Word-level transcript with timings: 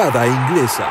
Grada 0.00 0.26
Inglesa. 0.26 0.88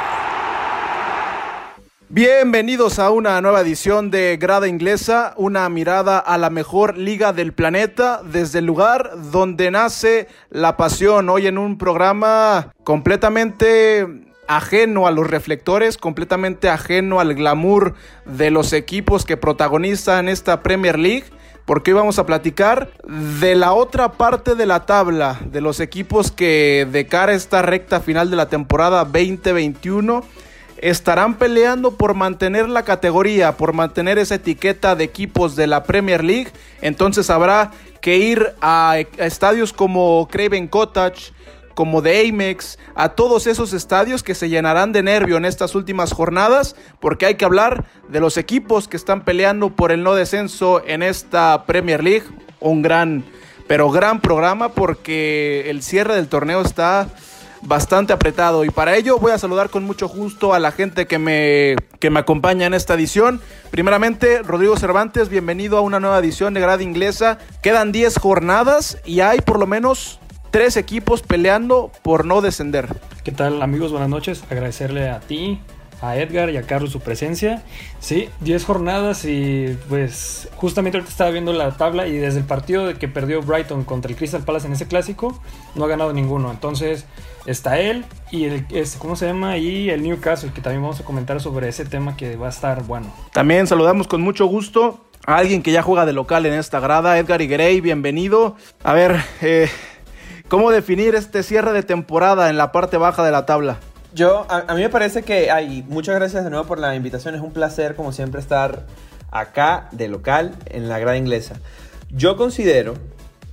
Bienvenidos 2.09 2.99
a 2.99 3.09
una 3.09 3.41
nueva 3.41 3.61
edición 3.61 4.11
de 4.11 4.37
Grada 4.37 4.67
Inglesa, 4.67 5.33
una 5.35 5.67
mirada 5.67 6.19
a 6.19 6.37
la 6.37 6.51
mejor 6.51 6.95
liga 6.95 7.33
del 7.33 7.51
planeta 7.51 8.21
desde 8.23 8.59
el 8.59 8.65
lugar 8.65 9.09
donde 9.31 9.71
nace 9.71 10.27
la 10.51 10.77
pasión. 10.77 11.27
Hoy 11.29 11.47
en 11.47 11.57
un 11.57 11.79
programa 11.79 12.71
completamente 12.83 14.05
ajeno 14.47 15.07
a 15.07 15.11
los 15.11 15.27
reflectores, 15.27 15.97
completamente 15.97 16.69
ajeno 16.69 17.19
al 17.19 17.33
glamour 17.33 17.95
de 18.25 18.51
los 18.51 18.73
equipos 18.73 19.25
que 19.25 19.37
protagonizan 19.37 20.29
esta 20.29 20.61
Premier 20.61 20.99
League 20.99 21.25
porque 21.69 21.91
hoy 21.91 21.99
vamos 21.99 22.17
a 22.17 22.25
platicar 22.25 22.89
de 23.39 23.53
la 23.53 23.73
otra 23.73 24.13
parte 24.13 24.55
de 24.55 24.65
la 24.65 24.87
tabla, 24.87 25.39
de 25.51 25.61
los 25.61 25.79
equipos 25.79 26.31
que 26.31 26.87
de 26.91 27.05
cara 27.05 27.33
a 27.33 27.35
esta 27.35 27.61
recta 27.61 27.99
final 28.01 28.31
de 28.31 28.37
la 28.37 28.49
temporada 28.49 29.05
2021 29.05 30.23
estarán 30.77 31.35
peleando 31.35 31.91
por 31.91 32.15
mantener 32.15 32.67
la 32.67 32.81
categoría, 32.81 33.55
por 33.55 33.73
mantener 33.73 34.17
esa 34.17 34.33
etiqueta 34.33 34.95
de 34.95 35.03
equipos 35.03 35.55
de 35.55 35.67
la 35.67 35.83
Premier 35.83 36.23
League. 36.23 36.49
Entonces 36.81 37.29
habrá 37.29 37.69
que 38.01 38.17
ir 38.17 38.55
a, 38.61 38.95
estadios 39.19 39.71
como 39.71 40.27
Craven 40.27 40.67
Cottage, 40.69 41.33
como 41.73 42.01
de 42.01 42.27
Amex, 42.27 42.77
a 42.95 43.09
todos 43.09 43.47
esos 43.47 43.73
estadios 43.73 44.23
que 44.23 44.35
se 44.35 44.49
llenarán 44.49 44.91
de 44.91 45.03
nervio 45.03 45.37
en 45.37 45.45
estas 45.45 45.75
últimas 45.75 46.11
jornadas, 46.11 46.75
porque 46.99 47.25
hay 47.25 47.35
que 47.35 47.45
hablar 47.45 47.85
de 48.09 48.19
los 48.19 48.37
equipos 48.37 48.87
que 48.87 48.97
están 48.97 49.23
peleando 49.23 49.75
por 49.75 49.91
el 49.91 50.03
no 50.03 50.15
descenso 50.15 50.81
en 50.85 51.03
esta 51.03 51.65
Premier 51.65 52.03
League. 52.03 52.25
Un 52.59 52.81
gran, 52.81 53.23
pero 53.67 53.89
gran 53.89 54.19
programa 54.19 54.69
porque 54.69 55.69
el 55.69 55.81
cierre 55.81 56.15
del 56.15 56.27
torneo 56.27 56.61
está 56.61 57.07
bastante 57.61 58.13
apretado 58.13 58.63
y 58.63 58.69
para 58.69 58.95
ello 58.95 59.17
voy 59.19 59.31
a 59.31 59.37
saludar 59.37 59.69
con 59.69 59.83
mucho 59.83 60.07
gusto 60.07 60.53
a 60.53 60.59
la 60.59 60.71
gente 60.71 61.07
que 61.07 61.19
me, 61.19 61.75
que 61.99 62.09
me 62.09 62.19
acompaña 62.19 62.65
en 62.65 62.73
esta 62.73 62.93
edición. 62.93 63.41
Primeramente, 63.71 64.41
Rodrigo 64.43 64.77
Cervantes, 64.77 65.29
bienvenido 65.29 65.77
a 65.77 65.81
una 65.81 65.99
nueva 65.99 66.19
edición 66.19 66.53
de 66.53 66.61
Grada 66.61 66.83
Inglesa. 66.83 67.37
Quedan 67.61 67.91
10 67.91 68.17
jornadas 68.17 68.97
y 69.05 69.19
hay 69.21 69.41
por 69.41 69.59
lo 69.59 69.67
menos 69.67 70.19
tres 70.51 70.77
equipos 70.77 71.21
peleando 71.21 71.91
por 72.01 72.25
no 72.25 72.41
descender. 72.41 72.95
¿Qué 73.23 73.31
tal 73.31 73.61
amigos? 73.61 73.91
Buenas 73.91 74.09
noches. 74.09 74.43
Agradecerle 74.49 75.09
a 75.09 75.19
ti, 75.19 75.59
a 76.01 76.15
Edgar 76.17 76.49
y 76.49 76.57
a 76.57 76.63
Carlos 76.63 76.91
su 76.91 76.99
presencia. 76.99 77.63
Sí, 77.99 78.29
10 78.41 78.65
jornadas 78.65 79.25
y 79.25 79.77
pues 79.89 80.49
justamente 80.55 80.97
ahorita 80.97 81.11
estaba 81.11 81.29
viendo 81.29 81.53
la 81.53 81.71
tabla 81.77 82.07
y 82.07 82.17
desde 82.17 82.39
el 82.39 82.45
partido 82.45 82.87
de 82.87 82.95
que 82.95 83.07
perdió 83.07 83.41
Brighton 83.41 83.83
contra 83.83 84.11
el 84.11 84.17
Crystal 84.17 84.43
Palace 84.43 84.67
en 84.67 84.73
ese 84.73 84.87
clásico, 84.87 85.39
no 85.75 85.85
ha 85.85 85.87
ganado 85.87 86.13
ninguno. 86.13 86.51
Entonces 86.51 87.05
está 87.45 87.79
él 87.79 88.05
y 88.31 88.45
el, 88.45 88.65
¿cómo 88.97 89.15
se 89.15 89.27
llama? 89.27 89.57
Y 89.57 89.89
el 89.89 90.01
Newcastle, 90.03 90.51
que 90.53 90.61
también 90.61 90.81
vamos 90.81 90.99
a 90.99 91.03
comentar 91.03 91.39
sobre 91.41 91.69
ese 91.69 91.85
tema 91.85 92.15
que 92.15 92.35
va 92.35 92.47
a 92.47 92.51
estar 92.51 92.83
bueno. 92.83 93.13
También 93.33 93.67
saludamos 93.67 94.07
con 94.07 94.21
mucho 94.21 94.45
gusto 94.45 95.05
a 95.25 95.37
alguien 95.37 95.61
que 95.61 95.71
ya 95.71 95.83
juega 95.83 96.05
de 96.05 96.13
local 96.13 96.45
en 96.45 96.53
esta 96.53 96.79
grada, 96.79 97.19
Edgar 97.19 97.41
Iguerey, 97.41 97.81
bienvenido. 97.81 98.55
A 98.83 98.93
ver, 98.93 99.21
eh, 99.41 99.69
¿cómo 100.49 100.71
definir 100.71 101.15
este 101.15 101.43
cierre 101.43 101.71
de 101.71 101.83
temporada 101.83 102.49
en 102.49 102.57
la 102.57 102.71
parte 102.71 102.97
baja 102.97 103.23
de 103.23 103.31
la 103.31 103.45
tabla? 103.45 103.77
Yo, 104.13 104.47
a, 104.49 104.73
mí 104.73 104.81
me 104.81 104.89
parece 104.89 105.21
que 105.21 105.51
hay, 105.51 105.85
muchas 105.87 106.15
gracias 106.15 106.43
de 106.43 106.49
nuevo 106.49 106.65
por 106.65 106.79
la 106.79 106.95
invitación, 106.95 107.35
es 107.35 107.41
un 107.41 107.53
placer 107.53 107.95
como 107.95 108.11
siempre 108.11 108.41
estar 108.41 108.87
acá 109.31 109.87
de 109.91 110.07
local 110.07 110.55
en 110.65 110.89
la 110.89 110.97
grada 110.97 111.15
inglesa. 111.15 111.55
Yo 112.09 112.35
considero 112.35 112.95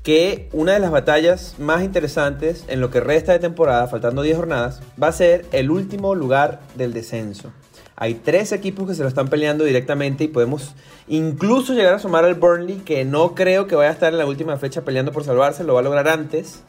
que 0.03 0.49
una 0.53 0.73
de 0.73 0.79
las 0.79 0.91
batallas 0.91 1.57
más 1.59 1.83
interesantes 1.83 2.65
en 2.69 2.81
lo 2.81 2.91
que 2.91 3.01
resta 3.01 3.33
de 3.33 3.39
temporada, 3.39 3.87
faltando 3.87 4.23
10 4.23 4.37
jornadas, 4.37 4.81
va 5.01 5.09
a 5.09 5.13
ser 5.13 5.45
el 5.53 5.71
último 5.71 6.15
lugar 6.15 6.61
del 6.75 6.95
descenso. 6.95 7.53
Hay 7.97 8.15
tres 8.15 8.53
equipos 8.53 8.87
que 8.89 8.95
se 8.95 9.03
lo 9.03 9.09
están 9.09 9.29
peleando 9.29 9.65
directamente 9.65 10.25
y 10.25 10.29
podemos 10.29 10.75
incluso 11.09 11.75
llegar 11.75 11.95
a 11.95 11.99
sumar 11.99 12.25
al 12.25 12.35
Burnley, 12.35 12.77
que 12.77 13.05
no 13.05 13.35
creo 13.35 13.67
que 13.67 13.75
vaya 13.75 13.91
a 13.91 13.93
estar 13.93 14.13
en 14.13 14.19
la 14.19 14.27
última 14.27 14.57
fecha 14.59 14.83
peleando 14.83 15.13
por 15.13 15.25
salvarse, 15.25 15.65
lo 15.65 15.75
va 15.75 15.81
a 15.81 15.83
lograr 15.83 16.09
antes, 16.09 16.63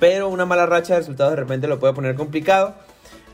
pero 0.00 0.28
una 0.28 0.46
mala 0.46 0.66
racha 0.66 0.94
de 0.94 1.00
resultados 1.00 1.32
de 1.32 1.36
repente 1.36 1.68
lo 1.68 1.78
puede 1.78 1.92
poner 1.92 2.16
complicado. 2.16 2.74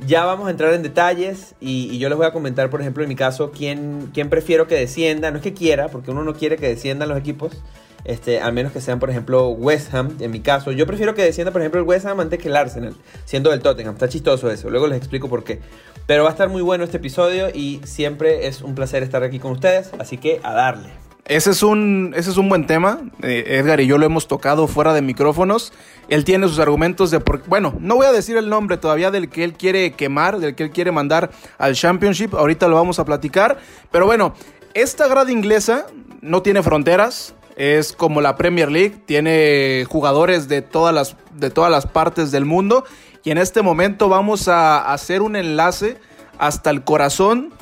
Ya 0.06 0.27
vamos 0.27 0.49
a 0.49 0.50
entrar 0.50 0.75
en 0.75 0.82
detalles 0.82 1.54
y, 1.59 1.97
yo 1.99 2.10
les 2.10 2.19
voy 2.19 2.27
a 2.27 2.32
comentar, 2.32 2.69
por 2.69 2.82
ejemplo, 2.82 3.03
en 3.03 3.09
mi 3.09 3.16
caso, 3.16 3.50
quién, 3.50 4.10
quién 4.12 4.28
prefiero 4.28 4.66
que 4.66 4.75
descienda. 4.75 5.31
No 5.31 5.38
es 5.38 5.43
que 5.43 5.54
quiera, 5.54 5.88
porque 5.88 6.10
uno 6.10 6.22
no 6.22 6.34
quiere 6.34 6.56
que 6.56 6.69
desciendan 6.69 7.09
los 7.09 7.16
equipos, 7.16 7.62
este, 8.04 8.41
a 8.41 8.50
menos 8.50 8.72
que 8.72 8.82
sean, 8.82 8.99
por 8.99 9.09
ejemplo, 9.09 9.49
West 9.49 9.94
Ham, 9.94 10.16
en 10.21 10.31
mi 10.31 10.41
caso. 10.41 10.71
Yo 10.72 10.87
prefiero 10.87 11.15
que 11.15 11.22
descienda, 11.22 11.50
por 11.50 11.62
ejemplo, 11.62 11.81
el 11.81 11.87
West 11.87 12.04
Ham 12.04 12.21
antes 12.21 12.38
que 12.38 12.49
el 12.49 12.56
Arsenal, 12.56 12.94
siendo 13.25 13.50
del 13.50 13.60
Tottenham. 13.60 13.94
Está 13.94 14.09
chistoso 14.09 14.50
eso, 14.50 14.69
luego 14.69 14.87
les 14.87 14.98
explico 14.98 15.31
por 15.31 15.44
qué. 15.44 15.60
Pero 16.06 16.25
va 16.25 16.28
a 16.28 16.33
estar 16.33 16.50
muy 16.50 16.62
bueno 16.62 16.84
este 16.84 16.98
episodio 16.98 17.48
y 17.48 17.81
siempre 17.84 18.48
es 18.48 18.60
un 18.60 18.75
placer 18.75 19.03
estar 19.03 19.22
aquí 19.22 19.38
con 19.38 19.53
ustedes, 19.53 19.93
así 19.98 20.19
que 20.19 20.41
a 20.43 20.53
darle. 20.53 21.06
Ese 21.28 21.50
es 21.50 21.64
un, 21.64 22.14
ese 22.16 22.31
es 22.31 22.37
un 22.37 22.48
buen 22.48 22.66
tema. 22.66 23.00
Eh, 23.22 23.59
Edgar 23.59 23.81
y 23.81 23.87
yo 23.88 23.98
lo 23.98 24.06
hemos 24.06 24.28
tocado 24.28 24.69
fuera 24.69 24.94
de 24.94 25.03
micrófonos. 25.03 25.72
Él 26.09 26.25
tiene 26.25 26.47
sus 26.47 26.60
argumentos 26.60 27.10
de 27.10 27.19
por 27.19 27.44
Bueno, 27.48 27.75
no 27.81 27.97
voy 27.97 28.06
a 28.06 28.12
decir 28.12 28.37
el 28.37 28.48
nombre 28.48 28.76
todavía 28.76 29.10
del 29.10 29.28
que 29.28 29.42
él 29.42 29.54
quiere 29.54 29.91
quemar, 29.92 30.38
del 30.38 30.54
que 30.54 30.62
él 30.62 30.70
quiere 30.70 30.92
mandar 30.92 31.32
al 31.59 31.75
Championship. 31.75 32.34
Ahorita 32.34 32.69
lo 32.69 32.76
vamos 32.76 33.00
a 33.00 33.04
platicar. 33.04 33.59
Pero 33.91 34.06
bueno, 34.06 34.34
esta 34.75 35.09
grada 35.09 35.32
inglesa 35.32 35.86
no 36.20 36.42
tiene 36.42 36.62
fronteras. 36.62 37.34
Es 37.56 37.92
como 37.92 38.20
la 38.20 38.36
Premier 38.36 38.70
League. 38.70 39.03
Tiene 39.04 39.84
jugadores 39.88 40.47
de 40.47 40.62
todas 40.62 40.94
las, 40.94 41.16
de 41.34 41.50
todas 41.50 41.72
las 41.72 41.86
partes 41.86 42.31
del 42.31 42.44
mundo. 42.44 42.84
Y 43.25 43.32
en 43.32 43.38
este 43.38 43.62
momento 43.62 44.09
vamos 44.09 44.47
a 44.47 44.92
hacer 44.92 45.22
un 45.22 45.34
enlace 45.34 45.97
hasta 46.38 46.70
el 46.70 46.84
corazón 46.84 47.53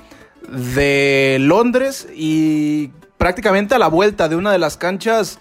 de 0.51 1.39
Londres 1.41 2.07
y 2.15 2.91
prácticamente 3.25 3.75
a 3.75 3.79
la 3.79 3.89
vuelta 3.89 4.29
de 4.29 4.37
una 4.37 4.53
de 4.53 4.59
las 4.59 4.77
canchas 4.77 5.39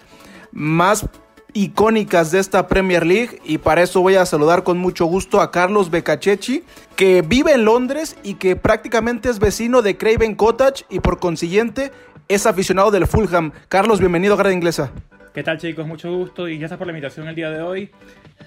más 0.52 1.06
icónicas 1.52 2.30
de 2.30 2.38
esta 2.38 2.66
Premier 2.66 3.04
League 3.04 3.42
y 3.44 3.58
para 3.58 3.82
eso 3.82 4.00
voy 4.00 4.14
a 4.14 4.24
saludar 4.24 4.62
con 4.62 4.78
mucho 4.78 5.04
gusto 5.04 5.42
a 5.42 5.50
Carlos 5.50 5.90
Beccachechi 5.90 6.64
que 6.96 7.20
vive 7.20 7.52
en 7.52 7.66
Londres 7.66 8.16
y 8.22 8.36
que 8.36 8.56
prácticamente 8.56 9.28
es 9.28 9.38
vecino 9.38 9.82
de 9.82 9.98
Craven 9.98 10.34
Cottage 10.34 10.86
y 10.88 11.00
por 11.00 11.20
consiguiente 11.20 11.92
es 12.26 12.46
aficionado 12.46 12.90
del 12.90 13.06
Fulham. 13.06 13.52
Carlos, 13.68 14.00
bienvenido 14.00 14.32
a 14.32 14.38
Grada 14.38 14.54
Inglesa. 14.54 14.90
¿Qué 15.34 15.42
tal 15.42 15.58
chicos? 15.58 15.86
Mucho 15.86 16.10
gusto 16.10 16.48
y 16.48 16.56
gracias 16.56 16.78
por 16.78 16.86
la 16.86 16.94
invitación 16.94 17.28
el 17.28 17.34
día 17.34 17.50
de 17.50 17.60
hoy. 17.60 17.90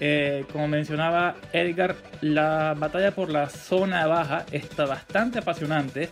Eh, 0.00 0.46
como 0.50 0.66
mencionaba 0.66 1.36
Edgar, 1.52 1.94
la 2.22 2.74
batalla 2.76 3.14
por 3.14 3.30
la 3.30 3.48
zona 3.48 4.04
baja 4.08 4.46
está 4.50 4.84
bastante 4.84 5.38
apasionante 5.38 6.08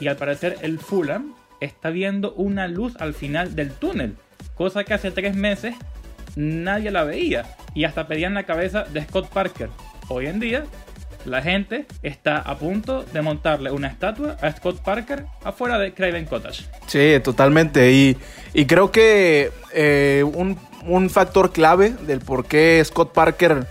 y 0.00 0.08
al 0.08 0.16
parecer 0.16 0.56
el 0.62 0.80
Fulham 0.80 1.34
está 1.64 1.90
viendo 1.90 2.32
una 2.34 2.68
luz 2.68 2.94
al 3.00 3.14
final 3.14 3.56
del 3.56 3.72
túnel, 3.72 4.16
cosa 4.54 4.84
que 4.84 4.94
hace 4.94 5.10
tres 5.10 5.34
meses 5.34 5.74
nadie 6.36 6.90
la 6.90 7.04
veía 7.04 7.44
y 7.74 7.84
hasta 7.84 8.06
pedían 8.06 8.34
la 8.34 8.44
cabeza 8.44 8.84
de 8.84 9.02
Scott 9.02 9.28
Parker. 9.28 9.70
Hoy 10.08 10.26
en 10.26 10.40
día 10.40 10.64
la 11.24 11.40
gente 11.40 11.86
está 12.02 12.38
a 12.38 12.56
punto 12.58 13.02
de 13.02 13.22
montarle 13.22 13.70
una 13.70 13.88
estatua 13.88 14.36
a 14.42 14.52
Scott 14.52 14.82
Parker 14.82 15.24
afuera 15.42 15.78
de 15.78 15.94
Craven 15.94 16.26
Cottage. 16.26 16.64
Sí, 16.86 17.18
totalmente. 17.22 17.92
Y, 17.92 18.16
y 18.52 18.66
creo 18.66 18.90
que 18.90 19.50
eh, 19.72 20.22
un, 20.34 20.58
un, 20.86 21.08
factor 21.08 21.52
clave 21.52 21.94
del 22.06 22.20
por 22.20 22.44
qué 22.44 22.82
Scott 22.84 23.12
Parker 23.12 23.66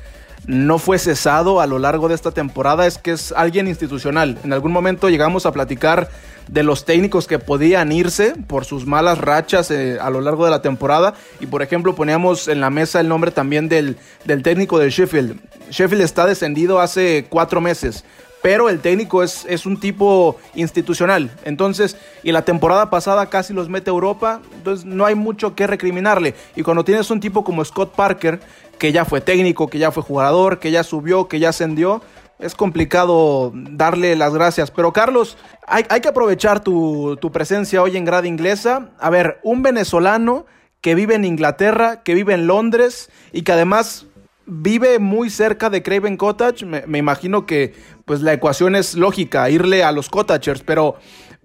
no 0.48 0.80
fue 0.80 0.98
cesado 0.98 1.62
a 1.62 1.68
lo 1.68 1.80
largo 1.80 2.10
de 2.10 2.16
esta 2.16 2.32
temporada 2.32 2.88
es 2.88 2.98
que 2.98 3.12
es 3.12 3.32
alguien 3.32 3.68
institucional. 3.68 4.38
En 4.44 4.52
algún 4.52 4.72
momento 4.72 5.10
llegamos 5.10 5.46
a 5.46 5.52
platicar 5.52 6.10
de 6.48 6.64
los 6.64 6.86
técnicos 6.86 7.28
que 7.28 7.40
podían 7.40 7.92
irse 7.92 8.34
por 8.48 8.66
sus 8.66 8.86
malas 8.86 9.18
rachas 9.18 9.72
eh, 9.72 9.98
a 10.00 10.10
lo 10.10 10.22
largo 10.22 10.46
de 10.46 10.52
la 10.52 10.62
temporada. 10.62 11.14
Y 11.40 11.48
por 11.48 11.62
ejemplo 11.62 11.96
poníamos 11.96 12.48
en 12.48 12.62
la 12.62 12.70
mesa 12.70 13.00
el 13.00 13.08
nombre 13.08 13.32
también 13.32 13.70
del, 13.70 13.98
del 14.26 14.44
técnico 14.44 14.80
de 14.80 14.90
Sheffield. 14.90 15.40
Sheffield 15.70 16.04
está 16.04 16.26
descendido 16.26 16.80
hace 16.80 17.26
cuatro 17.30 17.62
meses 17.62 18.04
pero 18.44 18.68
el 18.68 18.82
técnico 18.82 19.24
es, 19.24 19.46
es, 19.48 19.66
un 19.66 19.80
tipo 19.80 20.36
institucional. 20.54 21.32
Entonces, 21.46 21.96
y 22.24 22.34
la 22.34 22.44
temporada 22.44 22.90
pasada 22.90 23.28
casi 23.28 23.54
los 23.54 23.70
mete 23.70 23.90
a 23.90 23.94
Europa, 23.94 24.42
entonces 24.54 24.86
no 24.86 25.06
hay 25.06 25.16
mucho 25.16 25.56
que 25.56 25.66
recriminarle. 25.66 26.36
Y 26.54 26.62
cuando 26.62 26.84
tienes 26.84 27.10
un 27.10 27.22
tipo 27.22 27.46
como 27.46 27.64
Scott 27.64 27.96
Parker, 27.96 28.42
que 28.78 28.92
ya 28.92 29.06
fue 29.06 29.22
técnico, 29.22 29.70
que 29.70 29.80
ya 29.80 29.92
fue 29.92 30.04
jugador, 30.04 30.60
que 30.60 30.72
ya 30.72 30.84
subió, 30.84 31.30
que 31.30 31.40
ya 31.40 31.50
ascendió, 31.50 32.02
es 32.40 32.56
complicado 32.56 33.52
darle 33.54 34.16
las 34.16 34.34
gracias. 34.34 34.72
Pero 34.72 34.94
Carlos, 34.94 35.38
hay, 35.68 35.84
que 35.84 36.08
aprovechar 36.08 36.62
tu, 36.62 37.18
presencia 37.32 37.82
hoy 37.82 37.98
en 37.98 38.06
Grada 38.06 38.28
Inglesa. 38.28 38.90
A 39.00 39.10
ver, 39.10 39.40
un 39.44 39.64
venezolano 39.64 40.46
que 40.82 40.96
vive 40.96 41.16
en 41.16 41.26
Inglaterra, 41.26 42.04
que 42.04 42.14
vive 42.14 42.34
en 42.34 42.48
Londres 42.48 43.10
y 43.32 43.44
que 43.44 43.54
además 43.54 44.08
vive 44.46 45.00
muy 45.00 45.30
cerca 45.30 45.70
de 45.70 45.82
Craven 45.82 46.18
Cottage. 46.18 46.66
Me, 46.66 46.98
imagino 46.98 47.46
que 47.46 47.74
pues 48.06 48.22
la 48.22 48.34
ecuación 48.34 48.76
es 48.76 48.96
lógica, 48.96 49.50
irle 49.50 49.84
a 49.84 49.94
los 49.94 50.10
Cottagers, 50.10 50.62
pero, 50.62 50.96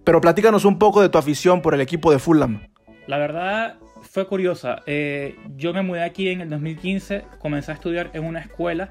pero 0.02 0.20
platícanos 0.20 0.64
un 0.64 0.78
poco 0.78 1.00
de 1.00 1.08
tu 1.08 1.18
afición 1.18 1.62
por 1.62 1.74
el 1.74 1.80
equipo 1.80 2.10
de 2.10 2.18
Fulham. 2.18 2.66
La 3.06 3.18
verdad 3.18 3.76
fue 4.10 4.26
curiosa. 4.26 4.82
Eh, 4.86 5.36
yo 5.56 5.72
me 5.72 5.82
mudé 5.82 6.02
aquí 6.02 6.28
en 6.28 6.40
el 6.40 6.50
2015, 6.50 7.24
comencé 7.38 7.70
a 7.70 7.74
estudiar 7.74 8.10
en 8.14 8.24
una 8.24 8.40
escuela 8.40 8.90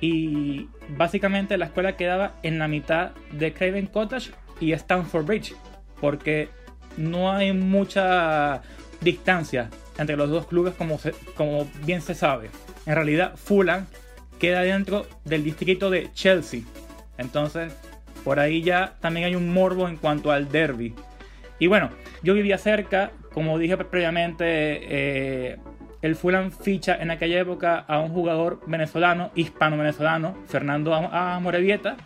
y 0.00 0.68
básicamente 0.96 1.56
la 1.56 1.66
escuela 1.66 1.96
quedaba 1.96 2.34
en 2.42 2.58
la 2.58 2.68
mitad 2.68 3.12
de 3.32 3.52
Craven 3.52 3.86
Cottage 3.86 4.30
y 4.60 4.72
Stanford 4.72 5.24
Bridge, 5.24 5.54
porque 6.00 6.48
no 6.96 7.32
hay 7.32 7.52
mucha 7.52 8.62
distancia 9.00 9.70
entre 9.98 10.16
los 10.16 10.30
dos 10.30 10.46
clubes 10.46 10.74
como, 10.74 11.68
bien 11.84 12.00
se 12.00 12.14
sabe. 12.14 12.50
En 12.86 12.94
realidad, 12.94 13.36
Fulham 13.36 13.86
queda 14.38 14.62
dentro 14.62 15.06
del 15.24 15.44
distrito 15.44 15.90
de 15.90 16.10
Chelsea. 16.12 16.62
Entonces, 17.18 17.72
por 18.24 18.40
ahí 18.40 18.62
ya 18.62 18.96
también 19.00 19.26
hay 19.26 19.34
un 19.34 19.52
morbo 19.52 19.88
en 19.88 19.96
cuanto 19.96 20.32
al 20.32 20.50
derby. 20.50 20.94
Y 21.58 21.66
bueno, 21.66 21.90
yo 22.22 22.34
vivía 22.34 22.58
cerca, 22.58 23.12
como 23.32 23.58
dije 23.58 23.76
previamente, 23.76 24.44
eh, 24.46 25.58
el 26.02 26.16
Fulham 26.16 26.50
ficha 26.50 26.96
en 27.00 27.10
aquella 27.10 27.40
época 27.40 27.84
a 27.86 28.00
un 28.00 28.10
jugador 28.10 28.60
venezolano, 28.66 29.30
hispano-venezolano, 29.34 30.36
Fernando 30.48 30.94
Amorevieta, 30.94 31.96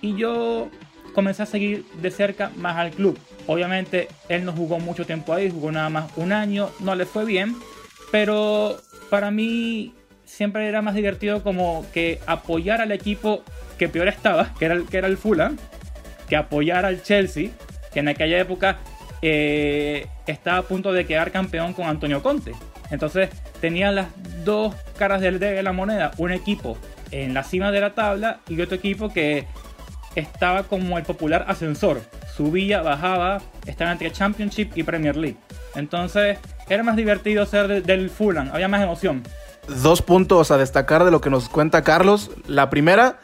y 0.00 0.16
yo 0.16 0.70
comencé 1.14 1.42
a 1.42 1.46
seguir 1.46 1.84
de 2.00 2.10
cerca 2.10 2.50
más 2.56 2.76
al 2.76 2.90
club. 2.90 3.18
Obviamente 3.46 4.08
él 4.28 4.44
no 4.44 4.52
jugó 4.52 4.78
mucho 4.80 5.04
tiempo 5.04 5.32
ahí, 5.32 5.50
jugó 5.50 5.70
nada 5.70 5.90
más 5.90 6.10
un 6.16 6.32
año, 6.32 6.70
no 6.80 6.94
le 6.94 7.04
fue 7.04 7.24
bien, 7.24 7.54
pero 8.10 8.78
para 9.10 9.30
mí 9.30 9.94
siempre 10.24 10.66
era 10.66 10.82
más 10.82 10.94
divertido 10.94 11.42
como 11.42 11.84
que 11.92 12.20
apoyar 12.26 12.80
al 12.80 12.92
equipo 12.92 13.42
que 13.78 13.88
peor 13.88 14.08
estaba, 14.08 14.54
que 14.58 14.64
era 14.64 14.74
el, 14.74 14.86
que 14.86 14.96
era 14.96 15.06
el 15.06 15.18
Fulham, 15.18 15.58
que 16.28 16.36
apoyar 16.36 16.86
al 16.86 17.02
Chelsea, 17.02 17.50
que 17.92 18.00
en 18.00 18.08
aquella 18.08 18.38
época 18.38 18.78
eh, 19.20 20.06
estaba 20.26 20.58
a 20.58 20.62
punto 20.62 20.92
de 20.92 21.06
quedar 21.06 21.30
campeón 21.30 21.74
con 21.74 21.86
Antonio 21.86 22.22
Conte. 22.22 22.52
Entonces 22.90 23.30
tenía 23.60 23.92
las 23.92 24.08
dos 24.44 24.74
caras 24.98 25.20
de 25.20 25.62
la 25.62 25.72
moneda, 25.72 26.12
un 26.18 26.32
equipo 26.32 26.76
en 27.10 27.34
la 27.34 27.44
cima 27.44 27.70
de 27.70 27.80
la 27.80 27.94
tabla 27.94 28.40
y 28.48 28.60
otro 28.60 28.76
equipo 28.76 29.12
que 29.12 29.46
estaba 30.14 30.64
como 30.64 30.98
el 30.98 31.04
popular 31.04 31.44
ascensor, 31.48 32.00
subía, 32.36 32.82
bajaba, 32.82 33.40
estaba 33.66 33.92
entre 33.92 34.12
Championship 34.12 34.70
y 34.74 34.82
Premier 34.82 35.16
League. 35.16 35.36
Entonces 35.74 36.38
era 36.68 36.82
más 36.82 36.96
divertido 36.96 37.46
ser 37.46 37.82
del 37.82 38.10
Fulham, 38.10 38.50
había 38.52 38.68
más 38.68 38.82
emoción. 38.82 39.22
Dos 39.82 40.02
puntos 40.02 40.50
a 40.50 40.58
destacar 40.58 41.04
de 41.04 41.10
lo 41.10 41.20
que 41.20 41.30
nos 41.30 41.48
cuenta 41.48 41.82
Carlos. 41.82 42.30
La 42.46 42.70
primera, 42.70 43.18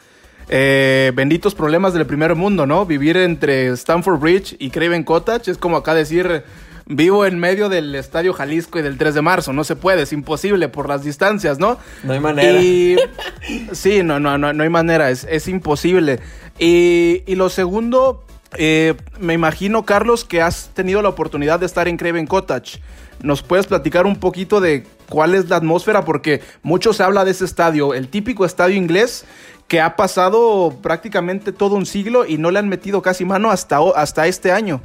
eh, 0.49 1.11
benditos 1.13 1.53
problemas 1.53 1.93
del 1.93 2.05
primer 2.05 2.35
mundo, 2.35 2.65
¿no? 2.65 2.85
Vivir 2.85 3.17
entre 3.17 3.67
Stamford 3.67 4.19
Bridge 4.19 4.55
y 4.59 4.69
Craven 4.69 5.03
Cottage 5.03 5.51
es 5.51 5.57
como 5.57 5.77
acá 5.77 5.93
decir, 5.93 6.43
vivo 6.85 7.25
en 7.25 7.39
medio 7.39 7.69
del 7.69 7.95
Estadio 7.95 8.33
Jalisco 8.33 8.79
y 8.79 8.81
del 8.81 8.97
3 8.97 9.15
de 9.15 9.21
marzo. 9.21 9.53
No 9.53 9.63
se 9.63 9.75
puede, 9.75 10.03
es 10.03 10.13
imposible 10.13 10.69
por 10.69 10.87
las 10.87 11.03
distancias, 11.03 11.59
¿no? 11.59 11.77
No 12.03 12.13
hay 12.13 12.19
manera. 12.19 12.59
sí, 13.71 14.03
no, 14.03 14.19
no, 14.19 14.37
no, 14.37 14.53
no 14.53 14.63
hay 14.63 14.69
manera, 14.69 15.09
es, 15.09 15.25
es 15.29 15.47
imposible. 15.47 16.19
Y, 16.59 17.23
y, 17.25 17.35
lo 17.35 17.49
segundo, 17.49 18.23
eh, 18.57 18.95
me 19.19 19.33
imagino, 19.33 19.85
Carlos, 19.85 20.25
que 20.25 20.41
has 20.41 20.69
tenido 20.73 21.01
la 21.01 21.09
oportunidad 21.09 21.59
de 21.59 21.65
estar 21.65 21.87
en 21.87 21.97
Craven 21.97 22.27
Cottage. 22.27 22.79
¿Nos 23.21 23.43
puedes 23.43 23.67
platicar 23.67 24.05
un 24.05 24.15
poquito 24.15 24.61
de 24.61 24.85
cuál 25.09 25.35
es 25.35 25.47
la 25.49 25.57
atmósfera? 25.57 26.05
Porque 26.05 26.41
mucho 26.63 26.93
se 26.93 27.03
habla 27.03 27.23
de 27.23 27.31
ese 27.31 27.45
estadio, 27.45 27.93
el 27.93 28.07
típico 28.07 28.45
estadio 28.45 28.75
inglés 28.75 29.25
que 29.67 29.79
ha 29.79 29.95
pasado 29.95 30.75
prácticamente 30.81 31.53
todo 31.53 31.75
un 31.75 31.85
siglo 31.85 32.25
y 32.25 32.37
no 32.37 32.51
le 32.51 32.59
han 32.59 32.67
metido 32.67 33.01
casi 33.01 33.23
mano 33.23 33.51
hasta, 33.51 33.79
hasta 33.95 34.27
este 34.27 34.51
año. 34.51 34.81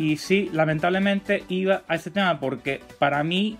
Y 0.00 0.16
sí, 0.16 0.48
lamentablemente 0.54 1.44
iba 1.50 1.82
a 1.86 1.96
ese 1.96 2.10
tema 2.10 2.40
porque 2.40 2.80
para 2.98 3.22
mí 3.22 3.58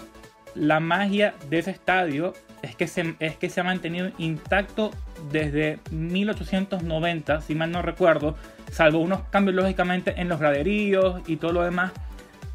la 0.54 0.80
magia 0.80 1.34
de 1.50 1.58
ese 1.58 1.70
estadio 1.70 2.32
es 2.62 2.74
que 2.74 2.86
se, 2.86 3.14
es 3.18 3.36
que 3.36 3.50
se 3.50 3.60
ha 3.60 3.64
mantenido 3.64 4.10
intacto 4.16 4.90
desde 5.30 5.80
1890, 5.90 7.42
si 7.42 7.54
mal 7.54 7.70
no 7.70 7.82
recuerdo, 7.82 8.36
salvo 8.70 9.00
unos 9.00 9.20
cambios 9.24 9.54
lógicamente 9.54 10.14
en 10.18 10.30
los 10.30 10.40
graderíos 10.40 11.20
y 11.26 11.36
todo 11.36 11.52
lo 11.52 11.62
demás, 11.62 11.92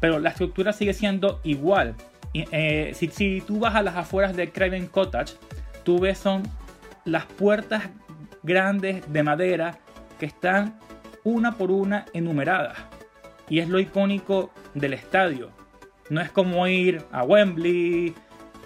pero 0.00 0.18
la 0.18 0.30
estructura 0.30 0.72
sigue 0.72 0.92
siendo 0.92 1.40
igual. 1.44 1.94
Eh, 2.34 2.90
si, 2.92 3.06
si, 3.06 3.40
tú 3.40 3.60
vas 3.60 3.76
a 3.76 3.82
las 3.82 3.94
afueras 3.94 4.34
de 4.34 4.50
Craven 4.50 4.88
Cottage, 4.88 5.34
tú 5.84 6.00
ves 6.00 6.18
son 6.18 6.42
las 7.04 7.24
puertas 7.26 7.84
grandes 8.42 9.12
de 9.12 9.22
madera 9.22 9.78
que 10.18 10.26
están 10.26 10.76
una 11.22 11.52
por 11.52 11.70
una 11.70 12.06
enumeradas. 12.12 12.95
Y 13.48 13.60
es 13.60 13.68
lo 13.68 13.78
icónico 13.78 14.50
del 14.74 14.92
estadio. 14.92 15.50
No 16.10 16.20
es 16.20 16.30
como 16.30 16.66
ir 16.66 17.02
a 17.12 17.24
Wembley, 17.24 18.14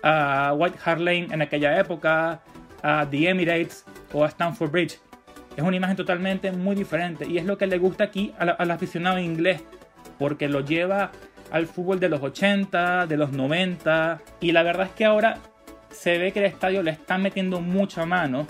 a 0.03 0.55
White 0.57 0.79
Hart 0.85 1.01
Lane 1.01 1.29
en 1.31 1.43
aquella 1.43 1.79
época, 1.79 2.43
a 2.83 3.07
The 3.11 3.29
Emirates 3.29 3.85
o 4.13 4.25
a 4.25 4.29
Stamford 4.29 4.71
Bridge. 4.71 4.99
Es 5.57 5.63
una 5.63 5.77
imagen 5.77 5.97
totalmente 5.97 6.53
muy 6.53 6.77
diferente 6.77 7.27
y 7.27 7.39
es 7.39 7.45
lo 7.45 7.59
que 7.59 7.67
le 7.67 7.79
gusta 7.79 8.05
aquí 8.05 8.33
al, 8.39 8.71
aficionado 8.71 9.19
inglés 9.19 9.63
porque 10.19 10.49
lo 10.49 10.61
lleva 10.61 11.11
al 11.51 11.67
fútbol 11.67 11.99
de 11.99 12.09
los 12.09 12.23
80, 12.23 13.07
de 13.07 13.17
los 13.17 13.33
90 13.33 14.21
y 14.41 14.53
la 14.53 14.63
verdad 14.63 14.87
es 14.87 14.93
que 14.93 15.05
ahora 15.05 15.39
se 15.91 16.19
ve 16.19 16.33
que 16.33 16.39
el 16.39 16.47
estadio 16.47 16.83
le 16.83 16.93
está 16.93 17.19
metiendo 17.19 17.61
mucha 17.61 18.07
mano 18.07 18.47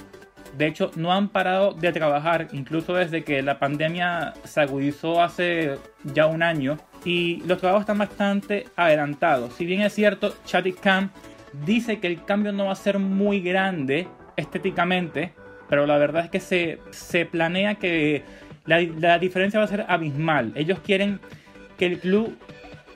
de 0.56 0.66
hecho, 0.66 0.90
no 0.96 1.12
han 1.12 1.28
parado 1.28 1.72
de 1.72 1.92
trabajar, 1.92 2.48
incluso 2.52 2.94
desde 2.94 3.24
que 3.24 3.42
la 3.42 3.58
pandemia 3.58 4.34
se 4.44 4.60
agudizó 4.60 5.22
hace 5.22 5.78
ya 6.04 6.26
un 6.26 6.42
año. 6.42 6.78
Y 7.04 7.42
los 7.46 7.58
trabajos 7.58 7.82
están 7.82 7.98
bastante 7.98 8.66
adelantados. 8.76 9.54
Si 9.54 9.64
bien 9.64 9.80
es 9.80 9.94
cierto, 9.94 10.34
Chadwick 10.44 10.80
Khan 10.80 11.10
dice 11.64 11.98
que 11.98 12.06
el 12.06 12.24
cambio 12.24 12.52
no 12.52 12.66
va 12.66 12.72
a 12.72 12.76
ser 12.76 12.98
muy 12.98 13.40
grande 13.40 14.06
estéticamente, 14.36 15.32
pero 15.68 15.86
la 15.86 15.96
verdad 15.98 16.24
es 16.24 16.30
que 16.30 16.78
se, 16.90 17.26
planea 17.26 17.76
que 17.76 18.22
la 18.66 19.18
diferencia 19.18 19.58
va 19.58 19.64
a 19.64 19.68
ser 19.68 19.86
abismal. 19.88 20.52
Ellos 20.54 20.78
quieren 20.80 21.20
que 21.78 21.86
el 21.86 21.98
club 21.98 22.36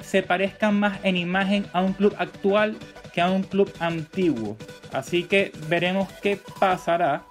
se 0.04 0.23
parezca 0.23 0.70
más 0.70 0.99
en 1.02 1.16
imagen 1.16 1.66
a 1.73 1.80
un 1.80 1.94
club 1.94 2.14
actual 2.18 2.76
que 3.12 3.20
a 3.20 3.30
un 3.30 3.42
club 3.42 3.73
antiguo. 3.80 4.56
Así 4.92 5.25
que 5.25 5.52
veremos 5.68 6.08
qué 6.23 6.38
pasará. 6.61 7.25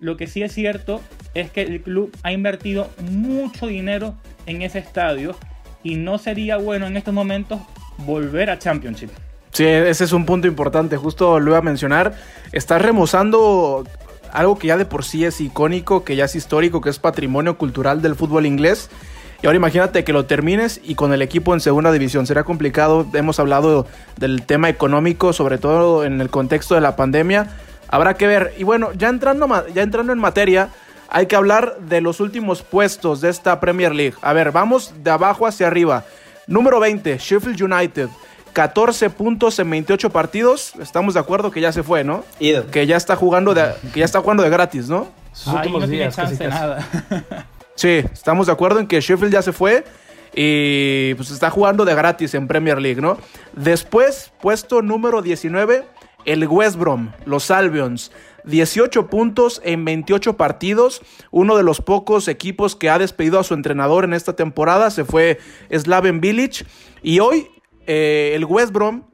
Lo 0.00 0.16
que 0.16 0.26
sí 0.26 0.42
es 0.42 0.52
cierto 0.52 1.02
es 1.34 1.50
que 1.50 1.60
el 1.60 1.82
club 1.82 2.10
ha 2.22 2.32
invertido 2.32 2.88
mucho 3.10 3.66
dinero 3.66 4.14
en 4.46 4.62
ese 4.62 4.78
estadio 4.78 5.36
y 5.82 5.96
no 5.96 6.16
sería 6.16 6.56
bueno 6.56 6.86
en 6.86 6.96
estos 6.96 7.12
momentos 7.12 7.60
volver 7.98 8.48
a 8.48 8.58
Championship. 8.58 9.10
Sí, 9.52 9.64
ese 9.66 10.04
es 10.04 10.12
un 10.12 10.24
punto 10.24 10.46
importante, 10.46 10.96
justo 10.96 11.38
lo 11.38 11.50
iba 11.50 11.58
a 11.58 11.62
mencionar. 11.62 12.14
Estás 12.52 12.80
remozando 12.80 13.84
algo 14.32 14.58
que 14.58 14.68
ya 14.68 14.78
de 14.78 14.86
por 14.86 15.04
sí 15.04 15.26
es 15.26 15.38
icónico, 15.40 16.02
que 16.02 16.16
ya 16.16 16.24
es 16.24 16.34
histórico, 16.34 16.80
que 16.80 16.88
es 16.88 16.98
patrimonio 16.98 17.58
cultural 17.58 18.00
del 18.00 18.14
fútbol 18.14 18.46
inglés. 18.46 18.88
Y 19.42 19.46
ahora 19.46 19.56
imagínate 19.56 20.04
que 20.04 20.14
lo 20.14 20.24
termines 20.24 20.80
y 20.82 20.94
con 20.94 21.12
el 21.12 21.20
equipo 21.20 21.52
en 21.52 21.60
segunda 21.60 21.92
división. 21.92 22.26
Será 22.26 22.44
complicado. 22.44 23.06
Hemos 23.12 23.38
hablado 23.38 23.86
del 24.16 24.42
tema 24.42 24.70
económico, 24.70 25.32
sobre 25.32 25.58
todo 25.58 26.04
en 26.04 26.20
el 26.20 26.30
contexto 26.30 26.74
de 26.74 26.80
la 26.80 26.96
pandemia. 26.96 27.48
Habrá 27.90 28.14
que 28.14 28.26
ver. 28.26 28.54
Y 28.56 28.64
bueno, 28.64 28.92
ya 28.92 29.08
entrando, 29.08 29.48
ya 29.74 29.82
entrando 29.82 30.12
en 30.12 30.18
materia, 30.18 30.70
hay 31.08 31.26
que 31.26 31.36
hablar 31.36 31.76
de 31.80 32.00
los 32.00 32.20
últimos 32.20 32.62
puestos 32.62 33.20
de 33.20 33.30
esta 33.30 33.58
Premier 33.58 33.94
League. 33.94 34.14
A 34.22 34.32
ver, 34.32 34.52
vamos 34.52 34.94
de 35.02 35.10
abajo 35.10 35.46
hacia 35.46 35.66
arriba. 35.66 36.04
Número 36.46 36.78
20, 36.80 37.18
Sheffield 37.18 37.60
United. 37.60 38.08
14 38.52 39.10
puntos 39.10 39.58
en 39.58 39.70
28 39.70 40.10
partidos. 40.10 40.72
Estamos 40.80 41.14
de 41.14 41.20
acuerdo 41.20 41.50
que 41.50 41.60
ya 41.60 41.72
se 41.72 41.82
fue, 41.82 42.04
¿no? 42.04 42.24
Que 42.70 42.86
ya 42.86 42.96
está 42.96 43.16
jugando 43.16 43.54
de, 43.54 43.72
que 43.92 44.00
ya 44.00 44.04
está 44.04 44.20
jugando 44.20 44.42
de 44.42 44.50
gratis, 44.50 44.88
¿no? 44.88 45.08
Ahí 45.46 45.70
no 45.70 45.86
tiene 45.86 46.10
chance 46.10 46.46
nada. 46.48 46.86
sí, 47.74 48.04
estamos 48.12 48.46
de 48.46 48.52
acuerdo 48.52 48.80
en 48.80 48.86
que 48.86 49.00
Sheffield 49.00 49.32
ya 49.32 49.42
se 49.42 49.52
fue 49.52 49.84
y 50.34 51.14
pues 51.14 51.30
está 51.30 51.50
jugando 51.50 51.84
de 51.84 51.94
gratis 51.94 52.34
en 52.34 52.46
Premier 52.46 52.80
League, 52.80 53.00
¿no? 53.00 53.18
Después, 53.52 54.32
puesto 54.40 54.82
número 54.82 55.22
19, 55.22 55.84
el 56.24 56.46
West 56.46 56.76
Brom, 56.76 57.12
los 57.24 57.50
Albions. 57.50 58.10
18 58.44 59.08
puntos 59.08 59.60
en 59.64 59.84
28 59.84 60.36
partidos, 60.36 61.02
uno 61.30 61.56
de 61.56 61.62
los 61.62 61.80
pocos 61.80 62.26
equipos 62.28 62.74
que 62.74 62.88
ha 62.88 62.98
despedido 62.98 63.38
a 63.38 63.44
su 63.44 63.54
entrenador 63.54 64.04
en 64.04 64.14
esta 64.14 64.34
temporada, 64.34 64.90
se 64.90 65.04
fue 65.04 65.38
Slaven 65.70 66.20
Village 66.20 66.64
y 67.02 67.20
hoy 67.20 67.48
eh, 67.86 68.32
el 68.34 68.44
West 68.46 68.72
Brom 68.72 69.04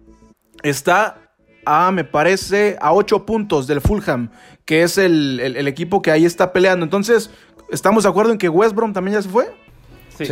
está 0.63 1.27
a, 1.65 1.91
me 1.91 2.05
parece, 2.05 2.77
a 2.81 2.93
8 2.93 3.27
puntos 3.27 3.67
del 3.67 3.81
Fulham, 3.81 4.31
que 4.65 4.83
es 4.83 4.99
el, 4.99 5.41
equipo 5.67 6.01
que 6.01 6.13
ahí 6.13 6.25
está 6.25 6.53
peleando. 6.53 6.85
Entonces, 6.85 7.31
¿estamos 7.71 8.05
de 8.05 8.11
acuerdo 8.11 8.33
en 8.33 8.39
que 8.39 8.49
West 8.49 8.75
Brom 8.75 8.93
también 8.93 9.17
ya 9.17 9.23
se 9.23 9.29
fue? 9.29 9.53
Sí. 10.17 10.27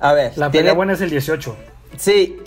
A 0.00 0.12
ver, 0.12 0.36
la 0.36 0.50
pelea 0.50 0.72
buena 0.72 0.94
es 0.94 1.00
el 1.00 1.10
18. 1.10 1.56
Sí, 1.96 2.38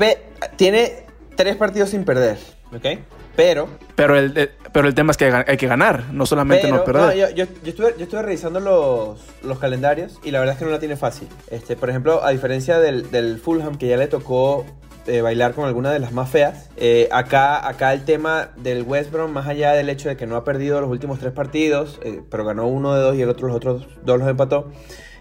tiene 0.56 1.07
tres 1.38 1.56
partidos 1.56 1.92
sin 1.92 2.04
perder, 2.04 2.38
¿ok? 2.76 3.00
Pero... 3.38 3.70
Pero 3.96 4.18
el, 4.18 4.52
pero 4.74 4.88
el 4.88 4.96
tema 4.96 5.12
es 5.12 5.18
que 5.18 5.26
hay 5.26 5.58
que 5.58 5.68
ganar, 5.68 6.12
no 6.12 6.26
solamente 6.26 6.70
no 6.70 6.84
perder. 6.84 7.34
yo, 7.36 7.46
estuve, 7.64 8.22
revisando 8.22 8.60
los, 8.60 9.20
los, 9.44 9.60
calendarios 9.60 10.20
y 10.24 10.32
la 10.32 10.40
verdad 10.40 10.54
es 10.54 10.60
que 10.60 10.66
no 10.66 10.72
la 10.72 10.80
tiene 10.80 10.98
fácil. 10.98 11.28
Este, 11.50 11.76
por 11.76 11.90
ejemplo, 11.90 12.24
a 12.24 12.32
diferencia 12.32 12.80
del, 12.80 13.40
Fulham 13.40 13.78
que 13.78 13.88
ya 13.88 13.98
le 13.98 14.08
tocó 14.08 14.66
eh, 15.06 15.22
bailar 15.22 15.54
con 15.54 15.66
alguna 15.66 15.92
de 15.92 16.00
las 16.00 16.12
más 16.12 16.30
feas. 16.30 16.70
Eh, 16.78 17.08
acá, 17.12 17.68
acá 17.68 17.94
el 17.94 18.06
tema 18.06 18.50
del 18.58 18.82
West 18.84 19.12
Brom, 19.12 19.32
más 19.32 19.48
allá 19.48 19.74
del 19.74 19.90
hecho 19.90 20.10
de 20.10 20.18
que 20.18 20.26
no 20.26 20.36
ha 20.36 20.44
perdido 20.44 20.82
los 20.82 20.90
últimos 20.90 21.20
tres 21.20 21.32
partidos, 21.32 22.00
eh, 22.04 22.22
pero 22.30 22.44
ganó 22.44 22.68
uno 22.68 22.96
de 22.96 23.02
dos 23.02 23.16
y 23.16 23.22
el 23.22 23.30
otro 23.30 23.48
los 23.48 23.56
otros 23.56 23.88
dos 24.04 24.20
los 24.20 24.28
empató. 24.28 24.72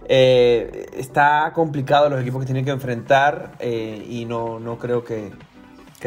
está 0.08 1.52
complicado 1.54 2.08
los 2.08 2.20
equipos 2.20 2.40
que 2.40 2.46
tienen 2.46 2.64
que 2.64 2.70
enfrentar 2.70 3.52
y 3.60 4.24
no, 4.24 4.58
no 4.58 4.78
creo 4.78 5.04
que, 5.04 5.32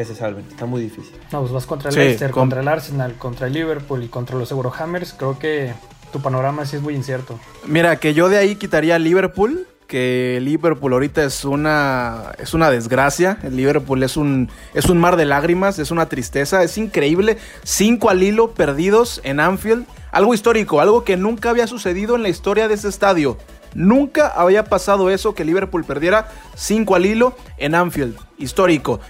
que 0.00 0.06
se 0.06 0.14
salven. 0.14 0.46
Está 0.48 0.64
muy 0.64 0.80
difícil. 0.80 1.12
No, 1.30 1.40
pues 1.40 1.52
vas 1.52 1.66
contra 1.66 1.90
el 1.90 1.96
Leicester, 1.96 2.30
contra 2.30 2.60
el 2.60 2.68
Arsenal, 2.68 3.16
contra 3.16 3.48
el 3.48 3.52
Liverpool 3.52 4.02
y 4.02 4.08
contra 4.08 4.36
los 4.36 4.50
Eurohammers. 4.50 5.12
Creo 5.12 5.38
que 5.38 5.74
tu 6.10 6.20
panorama 6.20 6.64
sí 6.64 6.76
es 6.76 6.82
muy 6.82 6.94
incierto. 6.94 7.38
Mira, 7.66 7.96
que 7.96 8.14
yo 8.14 8.28
de 8.30 8.38
ahí 8.38 8.56
quitaría 8.56 8.98
Liverpool 8.98 9.66
que 9.90 10.38
Liverpool 10.40 10.92
ahorita 10.92 11.24
es 11.24 11.44
una, 11.44 12.32
es 12.38 12.54
una 12.54 12.70
desgracia. 12.70 13.38
El 13.42 13.56
Liverpool 13.56 14.02
es 14.04 14.16
un, 14.16 14.48
es 14.72 14.86
un 14.86 14.98
mar 14.98 15.16
de 15.16 15.24
lágrimas, 15.24 15.80
es 15.80 15.90
una 15.90 16.06
tristeza. 16.06 16.62
Es 16.62 16.78
increíble. 16.78 17.38
Cinco 17.64 18.08
al 18.08 18.22
hilo 18.22 18.52
perdidos 18.52 19.20
en 19.24 19.40
Anfield. 19.40 19.84
Algo 20.12 20.32
histórico, 20.32 20.80
algo 20.80 21.02
que 21.02 21.16
nunca 21.16 21.50
había 21.50 21.66
sucedido 21.66 22.14
en 22.14 22.22
la 22.22 22.28
historia 22.28 22.68
de 22.68 22.74
ese 22.74 22.88
estadio. 22.88 23.36
Nunca 23.74 24.28
había 24.28 24.64
pasado 24.64 25.10
eso 25.10 25.34
que 25.34 25.44
Liverpool 25.44 25.84
perdiera 25.84 26.28
cinco 26.54 26.94
al 26.94 27.06
hilo 27.06 27.34
en 27.58 27.74
Anfield. 27.74 28.16
Histórico. 28.38 29.00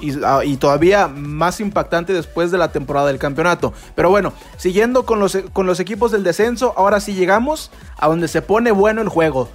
Y, 0.00 0.18
ah, 0.24 0.40
y, 0.44 0.56
todavía 0.56 1.08
más 1.08 1.60
impactante 1.60 2.12
después 2.12 2.50
de 2.50 2.58
la 2.58 2.72
temporada 2.72 3.08
del 3.08 3.18
campeonato. 3.18 3.72
Pero 3.94 4.10
bueno, 4.10 4.32
siguiendo 4.56 5.04
con 5.04 5.20
los, 5.20 5.36
con 5.52 5.66
los 5.66 5.80
equipos 5.80 6.12
del 6.12 6.24
descenso, 6.24 6.74
ahora 6.76 7.00
sí 7.00 7.14
llegamos 7.14 7.70
a 7.98 8.08
donde 8.08 8.28
se 8.28 8.42
pone 8.42 8.70
bueno 8.70 9.00
el 9.02 9.08
juego. 9.08 9.48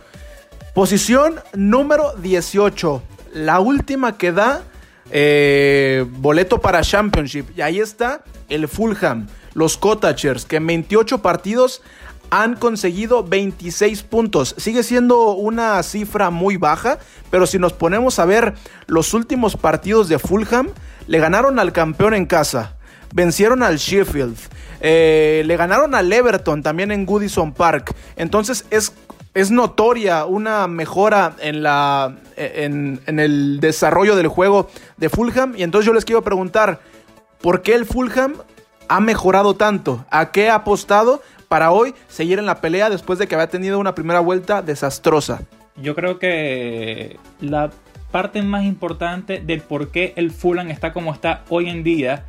Posición 0.74 1.40
número 1.54 2.14
18. 2.18 3.02
La 3.34 3.60
última 3.60 4.18
que 4.18 4.32
da 4.32 4.64
eh, 5.12 6.06
boleto 6.10 6.60
para 6.60 6.82
Championship. 6.82 7.46
Y 7.56 7.62
ahí 7.62 7.80
está 7.80 8.24
el 8.50 8.68
Fulham, 8.68 9.28
los 9.54 9.78
Cottagers, 9.78 10.46
que 10.46 10.58
en 10.58 10.68
28 10.68 11.22
partidos 11.22 11.82
han 12.30 12.56
conseguido 12.56 13.24
26 13.24 14.04
puntos. 14.04 14.56
Sigue 14.58 14.84
siendo 14.84 15.32
una 15.32 15.82
cifra 15.84 16.30
muy 16.30 16.58
baja, 16.58 17.00
pero 17.32 17.46
si 17.48 17.60
nos 17.60 17.74
ponemos 17.74 18.20
a 18.20 18.26
ver 18.26 18.54
los 18.88 19.14
últimos 19.14 19.58
partidos 19.58 20.10
de 20.10 20.20
Fulham, 20.20 20.70
le 21.08 21.20
ganaron 21.20 21.60
al 21.60 21.72
campeón 21.72 22.14
en 22.14 22.26
casa, 22.26 22.78
vencieron 23.14 23.64
al 23.64 23.78
Sheffield, 23.78 24.38
eh, 24.82 25.44
le 25.46 25.58
ganaron 25.58 25.96
al 25.96 26.12
Everton 26.12 26.64
también 26.64 26.92
en 26.92 27.06
Goodison 27.06 27.54
Park. 27.54 27.96
Entonces 28.16 28.66
es 28.70 28.94
es 29.36 29.52
notoria 29.52 30.26
una 30.26 30.66
mejora 30.68 31.36
en, 31.40 31.62
la, 31.62 32.16
en, 32.38 33.02
el 33.06 33.60
desarrollo 33.60 34.16
del 34.16 34.30
juego 34.30 34.70
de 34.98 35.10
Fulham. 35.10 35.54
Y 35.58 35.64
entonces 35.64 35.86
yo 35.86 35.94
les 35.94 36.06
quiero 36.06 36.24
preguntar, 36.24 36.80
¿por 37.42 37.62
qué 37.62 37.76
el 37.76 37.86
Fulham 37.86 38.36
ha 38.88 39.02
mejorado 39.02 39.56
tanto? 39.56 40.06
¿A 40.10 40.32
qué 40.32 40.50
ha 40.50 40.56
apostado 40.56 41.22
para 41.48 41.72
hoy 41.72 41.94
seguir 42.08 42.40
en 42.40 42.46
la 42.46 42.62
pelea 42.62 42.90
después 42.90 43.20
de 43.20 43.28
que 43.28 43.36
había 43.36 43.50
tenido 43.50 43.80
una 43.80 43.96
primera 43.96 44.20
vuelta 44.20 44.62
desastrosa? 44.62 45.42
Yo 45.78 45.96
creo 45.96 46.20
que 46.20 47.18
la 47.42 47.72
parte 48.12 48.42
más 48.42 48.64
importante 48.64 49.42
del 49.42 49.62
por 49.62 49.92
qué 49.92 50.14
el 50.16 50.32
Fulham 50.32 50.70
está 50.70 50.94
como 50.94 51.14
está 51.14 51.44
hoy 51.50 51.70
en 51.70 51.84
día 51.84 52.26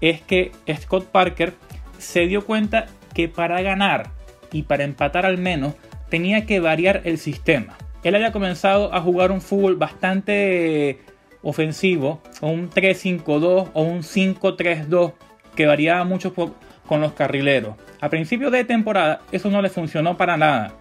es 0.00 0.20
que 0.22 0.52
Scott 0.80 1.06
Parker 1.06 1.54
se 1.98 2.26
dio 2.26 2.44
cuenta 2.44 2.86
que 3.14 3.28
para 3.28 3.60
ganar 3.62 4.10
y 4.52 4.62
para 4.62 4.84
empatar 4.84 5.26
al 5.26 5.38
menos 5.38 5.74
tenía 6.08 6.46
que 6.46 6.60
variar 6.60 7.02
el 7.04 7.18
sistema. 7.18 7.76
Él 8.04 8.14
había 8.14 8.32
comenzado 8.32 8.94
a 8.94 9.00
jugar 9.00 9.32
un 9.32 9.40
fútbol 9.40 9.76
bastante 9.76 11.00
ofensivo, 11.42 12.20
un 12.40 12.70
3-5-2 12.70 13.70
o 13.72 13.82
un 13.82 14.02
5-3-2, 14.02 15.14
que 15.56 15.66
variaba 15.66 16.04
mucho 16.04 16.34
con 16.34 17.00
los 17.00 17.12
carrileros. 17.12 17.76
A 18.04 18.10
principio 18.10 18.50
de 18.50 18.64
temporada 18.64 19.22
eso 19.32 19.48
no 19.48 19.62
le 19.62 19.70
funcionó 19.70 20.18
para 20.18 20.36
nada. 20.36 20.74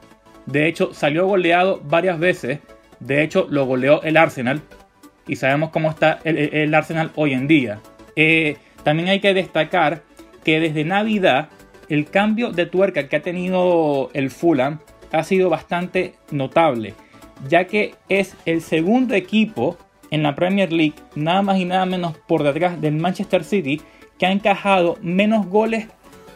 De 0.46 0.68
hecho, 0.68 0.94
salió 0.94 1.26
goleado 1.26 1.80
varias 1.82 2.20
veces. 2.20 2.60
De 3.00 3.24
hecho, 3.24 3.48
lo 3.50 3.66
goleó 3.66 4.04
el 4.04 4.18
Arsenal. 4.18 4.62
Y 5.26 5.38
sabemos 5.38 5.70
cómo 5.70 5.90
está 5.90 6.20
el, 6.26 6.76
Arsenal 6.76 7.12
hoy 7.16 7.32
en 7.32 7.48
día. 7.48 7.80
Eh, 8.18 8.58
también 8.84 9.08
hay 9.08 9.22
que 9.22 9.34
destacar 9.34 10.02
que 10.44 10.60
desde 10.60 10.84
Navidad 10.84 11.48
el 11.88 12.10
cambio 12.10 12.52
de 12.52 12.66
tuerca 12.66 13.08
que 13.08 13.16
ha 13.16 13.22
tenido 13.22 14.10
el 14.14 14.30
Fulham 14.30 14.80
ha 15.14 15.24
sido 15.24 15.50
bastante 15.50 16.16
notable, 16.30 16.94
ya 17.48 17.68
que 17.68 17.96
es 18.10 18.36
el 18.46 18.60
segundo 18.60 19.16
equipo 19.16 19.78
en 20.12 20.24
la 20.24 20.36
Premier 20.36 20.74
League, 20.74 20.96
nada 21.16 21.42
más 21.42 21.58
y 21.58 21.64
nada 21.64 21.86
menos 21.86 22.18
por 22.28 22.44
detrás 22.44 22.82
del 22.82 22.96
Manchester 22.96 23.46
City, 23.46 23.80
que 24.20 24.26
ha 24.26 24.32
encajado 24.34 24.98
menos 25.02 25.48
goles 25.48 25.88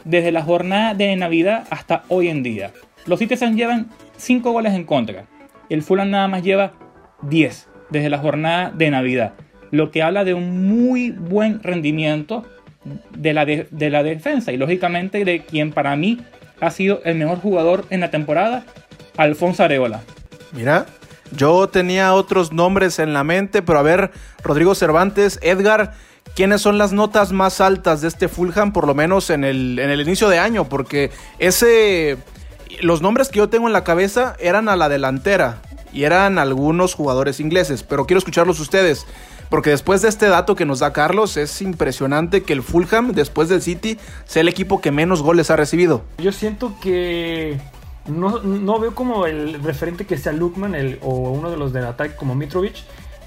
desde 0.08 0.32
la 0.32 0.42
jornada 0.42 0.94
de 0.94 1.14
Navidad 1.16 1.66
hasta 1.70 2.02
hoy 2.08 2.28
en 2.28 2.42
día. 2.42 2.72
Los 3.04 3.18
Citizens 3.18 3.56
llevan 3.56 3.90
5 4.16 4.50
goles 4.50 4.72
en 4.72 4.84
contra, 4.84 5.26
el 5.68 5.82
Fulham 5.82 6.10
nada 6.10 6.28
más 6.28 6.42
lleva 6.42 6.72
10 7.22 7.68
desde 7.90 8.08
la 8.08 8.18
jornada 8.18 8.70
de 8.70 8.90
Navidad, 8.90 9.34
lo 9.70 9.90
que 9.90 10.02
habla 10.02 10.24
de 10.24 10.32
un 10.32 10.66
muy 10.66 11.10
buen 11.10 11.62
rendimiento 11.62 12.46
de 13.14 13.34
la, 13.34 13.44
de 13.44 13.90
la 13.90 14.02
defensa 14.02 14.50
y 14.50 14.56
lógicamente 14.56 15.24
de 15.26 15.44
quien 15.44 15.72
para 15.72 15.94
mí 15.94 16.20
ha 16.60 16.70
sido 16.70 17.02
el 17.04 17.16
mejor 17.16 17.40
jugador 17.40 17.84
en 17.90 18.00
la 18.00 18.10
temporada, 18.10 18.64
Alfonso 19.18 19.62
Areola. 19.62 20.00
Mira, 20.52 20.86
yo 21.32 21.68
tenía 21.68 22.14
otros 22.14 22.52
nombres 22.52 22.98
en 22.98 23.12
la 23.12 23.24
mente, 23.24 23.60
pero 23.60 23.78
a 23.78 23.82
ver, 23.82 24.10
Rodrigo 24.42 24.74
Cervantes, 24.74 25.38
Edgar, 25.42 25.92
¿quiénes 26.34 26.60
son 26.60 26.78
las 26.78 26.92
notas 26.92 27.32
más 27.32 27.60
altas 27.60 28.00
de 28.00 28.08
este 28.08 28.28
Fulham, 28.28 28.72
por 28.72 28.86
lo 28.86 28.94
menos 28.94 29.30
en 29.30 29.44
el, 29.44 29.78
en 29.78 29.90
el 29.90 30.00
inicio 30.00 30.28
de 30.28 30.38
año? 30.38 30.68
Porque 30.68 31.10
ese. 31.38 32.18
Los 32.80 33.00
nombres 33.00 33.28
que 33.28 33.38
yo 33.38 33.48
tengo 33.48 33.66
en 33.66 33.72
la 33.72 33.82
cabeza 33.82 34.36
eran 34.38 34.68
a 34.68 34.76
la 34.76 34.88
delantera 34.88 35.62
y 35.92 36.04
eran 36.04 36.38
algunos 36.38 36.94
jugadores 36.94 37.40
ingleses, 37.40 37.82
pero 37.82 38.06
quiero 38.06 38.18
escucharlos 38.18 38.60
ustedes. 38.60 39.06
Porque 39.48 39.70
después 39.70 40.02
de 40.02 40.08
este 40.08 40.26
dato 40.28 40.54
que 40.54 40.66
nos 40.66 40.80
da 40.80 40.92
Carlos, 40.92 41.36
es 41.36 41.62
impresionante 41.62 42.42
que 42.42 42.52
el 42.52 42.62
Fulham, 42.62 43.12
después 43.12 43.48
del 43.48 43.62
City, 43.62 43.98
sea 44.26 44.42
el 44.42 44.48
equipo 44.48 44.80
que 44.80 44.90
menos 44.90 45.22
goles 45.22 45.50
ha 45.50 45.56
recibido. 45.56 46.02
Yo 46.18 46.32
siento 46.32 46.74
que 46.82 47.58
no, 48.06 48.78
veo 48.78 48.94
como 48.94 49.26
el 49.26 49.62
referente 49.62 50.04
que 50.06 50.18
sea 50.18 50.32
Lukman 50.32 50.74
el, 50.74 50.98
o 51.02 51.30
uno 51.30 51.50
de 51.50 51.56
los 51.56 51.72
del 51.72 51.86
ataque 51.86 52.14
como 52.16 52.34
Mitrovic. 52.34 52.74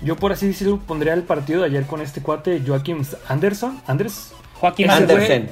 Yo 0.02 0.16
por 0.16 0.32
así 0.32 0.48
decirlo 0.48 0.80
pondría 0.80 1.14
el 1.14 1.24
partido 1.24 1.62
de 1.62 1.68
ayer 1.68 1.86
con 1.86 2.02
este 2.02 2.22
cuate 2.22 2.62
Joaquim 2.66 3.04
Anderson. 3.28 3.82
Anders. 3.88 4.34
Joaquim 4.60 4.90
Andersen. 4.90 5.50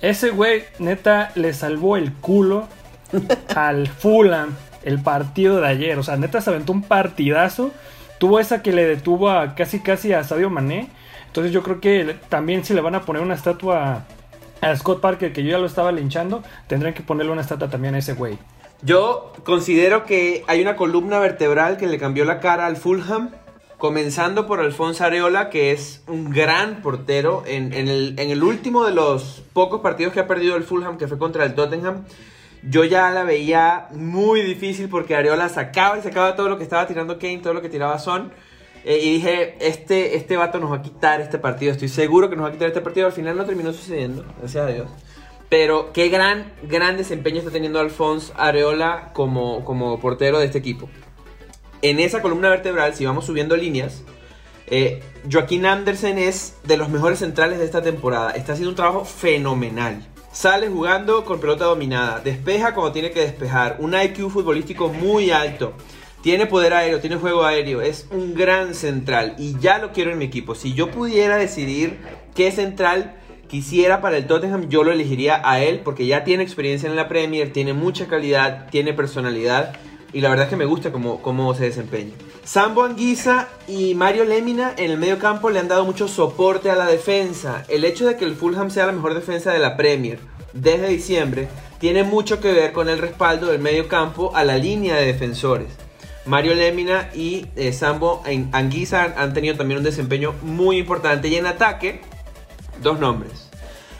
ese 0.00 0.30
güey 0.30 0.64
neta 0.78 1.32
le 1.34 1.52
salvó 1.52 1.96
el 1.96 2.12
culo 2.12 2.68
al 3.56 3.88
Fulham 3.88 4.54
el 4.82 5.00
partido 5.00 5.60
de 5.60 5.68
ayer. 5.68 5.98
O 5.98 6.02
sea, 6.02 6.16
neta 6.16 6.40
se 6.40 6.50
aventó 6.50 6.72
un 6.72 6.82
partidazo 6.82 7.72
tuvo 8.18 8.40
esa 8.40 8.62
que 8.62 8.72
le 8.72 8.84
detuvo 8.84 9.30
a 9.30 9.54
casi 9.54 9.80
casi 9.80 10.12
a 10.12 10.24
Sadio 10.24 10.50
Mané. 10.50 10.88
Entonces 11.26 11.52
yo 11.52 11.62
creo 11.62 11.80
que 11.80 12.16
también 12.28 12.64
si 12.64 12.74
le 12.74 12.80
van 12.80 12.94
a 12.94 13.02
poner 13.02 13.22
una 13.22 13.34
estatua 13.34 14.04
a 14.60 14.76
Scott 14.76 15.00
Parker, 15.00 15.32
que 15.32 15.42
yo 15.42 15.50
ya 15.50 15.58
lo 15.58 15.66
estaba 15.66 15.92
linchando, 15.92 16.42
tendrán 16.66 16.94
que 16.94 17.02
ponerle 17.02 17.32
una 17.32 17.42
estatua 17.42 17.68
también 17.68 17.94
a 17.94 17.98
ese 17.98 18.14
güey. 18.14 18.38
Yo 18.82 19.32
considero 19.44 20.04
que 20.04 20.44
hay 20.46 20.62
una 20.62 20.76
columna 20.76 21.18
vertebral 21.18 21.76
que 21.76 21.86
le 21.86 21.98
cambió 21.98 22.24
la 22.24 22.40
cara 22.40 22.66
al 22.66 22.76
Fulham, 22.76 23.30
comenzando 23.78 24.46
por 24.46 24.60
Alfonso 24.60 25.04
Areola, 25.04 25.50
que 25.50 25.72
es 25.72 26.02
un 26.06 26.30
gran 26.30 26.82
portero. 26.82 27.42
En, 27.46 27.72
el, 27.72 28.14
en 28.18 28.30
el 28.30 28.42
último 28.42 28.84
de 28.84 28.92
los 28.92 29.42
pocos 29.52 29.80
partidos 29.80 30.12
que 30.12 30.20
ha 30.20 30.26
perdido 30.26 30.56
el 30.56 30.64
Fulham, 30.64 30.98
que 30.98 31.08
fue 31.08 31.18
contra 31.18 31.44
el 31.44 31.54
Tottenham, 31.54 32.04
yo 32.62 32.84
ya 32.84 33.10
la 33.10 33.24
veía 33.24 33.88
muy 33.92 34.42
difícil 34.42 34.88
porque 34.88 35.14
Areola 35.14 35.48
sacaba 35.48 35.98
y 35.98 36.02
sacaba 36.02 36.36
todo 36.36 36.48
lo 36.48 36.58
que 36.58 36.64
estaba 36.64 36.86
tirando 36.86 37.18
Kane, 37.18 37.38
todo 37.38 37.54
lo 37.54 37.62
que 37.62 37.68
tiraba 37.68 37.98
Son. 37.98 38.32
Eh, 38.84 39.00
y 39.02 39.14
dije, 39.14 39.56
este, 39.60 40.16
este 40.16 40.36
vato 40.36 40.58
nos 40.58 40.70
va 40.70 40.76
a 40.76 40.82
quitar 40.82 41.20
este 41.20 41.38
partido. 41.38 41.72
Estoy 41.72 41.88
seguro 41.88 42.30
que 42.30 42.36
nos 42.36 42.44
va 42.44 42.48
a 42.50 42.52
quitar 42.52 42.68
este 42.68 42.80
partido. 42.80 43.06
Al 43.06 43.12
final 43.12 43.36
no 43.36 43.44
terminó 43.44 43.72
sucediendo, 43.72 44.24
gracias 44.38 44.64
a 44.64 44.68
Dios. 44.68 44.88
Pero 45.48 45.92
qué 45.92 46.08
gran, 46.08 46.52
gran 46.68 46.96
desempeño 46.96 47.38
está 47.38 47.50
teniendo 47.50 47.78
Alfonso 47.78 48.32
Areola 48.36 49.10
como, 49.12 49.64
como 49.64 50.00
portero 50.00 50.38
de 50.38 50.46
este 50.46 50.58
equipo. 50.58 50.88
En 51.88 52.00
esa 52.00 52.20
columna 52.20 52.50
vertebral, 52.50 52.96
si 52.96 53.04
vamos 53.04 53.26
subiendo 53.26 53.56
líneas, 53.56 54.02
eh, 54.66 55.04
Joaquín 55.30 55.64
Andersen 55.66 56.18
es 56.18 56.56
de 56.64 56.76
los 56.76 56.88
mejores 56.88 57.20
centrales 57.20 57.60
de 57.60 57.64
esta 57.64 57.80
temporada. 57.80 58.32
Está 58.32 58.54
haciendo 58.54 58.70
un 58.70 58.74
trabajo 58.74 59.04
fenomenal. 59.04 60.04
Sale 60.32 60.66
jugando 60.66 61.24
con 61.24 61.38
pelota 61.38 61.66
dominada, 61.66 62.18
despeja 62.18 62.74
cuando 62.74 62.90
tiene 62.90 63.12
que 63.12 63.20
despejar, 63.20 63.76
un 63.78 63.94
IQ 63.94 64.30
futbolístico 64.30 64.88
muy 64.88 65.30
alto, 65.30 65.74
tiene 66.22 66.46
poder 66.46 66.74
aéreo, 66.74 66.98
tiene 66.98 67.18
juego 67.18 67.44
aéreo, 67.44 67.80
es 67.80 68.08
un 68.10 68.34
gran 68.34 68.74
central 68.74 69.36
y 69.38 69.56
ya 69.60 69.78
lo 69.78 69.92
quiero 69.92 70.10
en 70.10 70.18
mi 70.18 70.24
equipo. 70.24 70.56
Si 70.56 70.74
yo 70.74 70.90
pudiera 70.90 71.36
decidir 71.36 72.00
qué 72.34 72.50
central 72.50 73.14
quisiera 73.46 74.00
para 74.00 74.16
el 74.16 74.26
Tottenham, 74.26 74.68
yo 74.68 74.82
lo 74.82 74.90
elegiría 74.90 75.40
a 75.48 75.62
él 75.62 75.82
porque 75.84 76.04
ya 76.04 76.24
tiene 76.24 76.42
experiencia 76.42 76.88
en 76.88 76.96
la 76.96 77.06
Premier, 77.06 77.52
tiene 77.52 77.74
mucha 77.74 78.08
calidad, 78.08 78.68
tiene 78.70 78.92
personalidad. 78.92 79.76
Y 80.12 80.20
la 80.20 80.30
verdad 80.30 80.46
es 80.46 80.50
que 80.50 80.56
me 80.56 80.64
gusta 80.64 80.92
cómo, 80.92 81.20
cómo 81.22 81.54
se 81.54 81.64
desempeña. 81.64 82.12
Sambo 82.44 82.84
Anguisa 82.84 83.48
y 83.66 83.94
Mario 83.94 84.24
Lemina 84.24 84.72
en 84.76 84.90
el 84.90 84.98
medio 84.98 85.18
campo 85.18 85.50
le 85.50 85.58
han 85.58 85.68
dado 85.68 85.84
mucho 85.84 86.06
soporte 86.06 86.70
a 86.70 86.76
la 86.76 86.86
defensa. 86.86 87.64
El 87.68 87.84
hecho 87.84 88.06
de 88.06 88.16
que 88.16 88.24
el 88.24 88.36
Fulham 88.36 88.70
sea 88.70 88.86
la 88.86 88.92
mejor 88.92 89.14
defensa 89.14 89.52
de 89.52 89.58
la 89.58 89.76
Premier 89.76 90.20
desde 90.52 90.88
diciembre 90.88 91.48
tiene 91.78 92.04
mucho 92.04 92.40
que 92.40 92.52
ver 92.52 92.72
con 92.72 92.88
el 92.88 92.98
respaldo 92.98 93.48
del 93.48 93.60
medio 93.60 93.88
campo 93.88 94.32
a 94.34 94.44
la 94.44 94.58
línea 94.58 94.96
de 94.96 95.06
defensores. 95.06 95.68
Mario 96.24 96.54
Lemina 96.54 97.08
y 97.14 97.46
eh, 97.56 97.72
Sambo 97.72 98.22
Anguisa 98.52 99.14
han 99.16 99.32
tenido 99.32 99.56
también 99.56 99.78
un 99.78 99.84
desempeño 99.84 100.34
muy 100.42 100.78
importante. 100.78 101.28
Y 101.28 101.36
en 101.36 101.46
ataque, 101.46 102.00
dos 102.82 102.98
nombres. 102.98 103.48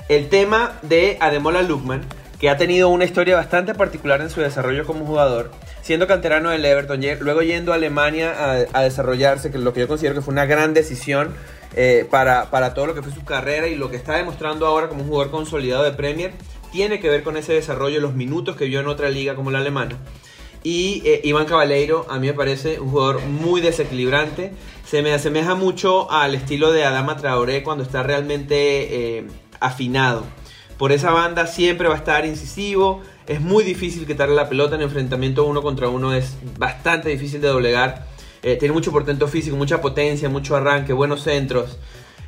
El 0.09 0.29
tema 0.29 0.79
de 0.83 1.19
Ademola 1.21 1.63
Lukman, 1.63 2.03
que 2.39 2.51
ha 2.51 2.57
tenido 2.57 2.89
una 2.89 3.05
historia 3.05 3.37
bastante 3.37 3.75
particular 3.75 4.21
en 4.21 4.31
su 4.31 4.41
desarrollo 4.41 4.87
como 4.87 5.07
jugador 5.07 5.51
siendo 5.87 6.09
canterano 6.09 6.51
del 6.51 6.65
Everton, 6.65 7.01
luego 7.21 7.43
yendo 7.43 7.71
a 7.71 7.77
Alemania 7.77 8.67
a, 8.73 8.83
desarrollarse, 8.83 9.53
que 9.53 9.59
lo 9.59 9.73
que 9.73 9.79
yo 9.79 9.87
considero 9.87 10.17
que 10.17 10.21
fue 10.21 10.33
una 10.33 10.45
gran 10.45 10.75
decisión 10.75 11.33
eh, 11.77 12.05
para, 12.11 12.75
todo 12.75 12.89
lo 12.89 12.95
que 12.97 13.03
fue 13.03 13.13
su 13.13 13.25
carrera 13.25 13.69
y 13.69 13.77
lo 13.77 13.89
que 13.89 13.95
está 13.95 14.17
demostrando 14.17 14.67
ahora 14.67 14.89
como 14.89 15.03
un 15.03 15.09
jugador 15.09 15.31
consolidado 15.31 15.85
de 15.85 15.93
Premier, 15.93 16.33
tiene 16.73 16.99
que 16.99 17.09
ver 17.09 17.23
con 17.23 17.37
ese 17.37 17.53
desarrollo, 17.53 18.01
los 18.01 18.15
minutos 18.15 18.57
que 18.57 18.65
vio 18.65 18.81
en 18.81 18.89
otra 18.89 19.11
liga 19.11 19.37
como 19.37 19.53
la 19.53 19.59
alemana. 19.59 19.97
Y 20.65 21.03
eh, 21.05 21.21
Iván 21.23 21.47
Cabaleiro, 21.47 22.05
a 22.11 22.19
mí 22.19 22.27
me 22.27 22.35
parece 22.35 22.81
un 22.81 22.91
jugador 22.91 23.21
muy 23.23 23.61
desequilibrante. 23.61 24.55
Se 24.85 25.03
me 25.03 25.15
asemeja 25.15 25.55
mucho 25.55 26.11
al 26.11 26.35
estilo 26.35 26.73
de 26.73 26.85
Adama 26.85 27.17
Traoré 27.17 27.63
cuando 27.63 27.85
está 27.85 28.03
realmente 28.03 29.19
eh, 29.19 29.27
afinado. 29.61 30.25
Por 30.79 30.93
esa 30.93 31.11
banda 31.11 31.47
siempre 31.47 31.89
va 31.89 31.95
a 31.95 31.99
estar 31.99 32.27
incisivo, 32.27 33.01
es 33.27 33.41
muy 33.41 33.65
difícil 33.65 34.07
quitarle 34.07 34.35
la 34.35 34.49
pelota 34.49 34.77
en 34.77 34.83
enfrentamiento 34.83 35.45
uno 35.45 35.63
contra 35.63 35.89
uno, 35.89 36.13
es 36.13 36.37
bastante 36.59 37.09
difícil 37.09 37.41
de 37.41 37.49
doblegar. 37.49 38.07
Eh, 38.43 38.57
tiene 38.57 38.75
mucho 38.75 38.93
portento 38.93 39.27
físico, 39.27 39.57
mucha 39.57 39.81
potencia, 39.81 40.29
mucho 40.29 40.55
arranque, 40.55 40.93
buenos 40.93 41.23
centros. 41.23 41.79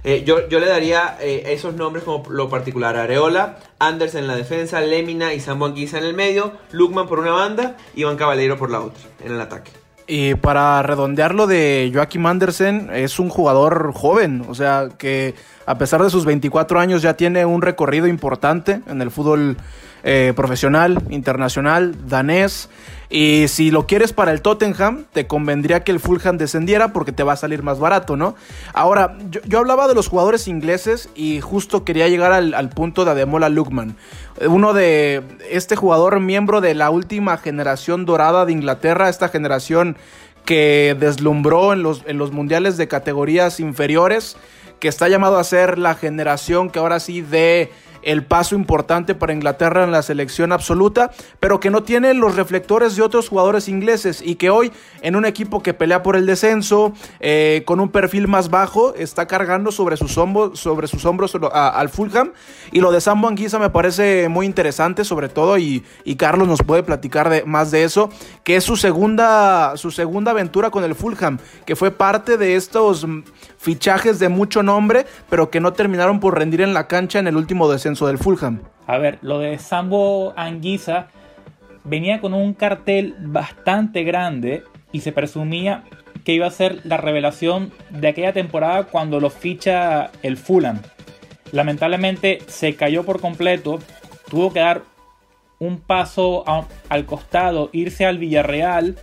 Eh, 0.03 0.25
yo, 0.25 0.49
yo, 0.49 0.61
le 0.61 0.67
daría 0.67 1.19
eh, 1.21 1.43
esos 1.49 1.75
nombres 1.75 2.05
como 2.05 2.29
lo 2.31 2.49
particular. 2.49 2.97
Areola, 2.97 3.59
Anders 3.79 4.15
en 4.15 4.27
la 4.27 4.35
defensa, 4.35 4.81
Lemina 4.81 5.35
y 5.35 5.41
Sambo 5.41 5.67
Anguisa 5.67 5.99
en 5.99 6.05
el 6.05 6.15
medio, 6.15 6.53
Lukman 6.73 7.07
por 7.07 7.19
una 7.19 7.33
banda 7.33 7.77
y 7.95 8.01
Iván 8.01 8.17
Caballero 8.17 8.57
por 8.57 8.71
la 8.71 8.81
otra, 8.81 9.03
en 9.25 9.33
el 9.33 9.41
ataque. 9.41 9.71
Y 10.11 10.37
para 10.37 10.83
redondearlo 10.83 11.47
de 11.47 11.91
Joachim 11.95 12.25
Andersen, 12.25 12.89
es 12.95 13.19
un 13.19 13.29
jugador 13.29 13.93
joven, 13.93 14.43
o 14.49 14.55
sea 14.55 14.89
que 14.97 15.35
a 15.67 15.77
pesar 15.77 16.03
de 16.03 16.09
sus 16.09 16.25
24 16.25 16.81
años 16.81 17.03
ya 17.03 17.13
tiene 17.13 17.45
un 17.45 17.61
recorrido 17.61 18.07
importante 18.07 18.81
en 18.89 19.03
el 19.03 19.11
fútbol 19.11 19.59
eh, 20.11 20.33
profesional, 20.35 21.03
internacional, 21.11 22.09
danés. 22.09 22.71
Y 23.11 23.45
si 23.49 23.71
lo 23.71 23.87
quieres 23.87 24.15
para 24.15 24.33
el 24.33 24.41
Tottenham, 24.41 25.05
te 25.13 25.27
convendría 25.27 25.85
que 25.85 25.93
el 25.93 26.01
Fulham 26.01 26.39
descendiera 26.39 26.95
porque 26.95 27.13
te 27.13 27.23
va 27.25 27.35
a 27.35 27.37
salir 27.37 27.63
más 27.63 27.79
barato, 27.79 28.17
¿no? 28.17 28.35
Ahora, 28.73 29.19
yo, 29.47 29.59
hablaba 29.59 29.87
de 29.87 29.95
los 29.95 30.09
jugadores 30.09 30.49
ingleses 30.49 31.11
y 31.15 31.43
justo 31.43 31.85
quería 31.85 32.09
llegar 32.09 32.33
al, 32.33 32.71
punto 32.71 33.05
de 33.05 33.11
Ademola 33.11 33.51
Lukman. 33.51 33.97
Uno 34.41 34.73
de 34.73 35.23
este 35.51 35.77
jugador 35.77 36.21
miembro 36.21 36.63
de 36.63 36.75
la 36.75 36.89
última 36.89 37.37
generación 37.37 38.07
dorada 38.07 38.47
de 38.47 38.53
Inglaterra, 38.53 39.11
esta 39.11 39.29
generación 39.29 39.99
que 40.47 40.97
deslumbró 40.99 41.75
en 41.75 41.83
los, 41.83 42.03
en 42.07 42.17
los 42.17 42.33
mundiales 42.33 42.79
de 42.79 42.89
categorías 42.89 43.61
inferiores, 43.61 44.39
que 44.81 44.89
está 44.89 45.07
llamado 45.07 45.37
a 45.37 45.45
ser 45.45 45.77
la 45.77 45.95
generación 45.95 46.71
que 46.71 46.79
ahora 46.79 46.99
sí 46.99 47.21
de 47.21 47.71
el 48.09 48.25
paso 48.25 48.55
importante 48.55 49.15
para 49.15 49.35
Inglaterra 49.35 49.85
en 49.85 49.93
la 49.93 50.01
selección 50.01 50.51
absoluta, 50.51 51.11
pero 51.41 51.61
que 51.61 51.69
no 51.69 51.83
tiene 51.83 52.15
los 52.15 52.37
reflectores 52.37 52.97
de 52.97 53.03
otros 53.03 53.29
jugadores 53.29 53.69
ingleses 53.69 54.23
y 54.25 54.37
que 54.37 54.49
hoy 54.49 54.73
en 55.03 55.15
un 55.15 55.27
equipo 55.27 55.63
que 55.63 55.75
pelea 55.75 56.03
por 56.03 56.17
el 56.17 56.25
descenso, 56.25 56.95
eh, 57.21 57.65
con 57.67 57.81
un 57.81 57.91
perfil 57.91 58.27
más 58.27 58.49
bajo, 58.49 58.95
está 58.95 59.27
cargando 59.27 59.73
sobre 59.73 59.99
sus 59.99 60.17
hombros, 60.17 60.59
sobre 60.59 60.89
sus 60.89 61.05
hombros 61.05 61.37
al 61.53 61.91
Fulham. 61.91 62.33
Y 62.73 62.81
lo 62.81 62.93
de 62.93 63.03
Sambo 63.03 63.29
Anguisa 63.29 63.59
me 63.59 63.69
parece 63.69 64.31
muy 64.31 64.47
interesante, 64.47 65.05
sobre 65.05 65.29
todo, 65.29 65.59
y, 65.59 65.85
Carlos 66.17 66.49
nos 66.49 66.63
puede 66.63 66.83
platicar 66.83 67.29
de, 67.29 67.45
más 67.45 67.71
de 67.71 67.85
eso, 67.85 68.11
que 68.43 68.57
es 68.57 68.65
su 68.65 68.77
segunda, 68.77 69.77
su 69.77 69.93
segunda 69.93 70.33
aventura 70.33 70.71
con 70.71 70.83
el 70.83 70.97
Fulham, 70.97 71.39
que 71.65 71.77
fue 71.77 71.93
parte 71.93 72.37
de 72.37 72.57
estos 72.57 73.07
fichajes 73.59 74.19
de 74.19 74.29
mucho 74.29 74.65
nombre, 74.65 75.07
pero 75.31 75.51
que 75.51 75.61
no 75.61 75.75
terminaron 75.75 76.19
por 76.19 76.37
rendir 76.37 76.63
en 76.63 76.75
la 76.75 76.89
cancha 76.89 77.21
en 77.21 77.29
el 77.29 77.37
último 77.37 77.71
descenso 77.71 77.98
del 78.07 78.19
Fulham. 78.19 78.63
A 78.87 78.99
ver, 78.99 79.19
lo 79.23 79.39
de 79.39 79.59
Sambo 79.59 80.33
Anguisa 80.37 81.09
venía 81.85 82.21
con 82.21 82.35
un 82.35 82.55
cartel 82.55 83.15
bastante 83.19 84.05
grande 84.05 84.63
y 84.93 85.01
se 85.01 85.13
presumía 85.13 85.85
que 86.25 86.33
iba 86.33 86.47
a 86.47 86.51
ser 86.51 86.81
la 86.85 86.97
revelación 86.99 87.73
de 87.91 88.09
aquella 88.09 88.33
temporada 88.33 88.85
cuando 88.85 89.21
lo 89.21 89.31
ficha 89.31 90.11
el 90.23 90.37
Fulham. 90.37 90.81
Lamentablemente 91.53 92.41
se 92.47 92.77
cayó 92.77 93.05
por 93.05 93.21
completo, 93.21 93.79
tuvo 94.31 94.53
que 94.53 94.61
dar 94.61 94.83
un 95.59 95.81
paso 95.81 96.45
al 96.89 97.07
costado, 97.07 97.71
irse 97.73 98.07
al 98.07 98.19
Villarreal, 98.19 98.97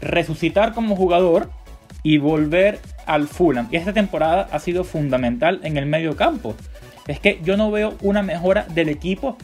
resucitar 0.00 0.72
como 0.72 0.96
jugador 0.96 1.50
y 2.02 2.18
volver 2.18 2.80
al 3.06 3.28
Fulham. 3.28 3.68
Y 3.70 3.76
esta 3.76 3.92
temporada 3.92 4.48
ha 4.50 4.58
sido 4.58 4.84
fundamental 4.84 5.60
en 5.62 5.76
el 5.76 5.86
medio 5.86 6.16
campo. 6.16 6.54
Es 7.06 7.20
que 7.20 7.40
yo 7.42 7.56
no 7.56 7.70
veo 7.70 7.94
una 8.00 8.22
mejora 8.22 8.66
del 8.68 8.88
equipo 8.88 9.36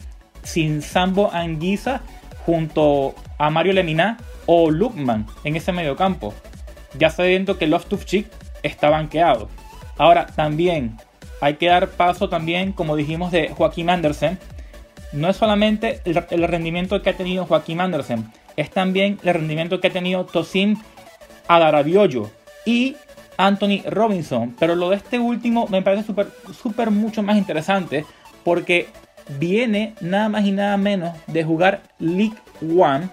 sin 0.43 0.81
Sambo 0.81 1.31
Anguisa 1.31 2.01
junto 2.45 3.15
a 3.37 3.49
Mario 3.49 3.73
Lemina 3.73 4.17
o 4.45 4.69
Lukman 4.69 5.25
en 5.43 5.55
ese 5.55 5.71
medio 5.71 5.95
campo. 5.95 6.33
Ya 6.97 7.09
sabiendo 7.09 7.57
que 7.57 7.67
Loftus-Cheek 7.67 8.27
está 8.63 8.89
banqueado. 8.89 9.49
Ahora 9.97 10.25
también 10.27 10.97
hay 11.41 11.55
que 11.55 11.67
dar 11.67 11.89
paso 11.89 12.29
también, 12.29 12.71
como 12.71 12.95
dijimos, 12.95 13.31
de 13.31 13.49
Joaquín 13.49 13.89
Andersen. 13.89 14.39
No 15.11 15.29
es 15.29 15.37
solamente 15.37 16.01
el, 16.05 16.47
rendimiento 16.47 17.01
que 17.01 17.11
ha 17.11 17.17
tenido 17.17 17.45
Joaquín 17.45 17.81
Andersen, 17.81 18.31
es 18.55 18.71
también 18.71 19.19
el 19.23 19.33
rendimiento 19.33 19.79
que 19.79 19.87
ha 19.87 19.91
tenido 19.91 20.25
Tosin 20.25 20.77
Adarabiollo 21.47 22.31
y 22.65 22.95
Anthony 23.37 23.81
Robinson. 23.85 24.55
Pero 24.59 24.75
lo 24.75 24.89
de 24.89 24.97
este 24.97 25.19
último 25.19 25.67
me 25.67 25.81
parece 25.81 26.05
súper, 26.05 26.27
súper 26.53 26.91
mucho 26.91 27.23
más 27.23 27.37
interesante 27.37 28.05
porque 28.43 28.87
viene 29.39 29.95
nada 30.01 30.29
más 30.29 30.45
y 30.45 30.51
nada 30.51 30.77
menos 30.77 31.17
de 31.27 31.43
jugar 31.43 31.81
League 31.99 32.37
One 32.61 33.09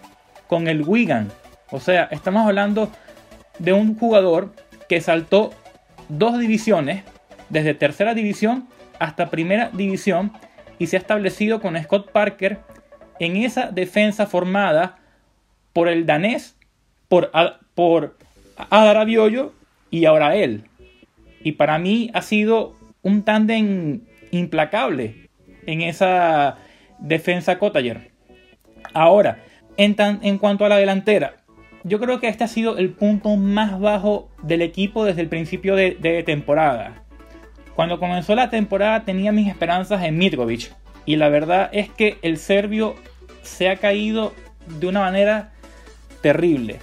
con 0.46 0.68
el 0.68 0.82
Wigan. 0.82 1.30
O 1.70 1.80
sea, 1.80 2.04
estamos 2.10 2.46
hablando 2.46 2.90
de 3.58 3.72
un 3.72 3.96
jugador 3.96 4.52
que 4.88 5.00
saltó 5.00 5.52
dos 6.08 6.38
divisiones, 6.38 7.04
desde 7.48 7.74
tercera 7.74 8.14
división 8.14 8.68
hasta 8.98 9.30
primera 9.30 9.70
división, 9.72 10.32
y 10.78 10.86
se 10.86 10.96
ha 10.96 11.00
establecido 11.00 11.60
con 11.60 11.80
Scott 11.80 12.10
Parker 12.10 12.58
en 13.18 13.36
esa 13.36 13.70
defensa 13.70 14.26
formada 14.26 14.98
por 15.72 15.88
el 15.88 16.06
danés, 16.06 16.56
por, 17.08 17.30
por 17.74 18.16
Adarabiollo 18.70 19.52
y 19.90 20.04
ahora 20.04 20.36
él. 20.36 20.64
Y 21.42 21.52
para 21.52 21.78
mí 21.78 22.10
ha 22.14 22.22
sido 22.22 22.74
un 23.02 23.22
tándem 23.22 24.02
implacable 24.30 25.30
en 25.66 25.82
esa 25.82 26.56
defensa 26.98 27.58
Cottager. 27.58 28.10
Ahora, 28.92 29.42
en, 29.76 29.96
en 29.98 30.38
cuanto 30.38 30.64
a 30.64 30.68
la 30.68 30.76
delantera, 30.76 31.40
yo 31.84 31.98
creo 31.98 32.20
que 32.20 32.28
este 32.28 32.44
ha 32.44 32.48
sido 32.48 32.76
el 32.76 32.90
punto 32.90 33.36
más 33.36 33.80
bajo 33.80 34.28
del 34.42 34.62
equipo 34.62 35.04
desde 35.04 35.22
el 35.22 35.28
principio 35.28 35.76
de, 35.76 36.22
temporada. 36.26 37.04
Cuando 37.74 37.98
comenzó 37.98 38.34
la 38.34 38.50
temporada 38.50 39.04
tenía 39.04 39.32
mis 39.32 39.48
esperanzas 39.48 40.02
en 40.02 40.18
Mitrovic 40.18 40.72
y 41.06 41.16
la 41.16 41.30
verdad 41.30 41.70
es 41.72 41.88
que 41.88 42.18
el 42.22 42.36
serbio 42.36 42.96
se 43.42 43.70
ha 43.70 43.76
caído 43.76 44.34
de 44.78 44.86
una 44.86 45.00
manera 45.00 45.52
terrible. 46.20 46.80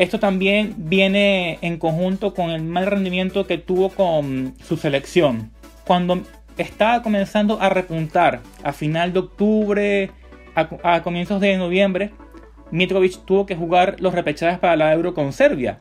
Esto 0.00 0.18
también 0.18 0.76
viene 0.78 1.58
en 1.60 1.76
conjunto 1.76 2.32
con 2.32 2.48
el 2.48 2.62
mal 2.62 2.86
rendimiento 2.86 3.46
que 3.46 3.58
tuvo 3.58 3.90
con 3.90 4.54
su 4.66 4.78
selección. 4.78 5.50
Cuando 5.86 6.22
estaba 6.56 7.02
comenzando 7.02 7.60
a 7.60 7.68
repuntar 7.68 8.40
a 8.62 8.72
final 8.72 9.12
de 9.12 9.18
octubre, 9.18 10.10
a, 10.54 11.02
comienzos 11.02 11.42
de 11.42 11.54
noviembre, 11.58 12.12
Mitrovic 12.70 13.26
tuvo 13.26 13.44
que 13.44 13.54
jugar 13.54 13.96
los 14.00 14.14
repechajes 14.14 14.58
para 14.58 14.74
la 14.74 14.94
Euro 14.94 15.12
con 15.12 15.34
Serbia. 15.34 15.80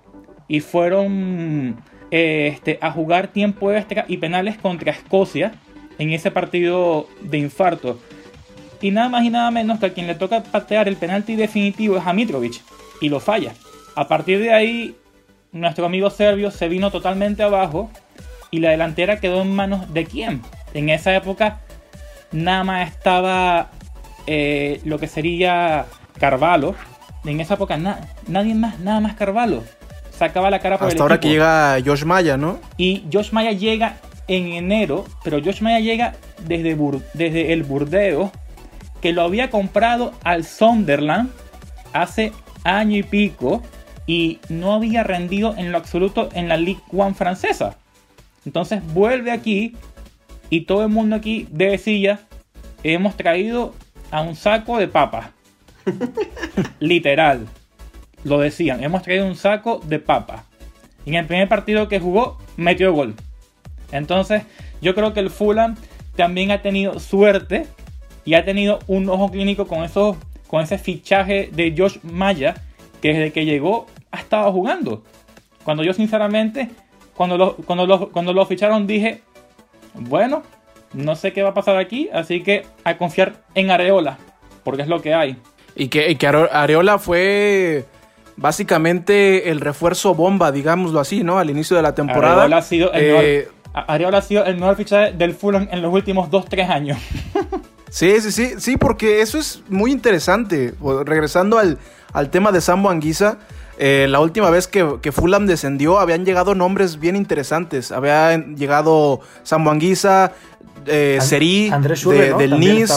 Y 0.49 0.59
fueron 0.59 1.77
este, 2.11 2.77
a 2.81 2.91
jugar 2.91 3.29
tiempo 3.29 3.71
extra 3.71 4.03
y 4.09 4.17
penales 4.17 4.57
contra 4.57 4.91
Escocia 4.91 5.53
en 5.97 6.11
ese 6.11 6.29
partido 6.29 7.07
de 7.21 7.37
infarto. 7.37 7.97
Y 8.81 8.91
nada 8.91 9.07
más 9.07 9.23
y 9.23 9.29
nada 9.29 9.49
menos 9.49 9.79
que 9.79 9.85
a 9.85 9.93
quien 9.93 10.07
le 10.07 10.15
toca 10.15 10.43
patear 10.43 10.89
el 10.89 10.97
penalti 10.97 11.37
definitivo 11.37 11.95
es 11.95 12.05
a 12.05 12.11
Mitrovic. 12.11 12.61
Y 12.99 13.07
lo 13.07 13.21
falla. 13.21 13.53
A 13.95 14.07
partir 14.07 14.39
de 14.39 14.53
ahí, 14.53 14.95
nuestro 15.51 15.85
amigo 15.85 16.09
serbio 16.09 16.51
se 16.51 16.67
vino 16.67 16.91
totalmente 16.91 17.43
abajo 17.43 17.89
y 18.51 18.59
la 18.59 18.71
delantera 18.71 19.19
quedó 19.19 19.41
en 19.41 19.53
manos 19.53 19.93
de 19.93 20.05
quién. 20.05 20.41
En 20.73 20.89
esa 20.89 21.15
época 21.15 21.59
nada 22.31 22.63
más 22.63 22.89
estaba 22.89 23.71
eh, 24.27 24.81
lo 24.85 24.99
que 24.99 25.07
sería 25.07 25.85
Carvalho 26.19 26.75
en 27.25 27.39
esa 27.39 27.55
época 27.55 27.77
nadie 28.27 28.55
más, 28.55 28.79
nada 28.79 28.99
más 28.99 29.15
Carvalho 29.15 29.63
sacaba 30.17 30.49
la 30.49 30.59
cara 30.59 30.77
por 30.77 30.87
Hasta 30.87 31.01
ahora 31.01 31.19
que 31.19 31.29
llega 31.29 31.77
Josh 31.83 32.03
Maya, 32.03 32.37
¿no? 32.37 32.59
Y 32.77 33.05
Josh 33.11 33.31
Maya 33.31 33.51
llega 33.51 33.97
en 34.27 34.47
enero, 34.47 35.05
pero 35.23 35.41
Josh 35.43 35.61
Maya 35.61 35.79
llega 35.79 36.15
desde, 36.45 36.77
desde 37.13 37.53
el 37.53 37.63
Burdeos, 37.63 38.29
que 39.01 39.13
lo 39.13 39.21
había 39.21 39.49
comprado 39.49 40.13
al 40.23 40.43
Sunderland 40.43 41.31
hace 41.93 42.33
año 42.63 42.97
y 42.97 43.03
pico 43.03 43.63
y 44.09 44.39
no 44.49 44.73
había 44.73 45.03
rendido 45.03 45.53
en 45.55 45.71
lo 45.71 45.77
absoluto 45.77 46.29
en 46.33 46.47
la 46.47 46.57
Ligue 46.57 46.81
1 46.91 47.13
francesa. 47.13 47.77
Entonces 48.43 48.81
vuelve 48.91 49.29
aquí 49.29 49.75
y 50.49 50.61
todo 50.61 50.81
el 50.81 50.89
mundo 50.89 51.15
aquí 51.15 51.47
decía, 51.51 52.19
hemos 52.81 53.15
traído 53.15 53.75
a 54.09 54.21
un 54.21 54.35
saco 54.35 54.79
de 54.79 54.87
papas. 54.87 55.29
Literal. 56.79 57.45
Lo 58.23 58.39
decían, 58.39 58.83
hemos 58.83 59.03
traído 59.03 59.27
un 59.27 59.35
saco 59.35 59.79
de 59.85 59.99
papas. 59.99 60.41
Y 61.05 61.11
en 61.11 61.17
el 61.17 61.25
primer 61.27 61.47
partido 61.47 61.87
que 61.87 61.99
jugó, 61.99 62.39
metió 62.57 62.91
gol. 62.91 63.13
Entonces, 63.91 64.41
yo 64.81 64.95
creo 64.95 65.13
que 65.13 65.19
el 65.19 65.29
Fulham 65.29 65.75
también 66.15 66.49
ha 66.49 66.63
tenido 66.63 66.99
suerte 66.99 67.67
y 68.25 68.33
ha 68.33 68.43
tenido 68.43 68.79
un 68.87 69.07
ojo 69.07 69.29
clínico 69.29 69.67
con, 69.67 69.83
esos, 69.83 70.17
con 70.47 70.63
ese 70.63 70.79
fichaje 70.79 71.51
de 71.53 71.75
Josh 71.77 71.99
Maya, 72.01 72.55
que 73.03 73.09
desde 73.09 73.31
que 73.31 73.45
llegó 73.45 73.85
ha 74.11 74.19
estado 74.19 74.51
jugando. 74.51 75.03
Cuando 75.63 75.83
yo 75.83 75.93
sinceramente, 75.93 76.69
cuando 77.15 77.37
lo, 77.37 77.55
cuando 77.55 78.09
cuando 78.11 78.33
lo 78.33 78.45
ficharon 78.45 78.87
dije, 78.87 79.21
bueno, 79.93 80.43
no 80.93 81.15
sé 81.15 81.33
qué 81.33 81.43
va 81.43 81.49
a 81.49 81.53
pasar 81.53 81.77
aquí, 81.77 82.09
así 82.13 82.41
que 82.41 82.65
a 82.83 82.97
confiar 82.97 83.43
en 83.55 83.71
Areola, 83.71 84.17
porque 84.63 84.81
es 84.81 84.87
lo 84.87 85.01
que 85.01 85.13
hay. 85.13 85.37
Y 85.75 85.87
que, 85.87 86.17
Areola 86.51 86.97
fue 86.97 87.85
básicamente 88.35 89.49
el 89.49 89.59
refuerzo 89.59 90.15
bomba, 90.15 90.51
digámoslo 90.51 90.99
así, 90.99 91.23
¿no? 91.23 91.39
Al 91.39 91.49
inicio 91.49 91.77
de 91.77 91.83
la 91.83 91.93
temporada. 91.93 92.43
Areola 92.43 92.57
ha 92.57 92.61
sido 92.61 92.91
el, 92.93 93.05
mejor, 93.05 93.53
Areola 93.73 94.17
ha 94.17 94.21
sido 94.21 94.45
el 94.45 94.55
mejor 94.57 94.75
fichaje 94.75 95.11
del 95.13 95.33
Fulham 95.33 95.67
en 95.71 95.81
los 95.81 95.93
últimos 95.93 96.29
2-3 96.29 96.69
años. 96.69 96.97
sí, 97.89 98.19
sí, 98.21 98.31
sí, 98.31 98.53
sí, 98.57 98.77
porque 98.77 99.21
eso 99.21 99.37
es 99.37 99.63
muy 99.69 99.91
interesante. 99.91 100.73
Regresando 101.05 101.59
al, 101.59 101.77
al 102.13 102.29
tema 102.29 102.51
de 102.51 102.61
Sambo 102.61 102.89
Anguisa, 102.89 103.37
eh, 103.81 104.07
la 104.09 104.19
última 104.19 104.49
vez 104.49 104.67
que, 104.67 105.11
Fulham 105.13 105.45
descendió 105.47 105.99
habían 105.99 106.25
llegado 106.25 106.53
nombres 106.53 106.99
bien 106.99 107.15
interesantes. 107.15 107.93
Había 107.93 108.37
llegado 108.37 109.21
Sambo 109.43 109.71
Anguisa, 109.71 110.33
eh, 110.85 111.19
Seri 111.21 111.71
del 112.37 112.59
Nice. 112.59 112.93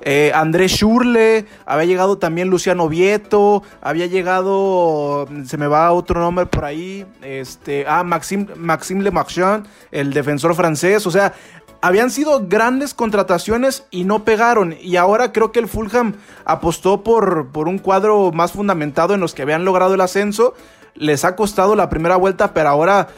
Eh, 0.00 0.32
Andrés 0.34 0.72
Schurle, 0.72 1.44
había 1.66 1.84
llegado 1.84 2.18
también 2.18 2.48
Luciano 2.48 2.88
Vieto, 2.88 3.62
había 3.80 4.06
llegado, 4.06 5.28
se 5.44 5.56
me 5.56 5.66
va 5.66 5.92
otro 5.92 6.20
nombre 6.20 6.46
por 6.46 6.64
ahí, 6.64 7.04
este, 7.20 7.84
ah, 7.86 8.04
Maxime, 8.04 8.46
Maxime 8.56 9.02
Le 9.02 9.10
Marchand, 9.10 9.66
el 9.90 10.12
defensor 10.12 10.54
francés, 10.54 11.04
o 11.04 11.10
sea, 11.10 11.34
habían 11.80 12.10
sido 12.10 12.46
grandes 12.48 12.94
contrataciones 12.94 13.84
y 13.90 14.04
no 14.04 14.24
pegaron. 14.24 14.76
Y 14.80 14.96
ahora 14.96 15.32
creo 15.32 15.52
que 15.52 15.60
el 15.60 15.68
Fulham 15.68 16.14
apostó 16.44 17.02
por, 17.02 17.48
por 17.48 17.68
un 17.68 17.78
cuadro 17.78 18.32
más 18.32 18.52
fundamentado 18.52 19.14
en 19.14 19.20
los 19.20 19.34
que 19.34 19.42
habían 19.42 19.64
logrado 19.64 19.94
el 19.94 20.00
ascenso. 20.00 20.54
Les 20.94 21.24
ha 21.24 21.36
costado 21.36 21.76
la 21.76 21.88
primera 21.88 22.16
vuelta, 22.16 22.52
pero 22.52 22.68
ahora 22.68 23.08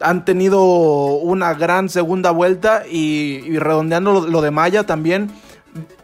han 0.00 0.24
tenido 0.24 0.62
una 0.62 1.54
gran 1.54 1.88
segunda 1.88 2.30
vuelta 2.30 2.84
y, 2.90 3.58
redondeando 3.58 4.26
lo, 4.26 4.42
de 4.42 4.50
Maya 4.50 4.84
también. 4.84 5.30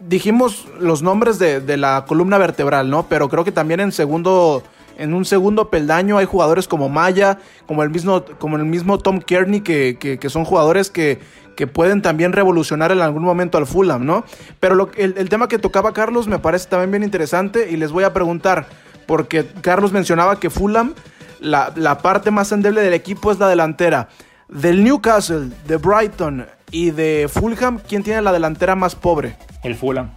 Dijimos 0.01 0.67
los 0.79 1.01
nombres 1.01 1.39
de, 1.39 1.77
la 1.77 2.05
columna 2.07 2.37
vertebral, 2.37 2.89
¿no? 2.89 3.07
Pero 3.07 3.29
creo 3.29 3.43
que 3.43 3.51
también 3.51 3.79
en 3.79 3.91
segundo, 3.91 4.63
en 4.97 5.13
un 5.13 5.23
segundo 5.23 5.69
peldaño 5.69 6.17
hay 6.17 6.25
jugadores 6.25 6.67
como 6.67 6.89
Maya, 6.89 7.37
como 7.67 7.83
el 7.83 7.89
mismo, 7.89 8.23
como 8.39 8.57
el 8.57 8.65
mismo 8.65 8.97
Tom 8.97 9.19
Kearney, 9.19 9.61
que, 9.61 10.19
son 10.29 10.45
jugadores 10.45 10.89
que, 10.89 11.19
que, 11.55 11.67
pueden 11.67 12.01
también 12.01 12.33
revolucionar 12.33 12.91
en 12.91 13.01
algún 13.01 13.23
momento 13.23 13.57
al 13.57 13.65
Fulham, 13.65 14.05
¿no? 14.05 14.25
Pero 14.59 14.89
el, 14.95 15.15
el 15.17 15.29
tema 15.29 15.47
que 15.47 15.59
tocaba 15.59 15.93
Carlos 15.93 16.27
me 16.27 16.39
parece 16.39 16.69
también 16.69 16.91
bien 16.91 17.03
interesante 17.03 17.69
y 17.69 17.77
les 17.77 17.91
voy 17.91 18.03
a 18.03 18.13
preguntar, 18.13 18.67
porque 19.05 19.45
Carlos 19.61 19.91
mencionaba 19.91 20.39
que 20.39 20.49
Fulham 20.49 20.93
la, 21.41 21.97
parte 22.01 22.31
más 22.31 22.51
endeble 22.51 22.81
del 22.81 22.93
equipo 22.93 23.31
es 23.31 23.39
la 23.39 23.47
delantera. 23.47 24.07
Del 24.47 24.83
Newcastle, 24.83 25.49
de 25.67 25.77
Brighton 25.77 26.45
y 26.71 26.91
de 26.91 27.29
Fulham, 27.31 27.79
¿quién 27.87 28.03
tiene 28.03 28.21
la 28.21 28.31
delantera 28.31 28.75
más 28.75 28.95
pobre? 28.95 29.35
El 29.63 29.75
Fulham. 29.75 30.11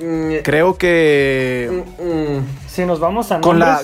Mm, 0.00 0.36
Creo 0.42 0.76
que. 0.76 1.84
Mm, 1.98 2.36
mm. 2.36 2.46
Si 2.66 2.84
nos 2.84 2.98
vamos 3.00 3.30
a 3.30 3.40
con 3.40 3.58
la. 3.58 3.80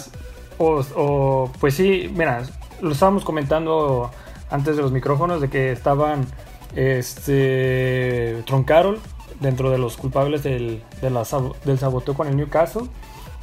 O, 0.58 1.50
pues 1.58 1.74
sí, 1.74 2.12
mira, 2.14 2.42
lo 2.82 2.92
estábamos 2.92 3.24
comentando 3.24 4.10
antes 4.50 4.76
de 4.76 4.82
los 4.82 4.92
micrófonos 4.92 5.40
de 5.40 5.48
que 5.48 5.72
estaban 5.72 6.26
este 6.74 8.42
Troncarol 8.46 9.00
dentro 9.40 9.70
de 9.70 9.78
los 9.78 9.96
culpables 9.96 10.42
del, 10.42 10.82
del 11.00 11.78
saboteo 11.78 12.14
con 12.14 12.28
el 12.28 12.36
Newcastle. 12.36 12.82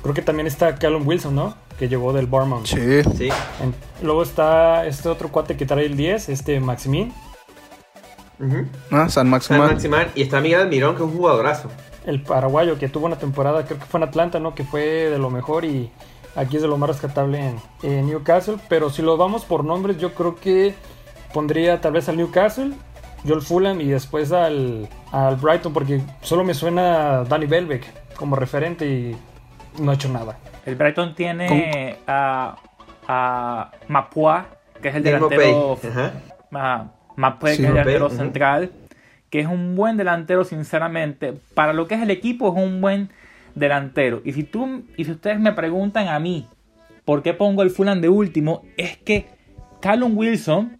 Creo 0.01 0.13
que 0.13 0.21
también 0.21 0.47
está 0.47 0.75
Callum 0.75 1.07
Wilson, 1.07 1.35
¿no? 1.35 1.67
que 1.77 1.87
llegó 1.87 2.13
del 2.13 2.25
Bournemouth. 2.27 2.65
Sí. 2.65 3.03
sí. 3.15 3.29
luego 4.01 4.23
está 4.23 4.85
este 4.85 5.09
otro 5.09 5.29
cuate 5.29 5.55
que 5.55 5.65
trae 5.65 5.85
el 5.85 5.95
10, 5.95 6.29
este 6.29 6.59
Maximín. 6.59 7.13
Ah, 8.91 9.09
San 9.09 9.29
Maximán. 9.29 9.77
Y 10.15 10.23
está 10.23 10.39
Miguel 10.41 10.61
Almirón, 10.61 10.95
que 10.95 11.03
es 11.03 11.09
un 11.09 11.15
jugadorazo. 11.15 11.69
El 12.05 12.21
paraguayo 12.21 12.77
que 12.77 12.87
tuvo 12.87 13.05
una 13.05 13.17
temporada, 13.17 13.65
creo 13.65 13.79
que 13.79 13.85
fue 13.85 13.99
en 13.99 14.07
Atlanta, 14.07 14.39
¿no? 14.39 14.55
Que 14.55 14.63
fue 14.63 14.81
de 14.81 15.17
lo 15.17 15.29
mejor 15.29 15.65
y 15.65 15.91
aquí 16.35 16.55
es 16.55 16.61
de 16.61 16.67
lo 16.67 16.77
más 16.77 16.89
rescatable 16.89 17.53
en, 17.83 18.07
Newcastle. 18.07 18.57
Pero 18.69 18.89
si 18.89 19.01
lo 19.01 19.17
vamos 19.17 19.43
por 19.43 19.63
nombres, 19.63 19.97
yo 19.97 20.13
creo 20.13 20.35
que 20.35 20.73
pondría 21.33 21.81
tal 21.81 21.93
vez 21.93 22.07
al 22.09 22.17
Newcastle, 22.17 22.73
yo 23.27 23.35
al 23.35 23.41
Fulham 23.41 23.81
y 23.81 23.89
después 23.89 24.31
al, 24.31 24.87
al 25.11 25.35
Brighton, 25.35 25.73
porque 25.73 26.01
solo 26.21 26.43
me 26.43 26.53
suena 26.53 27.23
Danny 27.25 27.45
Belbeck 27.45 28.15
como 28.15 28.35
referente 28.35 28.87
y 28.87 29.15
no 29.79 29.91
ha 29.91 29.95
hecho 29.95 30.09
nada. 30.09 30.37
El 30.65 30.75
Brighton 30.75 31.13
tiene 31.13 31.97
a, 32.07 32.55
a 33.07 33.71
Mapua, 33.87 34.47
que 34.81 34.89
es 34.89 34.95
el 34.95 35.03
delantero. 35.03 35.77
Mapua, 37.15 37.49
que 37.49 37.53
es 37.53 37.59
el 37.59 37.65
delantero 37.67 38.09
central, 38.09 38.71
que 39.29 39.41
es 39.41 39.47
un 39.47 39.75
buen 39.75 39.97
delantero, 39.97 40.45
sinceramente. 40.45 41.33
Para 41.53 41.73
lo 41.73 41.87
que 41.87 41.95
es 41.95 42.01
el 42.01 42.11
equipo, 42.11 42.49
es 42.49 42.63
un 42.63 42.81
buen 42.81 43.09
delantero. 43.55 44.21
Y 44.23 44.33
si 44.33 44.43
tú 44.43 44.83
y 44.95 45.05
si 45.05 45.11
ustedes 45.11 45.39
me 45.39 45.51
preguntan 45.51 46.07
a 46.07 46.19
mí 46.19 46.47
por 47.05 47.23
qué 47.23 47.33
pongo 47.33 47.61
el 47.61 47.71
Fulham 47.71 48.01
de 48.01 48.09
último, 48.09 48.63
es 48.77 48.97
que 48.97 49.27
Callum 49.81 50.17
Wilson 50.17 50.79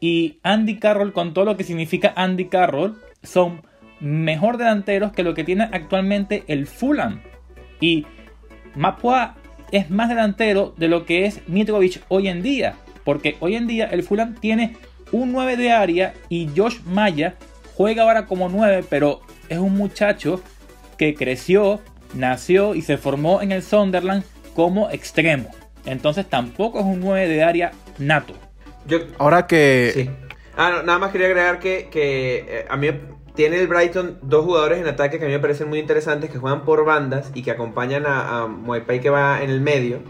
y 0.00 0.38
Andy 0.42 0.78
Carroll, 0.78 1.12
con 1.12 1.34
todo 1.34 1.44
lo 1.44 1.56
que 1.56 1.64
significa 1.64 2.12
Andy 2.16 2.46
Carroll, 2.46 2.96
son 3.22 3.62
mejor 4.00 4.56
delanteros 4.56 5.12
que 5.12 5.22
lo 5.22 5.34
que 5.34 5.44
tiene 5.44 5.64
actualmente 5.64 6.44
el 6.48 6.66
Fulham. 6.66 7.20
Y 7.80 8.06
Mapua 8.74 9.36
es 9.72 9.90
más 9.90 10.08
delantero 10.08 10.74
de 10.76 10.88
lo 10.88 11.04
que 11.04 11.26
es 11.26 11.46
Mitrovic 11.48 12.02
hoy 12.08 12.28
en 12.28 12.42
día. 12.42 12.76
Porque 13.04 13.36
hoy 13.40 13.56
en 13.56 13.66
día 13.66 13.86
el 13.86 14.02
Fulham 14.02 14.34
tiene 14.34 14.76
un 15.12 15.32
9 15.32 15.56
de 15.56 15.72
área 15.72 16.14
y 16.28 16.48
Josh 16.56 16.80
Maya 16.84 17.34
juega 17.74 18.02
ahora 18.04 18.26
como 18.26 18.48
9, 18.48 18.84
pero 18.88 19.20
es 19.48 19.58
un 19.58 19.76
muchacho 19.76 20.42
que 20.96 21.14
creció, 21.14 21.80
nació 22.14 22.74
y 22.74 22.82
se 22.82 22.96
formó 22.96 23.42
en 23.42 23.52
el 23.52 23.62
Sunderland 23.62 24.24
como 24.54 24.90
extremo. 24.90 25.50
Entonces 25.86 26.26
tampoco 26.26 26.80
es 26.80 26.84
un 26.84 27.00
9 27.00 27.28
de 27.28 27.42
área 27.42 27.72
nato. 27.98 28.34
Yo, 28.86 28.98
ahora 29.18 29.46
que... 29.46 29.92
Sí. 29.94 30.10
Ah, 30.56 30.82
nada 30.84 30.98
más 30.98 31.12
quería 31.12 31.28
agregar 31.28 31.58
que, 31.58 31.88
que 31.90 32.44
eh, 32.48 32.66
a 32.68 32.76
mí 32.76 32.90
tiene 33.34 33.58
el 33.58 33.68
Brighton 33.68 34.18
dos 34.22 34.44
jugadores 34.44 34.78
en 34.78 34.86
ataque 34.88 35.18
que 35.18 35.24
a 35.24 35.28
mí 35.28 35.32
me 35.32 35.40
parecen 35.40 35.68
muy 35.68 35.78
interesantes, 35.78 36.30
que 36.30 36.38
juegan 36.38 36.64
por 36.64 36.84
bandas 36.84 37.30
y 37.34 37.42
que 37.42 37.50
acompañan 37.50 38.04
a, 38.06 38.44
a 38.44 39.00
que 39.00 39.10
va 39.10 39.42
en 39.42 39.50
el 39.50 39.60
medio, 39.60 40.00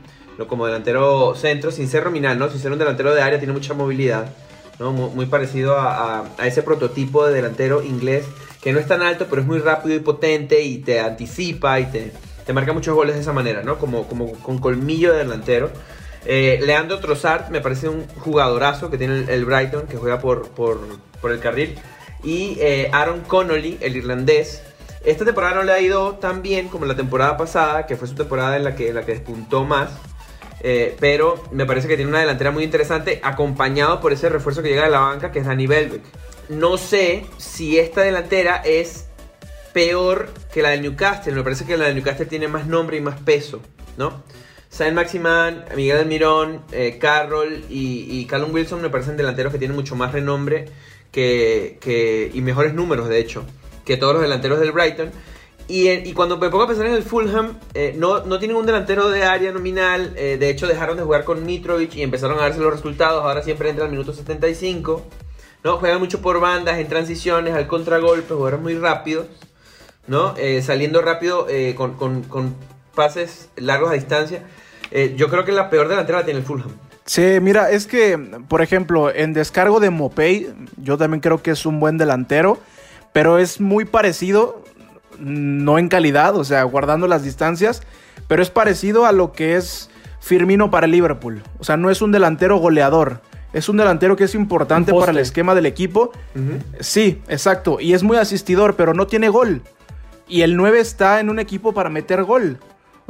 como 0.48 0.66
delantero 0.66 1.34
centro, 1.34 1.70
sin 1.70 1.88
ser 1.88 2.04
nominal, 2.04 2.38
¿no? 2.38 2.48
sin 2.50 2.60
ser 2.60 2.72
un 2.72 2.78
delantero 2.78 3.14
de 3.14 3.22
área, 3.22 3.38
tiene 3.38 3.52
mucha 3.52 3.74
movilidad, 3.74 4.32
¿no? 4.78 4.92
muy, 4.92 5.26
parecido 5.26 5.76
a, 5.78 6.24
ese 6.44 6.62
prototipo 6.62 7.26
de 7.26 7.34
delantero 7.34 7.82
inglés, 7.82 8.24
que 8.62 8.72
no 8.72 8.78
es 8.78 8.86
tan 8.86 9.02
alto, 9.02 9.26
pero 9.28 9.42
es 9.42 9.48
muy 9.48 9.58
rápido 9.58 9.94
y 9.94 10.00
potente 10.00 10.62
y 10.62 10.78
te 10.78 11.00
anticipa 11.00 11.78
y 11.80 11.86
te, 11.86 12.12
te 12.46 12.52
marca 12.52 12.72
muchos 12.72 12.94
goles 12.94 13.14
de 13.14 13.20
esa 13.20 13.32
manera, 13.32 13.62
¿no? 13.62 13.78
como, 13.78 14.06
como 14.08 14.32
con 14.34 14.58
colmillo 14.58 15.12
de 15.12 15.18
delantero. 15.18 15.70
Eh, 16.26 16.60
Leandro 16.62 16.98
Trossard 16.98 17.48
me 17.50 17.60
parece 17.60 17.88
un 17.88 18.06
jugadorazo 18.08 18.90
que 18.90 18.98
tiene 18.98 19.24
el, 19.28 19.44
Brighton, 19.44 19.86
que 19.86 19.96
juega 19.96 20.20
por, 20.20 20.48
por, 20.50 20.80
el 21.30 21.40
carril 21.40 21.78
y 22.22 22.58
eh, 22.60 22.90
Aaron 22.92 23.20
Connolly, 23.20 23.78
el 23.80 23.96
irlandés. 23.96 24.62
Esta 25.04 25.24
temporada 25.24 25.54
no 25.54 25.62
le 25.62 25.72
ha 25.72 25.80
ido 25.80 26.16
tan 26.16 26.42
bien 26.42 26.68
como 26.68 26.84
la 26.84 26.94
temporada 26.94 27.36
pasada, 27.38 27.86
que 27.86 27.96
fue 27.96 28.06
su 28.06 28.14
temporada 28.14 28.56
en 28.56 28.64
la 28.64 28.74
que, 28.74 28.92
la 28.92 29.02
que 29.02 29.12
despuntó 29.12 29.64
más. 29.64 29.90
Eh, 30.62 30.94
pero 31.00 31.42
me 31.52 31.64
parece 31.64 31.88
que 31.88 31.96
tiene 31.96 32.10
una 32.10 32.20
delantera 32.20 32.50
muy 32.50 32.64
interesante, 32.64 33.18
acompañado 33.22 33.98
por 34.00 34.12
ese 34.12 34.28
refuerzo 34.28 34.62
que 34.62 34.68
llega 34.68 34.84
de 34.84 34.90
la 34.90 35.00
banca, 35.00 35.32
que 35.32 35.38
es 35.38 35.46
Danny 35.46 35.66
Belbeck. 35.66 36.02
No 36.50 36.76
sé 36.76 37.24
si 37.38 37.78
esta 37.78 38.02
delantera 38.02 38.56
es 38.56 39.06
peor 39.72 40.28
que 40.52 40.60
la 40.60 40.70
del 40.70 40.82
Newcastle. 40.82 41.32
Me 41.32 41.42
parece 41.42 41.64
que 41.64 41.78
la 41.78 41.86
del 41.86 41.94
Newcastle 41.94 42.26
tiene 42.26 42.48
más 42.48 42.66
nombre 42.66 42.98
y 42.98 43.00
más 43.00 43.18
peso. 43.20 43.62
¿no? 43.96 44.22
Saint 44.70 44.94
Maximan, 44.94 45.64
Miguel 45.76 45.98
Almirón, 45.98 46.62
eh, 46.72 46.96
Carroll 46.98 47.64
y, 47.68 48.06
y 48.08 48.24
Callum 48.24 48.54
Wilson 48.54 48.80
me 48.80 48.88
parecen 48.88 49.16
delanteros 49.18 49.52
que 49.52 49.58
tienen 49.58 49.76
mucho 49.76 49.96
más 49.96 50.12
renombre 50.12 50.66
que, 51.12 52.30
y 52.32 52.40
mejores 52.40 52.72
números, 52.72 53.08
de 53.08 53.18
hecho, 53.18 53.44
que 53.84 53.96
todos 53.96 54.14
los 54.14 54.22
delanteros 54.22 54.60
del 54.60 54.72
Brighton. 54.72 55.10
Y, 55.66 55.88
y 55.90 56.12
cuando 56.14 56.36
me 56.38 56.48
pongo 56.50 56.64
a 56.64 56.66
pensar 56.66 56.86
en 56.86 56.94
el 56.94 57.02
Fulham, 57.02 57.58
eh, 57.74 57.94
no, 57.96 58.24
no 58.24 58.38
tienen 58.38 58.56
un 58.56 58.66
delantero 58.66 59.08
de 59.08 59.24
área 59.24 59.52
nominal. 59.52 60.12
eh, 60.16 60.36
de 60.38 60.50
hecho, 60.50 60.66
dejaron 60.66 60.96
de 60.96 61.02
jugar 61.04 61.24
con 61.24 61.44
Mitrovic 61.44 61.94
y 61.96 62.02
empezaron 62.02 62.38
a 62.38 62.42
darse 62.42 62.58
los 62.60 62.72
resultados. 62.72 63.22
Ahora 63.24 63.42
siempre 63.42 63.70
entra 63.70 63.84
al 63.84 63.90
minuto 63.90 64.12
75. 64.12 65.04
¿no? 65.62 65.76
Juegan 65.78 65.98
mucho 66.00 66.20
por 66.22 66.40
bandas, 66.40 66.78
en 66.78 66.88
transiciones, 66.88 67.54
al 67.54 67.66
contragolpe, 67.68 68.34
jugadores 68.34 68.60
muy 68.60 68.74
rápidos. 68.74 69.26
¿no? 70.08 70.34
Eh, 70.38 70.60
saliendo 70.62 71.02
rápido 71.02 71.46
eh, 71.48 71.74
con- 71.76 71.94
con 71.94 72.54
pases 72.94 73.48
largos 73.56 73.90
a 73.90 73.94
distancia. 73.94 74.44
Eh, 74.90 75.14
yo 75.16 75.28
creo 75.28 75.44
que 75.44 75.52
la 75.52 75.70
peor 75.70 75.88
delantera 75.88 76.18
la 76.18 76.24
tiene 76.24 76.40
el 76.40 76.46
Fulham. 76.46 76.70
Sí, 77.04 77.38
mira, 77.40 77.70
es 77.70 77.86
que, 77.86 78.18
por 78.48 78.62
ejemplo, 78.62 79.12
en 79.12 79.32
descargo 79.32 79.80
de 79.80 79.90
Mopey, 79.90 80.52
yo 80.76 80.96
también 80.96 81.20
creo 81.20 81.42
que 81.42 81.50
es 81.50 81.66
un 81.66 81.80
buen 81.80 81.98
delantero, 81.98 82.58
pero 83.12 83.38
es 83.38 83.60
muy 83.60 83.84
parecido, 83.84 84.62
no 85.18 85.78
en 85.78 85.88
calidad, 85.88 86.36
o 86.36 86.44
sea, 86.44 86.62
guardando 86.64 87.08
las 87.08 87.24
distancias, 87.24 87.82
pero 88.28 88.42
es 88.42 88.50
parecido 88.50 89.06
a 89.06 89.12
lo 89.12 89.32
que 89.32 89.56
es 89.56 89.90
Firmino 90.20 90.70
para 90.70 90.86
el 90.86 90.92
Liverpool. 90.92 91.42
O 91.58 91.64
sea, 91.64 91.76
no 91.76 91.90
es 91.90 92.00
un 92.00 92.12
delantero 92.12 92.58
goleador, 92.58 93.22
es 93.52 93.68
un 93.68 93.76
delantero 93.76 94.14
que 94.14 94.24
es 94.24 94.34
importante 94.36 94.92
para 94.94 95.10
el 95.10 95.18
esquema 95.18 95.54
del 95.56 95.66
equipo. 95.66 96.12
Sí, 96.78 97.20
exacto, 97.28 97.80
y 97.80 97.94
es 97.94 98.04
muy 98.04 98.18
asistidor, 98.18 98.76
pero 98.76 98.94
no 98.94 99.08
tiene 99.08 99.28
gol. 99.28 99.62
Y 100.28 100.42
el 100.42 100.56
9 100.56 100.78
está 100.78 101.18
en 101.18 101.28
un 101.28 101.40
equipo 101.40 101.74
para 101.74 101.90
meter 101.90 102.22
gol. 102.22 102.58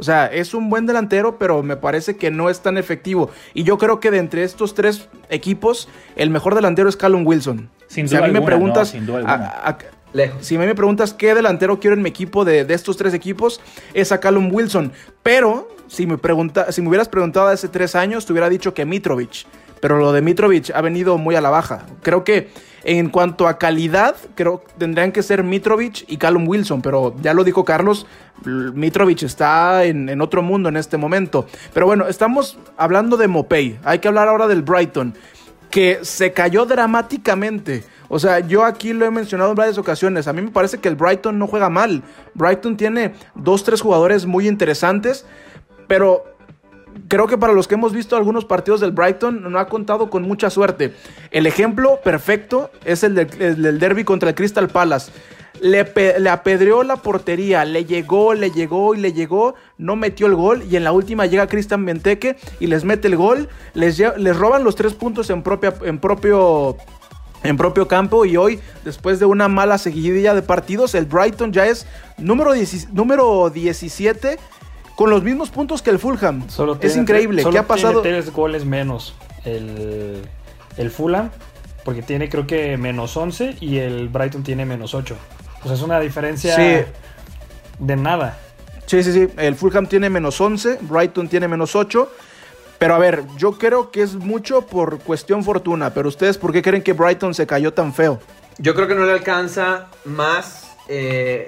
O 0.01 0.03
sea, 0.03 0.25
es 0.25 0.55
un 0.55 0.67
buen 0.71 0.87
delantero, 0.87 1.37
pero 1.37 1.61
me 1.61 1.77
parece 1.77 2.17
que 2.17 2.31
no 2.31 2.49
es 2.49 2.61
tan 2.61 2.75
efectivo. 2.79 3.29
Y 3.53 3.61
yo 3.63 3.77
creo 3.77 3.99
que 3.99 4.09
de 4.09 4.17
entre 4.17 4.43
estos 4.43 4.73
tres 4.73 5.07
equipos, 5.29 5.87
el 6.15 6.31
mejor 6.31 6.55
delantero 6.55 6.89
es 6.89 6.97
Callum 6.97 7.23
Wilson. 7.25 7.69
Sin 7.85 8.07
si 8.07 8.15
a 8.15 8.17
duda 8.17 8.27
mí 8.27 8.33
me 8.33 8.39
alguna, 8.39 8.45
preguntas, 8.55 8.87
no, 8.87 8.99
sin 8.99 9.05
duda 9.05 9.17
a- 9.19 9.31
alguna. 9.33 9.45
a- 9.47 9.77
Lejos. 10.13 10.43
si 10.45 10.55
a 10.55 10.59
mí 10.59 10.65
me 10.65 10.73
preguntas 10.73 11.13
qué 11.13 11.35
delantero 11.35 11.79
quiero 11.79 11.95
en 11.95 12.01
mi 12.01 12.09
equipo 12.09 12.43
de, 12.43 12.65
de 12.65 12.73
estos 12.73 12.97
tres 12.97 13.13
equipos, 13.13 13.61
es 13.93 14.11
a 14.11 14.19
Callum 14.19 14.49
Wilson. 14.51 14.91
Pero 15.21 15.69
si 15.87 16.07
me, 16.07 16.17
pregunta, 16.17 16.71
si 16.71 16.81
me 16.81 16.87
hubieras 16.89 17.07
preguntado 17.07 17.47
hace 17.47 17.67
tres 17.67 17.93
años, 17.95 18.25
te 18.25 18.33
hubiera 18.33 18.49
dicho 18.49 18.73
que 18.73 18.83
Mitrovic. 18.85 19.45
Pero 19.81 19.97
lo 19.97 20.13
de 20.13 20.21
Mitrovic 20.21 20.71
ha 20.73 20.81
venido 20.81 21.17
muy 21.17 21.35
a 21.35 21.41
la 21.41 21.49
baja. 21.49 21.85
Creo 22.01 22.23
que 22.23 22.49
en 22.83 23.09
cuanto 23.09 23.47
a 23.47 23.57
calidad, 23.57 24.15
creo 24.35 24.63
que 24.63 24.73
tendrían 24.77 25.11
que 25.11 25.21
ser 25.21 25.43
Mitrovic 25.43 26.05
y 26.07 26.17
Callum 26.17 26.47
Wilson. 26.47 26.81
Pero 26.81 27.15
ya 27.21 27.33
lo 27.33 27.43
dijo 27.43 27.65
Carlos, 27.65 28.07
Mitrovic 28.45 29.23
está 29.23 29.83
en, 29.83 30.07
en 30.07 30.21
otro 30.21 30.41
mundo 30.41 30.69
en 30.69 30.77
este 30.77 30.97
momento. 30.97 31.45
Pero 31.73 31.85
bueno, 31.87 32.07
estamos 32.07 32.57
hablando 32.77 33.17
de 33.17 33.27
Mopey. 33.27 33.79
Hay 33.83 33.99
que 33.99 34.07
hablar 34.07 34.29
ahora 34.29 34.47
del 34.47 34.61
Brighton 34.61 35.13
que 35.71 35.99
se 36.03 36.33
cayó 36.33 36.65
dramáticamente. 36.65 37.83
O 38.09 38.19
sea, 38.19 38.39
yo 38.39 38.65
aquí 38.65 38.91
lo 38.91 39.05
he 39.05 39.11
mencionado 39.11 39.51
en 39.51 39.55
varias 39.55 39.77
ocasiones. 39.77 40.27
A 40.27 40.33
mí 40.33 40.41
me 40.41 40.51
parece 40.51 40.79
que 40.79 40.89
el 40.89 40.95
Brighton 40.95 41.39
no 41.39 41.47
juega 41.47 41.69
mal. 41.69 42.03
Brighton 42.33 42.75
tiene 42.75 43.13
dos, 43.35 43.63
tres 43.63 43.81
jugadores 43.81 44.25
muy 44.25 44.47
interesantes, 44.47 45.25
pero 45.87 46.25
creo 47.07 47.27
que 47.27 47.37
para 47.37 47.53
los 47.53 47.67
que 47.67 47.75
hemos 47.75 47.93
visto 47.93 48.15
algunos 48.15 48.45
partidos 48.45 48.81
del 48.81 48.91
Brighton 48.91 49.51
no 49.51 49.59
ha 49.59 49.67
contado 49.67 50.09
con 50.09 50.23
mucha 50.23 50.49
suerte. 50.49 50.93
El 51.31 51.45
ejemplo 51.47 51.99
perfecto 52.03 52.71
es 52.85 53.03
el, 53.03 53.15
del- 53.15 53.41
el 53.41 53.61
del 53.61 53.79
derby 53.79 54.03
contra 54.03 54.29
el 54.29 54.35
Crystal 54.35 54.67
Palace. 54.69 55.11
Le, 55.61 55.85
pe- 55.85 56.19
le 56.19 56.29
apedreó 56.29 56.81
la 56.83 56.95
portería, 56.95 57.65
le 57.65 57.85
llegó, 57.85 58.33
le 58.33 58.49
llegó 58.51 58.95
y 58.95 58.99
le 58.99 59.13
llegó, 59.13 59.53
no 59.77 59.95
metió 59.95 60.25
el 60.27 60.33
gol 60.35 60.63
y 60.69 60.75
en 60.75 60.83
la 60.83 60.91
última 60.91 61.25
llega 61.27 61.47
Cristian 61.47 61.85
Benteke 61.85 62.37
y 62.59 62.67
les 62.67 62.83
mete 62.83 63.07
el 63.09 63.15
gol, 63.15 63.47
les, 63.75 63.99
roban 64.37 64.63
los 64.63 64.75
tres 64.75 64.93
puntos 64.95 65.29
en, 65.29 65.43
propia, 65.43 65.73
en 65.83 65.99
propio 65.99 66.77
en 67.43 67.57
propio 67.57 67.87
campo 67.87 68.23
y 68.25 68.37
hoy, 68.37 68.59
después 68.85 69.19
de 69.19 69.25
una 69.25 69.47
mala 69.47 69.79
seguidilla 69.79 70.35
de 70.35 70.43
partidos, 70.43 70.93
el 70.93 71.05
Brighton 71.05 71.51
ya 71.51 71.65
es 71.65 71.87
número, 72.19 72.53
10 72.53 72.93
número 72.93 73.49
17 73.49 74.37
con 75.01 75.09
los 75.09 75.23
mismos 75.23 75.49
puntos 75.49 75.81
que 75.81 75.89
el 75.89 75.97
Fulham. 75.99 76.47
Solo 76.49 76.73
es 76.73 76.79
tiene- 76.79 77.01
increíble. 77.01 77.41
solo 77.41 77.53
¿Qué 77.53 77.59
ha 77.59 77.67
pasado? 77.67 78.01
Tiene 78.01 78.19
tres 78.21 78.31
goles 78.33 78.65
menos 78.65 79.15
el, 79.45 80.21
el 80.77 80.91
Fulham, 80.91 81.31
porque 81.83 82.03
tiene 82.03 82.29
creo 82.29 82.45
que 82.45 82.77
menos 82.77 83.17
11 83.17 83.55
y 83.61 83.77
el 83.79 84.09
Brighton 84.09 84.43
tiene 84.43 84.65
menos 84.65 84.93
8. 84.93 85.15
O 85.63 85.65
sea, 85.65 85.73
es 85.73 85.81
una 85.81 85.99
diferencia 85.99 86.55
Sí. 86.55 86.85
de 87.79 87.95
nada. 87.95 88.37
Sí, 88.85 89.01
sí, 89.03 89.11
sí. 89.13 89.27
El 89.37 89.55
Fulham 89.55 89.87
tiene 89.87 90.09
menos 90.09 90.39
11, 90.39 90.77
Brighton 90.81 91.27
tiene 91.27 91.47
menos 91.47 91.75
8. 91.75 92.11
Pero 92.77 92.95
a 92.95 92.99
ver, 92.99 93.23
yo 93.37 93.53
creo 93.57 93.89
que 93.91 94.01
es 94.03 94.15
mucho 94.15 94.61
por 94.67 94.99
cuestión 94.99 95.43
fortuna. 95.43 95.93
Pero 95.93 96.09
ustedes, 96.09 96.37
¿por 96.37 96.51
qué 96.51 96.61
creen 96.61 96.81
que 96.83 96.93
Brighton 96.93 97.33
se 97.33 97.45
cayó 97.47 97.73
tan 97.73 97.93
feo? 97.93 98.19
Yo 98.57 98.73
creo 98.75 98.87
que 98.87 98.95
no 98.95 99.05
le 99.05 99.13
alcanza 99.13 99.87
más. 100.05 100.67
eh, 100.87 101.47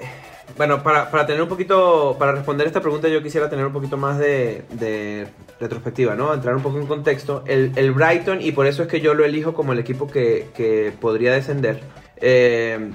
bueno, 0.56 0.82
para, 0.82 1.10
para 1.10 1.26
tener 1.26 1.42
un 1.42 1.48
poquito. 1.48 2.16
Para 2.18 2.32
responder 2.32 2.66
esta 2.66 2.80
pregunta, 2.80 3.08
yo 3.08 3.22
quisiera 3.22 3.48
tener 3.50 3.66
un 3.66 3.72
poquito 3.72 3.96
más 3.96 4.18
de, 4.18 4.62
de 4.70 5.26
retrospectiva, 5.60 6.14
¿no? 6.14 6.32
Entrar 6.32 6.54
un 6.54 6.62
poco 6.62 6.78
en 6.78 6.86
contexto. 6.86 7.42
El, 7.46 7.72
el 7.76 7.92
Brighton, 7.92 8.40
y 8.40 8.52
por 8.52 8.66
eso 8.66 8.82
es 8.82 8.88
que 8.88 9.00
yo 9.00 9.14
lo 9.14 9.24
elijo 9.24 9.54
como 9.54 9.72
el 9.72 9.78
equipo 9.78 10.08
que, 10.08 10.48
que 10.56 10.92
podría 11.00 11.32
descender. 11.32 11.80
eh, 12.16 12.90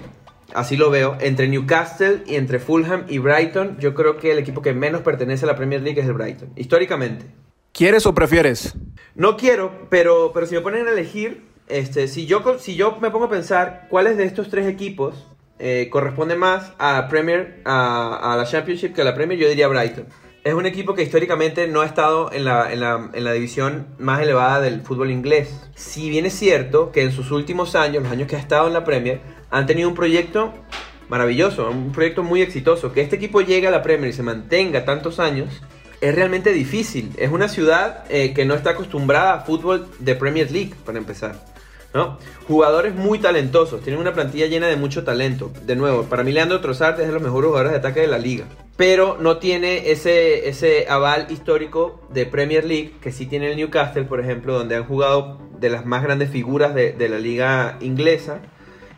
así 0.53 0.77
lo 0.77 0.89
veo. 0.89 1.17
Entre 1.19 1.47
Newcastle 1.47 2.23
y 2.25 2.35
entre 2.35 2.59
Fulham 2.59 3.05
y 3.07 3.19
Brighton, 3.19 3.77
yo 3.79 3.93
creo 3.93 4.17
que 4.17 4.31
el 4.31 4.39
equipo 4.39 4.61
que 4.61 4.73
menos 4.73 5.01
pertenece 5.01 5.45
a 5.45 5.47
la 5.47 5.55
Premier 5.55 5.81
League 5.81 5.99
es 5.99 6.07
el 6.07 6.13
Brighton. 6.13 6.51
Históricamente. 6.55 7.25
¿Quieres 7.71 8.05
o 8.05 8.15
prefieres? 8.15 8.75
No 9.15 9.37
quiero, 9.37 9.87
pero, 9.89 10.31
pero 10.33 10.47
si 10.47 10.55
me 10.55 10.61
ponen 10.61 10.87
a 10.87 10.91
elegir, 10.91 11.45
este, 11.67 12.07
si, 12.07 12.25
yo, 12.25 12.57
si 12.57 12.75
yo 12.75 12.97
me 12.99 13.11
pongo 13.11 13.25
a 13.25 13.29
pensar 13.29 13.85
cuáles 13.89 14.17
de 14.17 14.23
estos 14.23 14.49
tres 14.49 14.65
equipos 14.65 15.27
eh, 15.59 15.89
corresponde 15.91 16.35
más 16.35 16.73
a 16.79 17.07
Premier, 17.09 17.61
a, 17.65 18.35
la 18.37 18.45
Championship 18.45 18.93
que 18.93 19.01
a 19.01 19.05
la 19.05 19.13
Premier, 19.13 19.37
yo 19.37 19.47
diría 19.47 19.67
Brighton. 19.67 20.05
Es 20.43 20.53
un 20.53 20.65
equipo 20.65 20.95
que 20.95 21.03
históricamente 21.03 21.67
no 21.67 21.81
ha 21.81 21.85
estado 21.85 22.31
en 22.31 22.45
la, 22.45 22.71
en 22.71 22.79
la, 22.79 23.09
en 23.13 23.23
la 23.23 23.33
división 23.33 23.87
más 23.99 24.21
elevada 24.21 24.61
del 24.61 24.81
fútbol 24.81 25.11
inglés. 25.11 25.69
Si 25.75 26.09
bien 26.09 26.25
es 26.25 26.33
cierto 26.33 26.91
que 26.91 27.03
en 27.03 27.11
sus 27.11 27.31
últimos 27.31 27.75
años, 27.75 28.03
los 28.03 28.11
años 28.11 28.27
que 28.27 28.37
ha 28.37 28.39
estado 28.39 28.67
en 28.67 28.73
la 28.73 28.85
Premier, 28.85 29.19
han 29.51 29.65
tenido 29.65 29.89
un 29.89 29.95
proyecto 29.95 30.53
maravilloso, 31.09 31.69
un 31.69 31.91
proyecto 31.91 32.23
muy 32.23 32.41
exitoso. 32.41 32.93
Que 32.93 33.01
este 33.01 33.17
equipo 33.17 33.41
llegue 33.41 33.67
a 33.67 33.71
la 33.71 33.83
Premier 33.83 34.09
y 34.09 34.13
se 34.13 34.23
mantenga 34.23 34.85
tantos 34.85 35.19
años 35.19 35.61
es 36.01 36.15
realmente 36.15 36.53
difícil. 36.53 37.11
Es 37.17 37.31
una 37.31 37.49
ciudad 37.49 38.05
eh, 38.09 38.33
que 38.33 38.45
no 38.45 38.53
está 38.53 38.71
acostumbrada 38.71 39.33
a 39.33 39.39
fútbol 39.41 39.89
de 39.99 40.15
Premier 40.15 40.49
League, 40.51 40.73
para 40.85 40.97
empezar. 40.97 41.35
¿No? 41.93 42.17
Jugadores 42.47 42.95
muy 42.95 43.19
talentosos, 43.19 43.81
tienen 43.81 43.99
una 44.01 44.13
plantilla 44.13 44.47
llena 44.47 44.67
de 44.67 44.75
mucho 44.75 45.03
talento. 45.03 45.51
De 45.65 45.75
nuevo, 45.75 46.03
para 46.03 46.23
mí 46.23 46.31
Leandro 46.31 46.61
Trossard 46.61 46.99
es 46.99 47.07
de 47.07 47.13
los 47.13 47.21
mejores 47.21 47.47
jugadores 47.47 47.71
de 47.71 47.77
ataque 47.79 48.01
de 48.01 48.07
la 48.07 48.17
liga. 48.17 48.45
Pero 48.77 49.17
no 49.19 49.37
tiene 49.37 49.91
ese, 49.91 50.47
ese 50.47 50.87
aval 50.87 51.27
histórico 51.29 52.01
de 52.13 52.25
Premier 52.25 52.63
League 52.63 52.93
que 53.01 53.11
sí 53.11 53.25
tiene 53.25 53.51
el 53.51 53.57
Newcastle, 53.57 54.03
por 54.05 54.19
ejemplo, 54.21 54.53
donde 54.53 54.75
han 54.75 54.85
jugado 54.85 55.39
de 55.59 55.69
las 55.69 55.85
más 55.85 56.01
grandes 56.03 56.29
figuras 56.29 56.73
de, 56.73 57.09
la 57.09 57.19
liga 57.19 57.77
inglesa. 57.81 58.39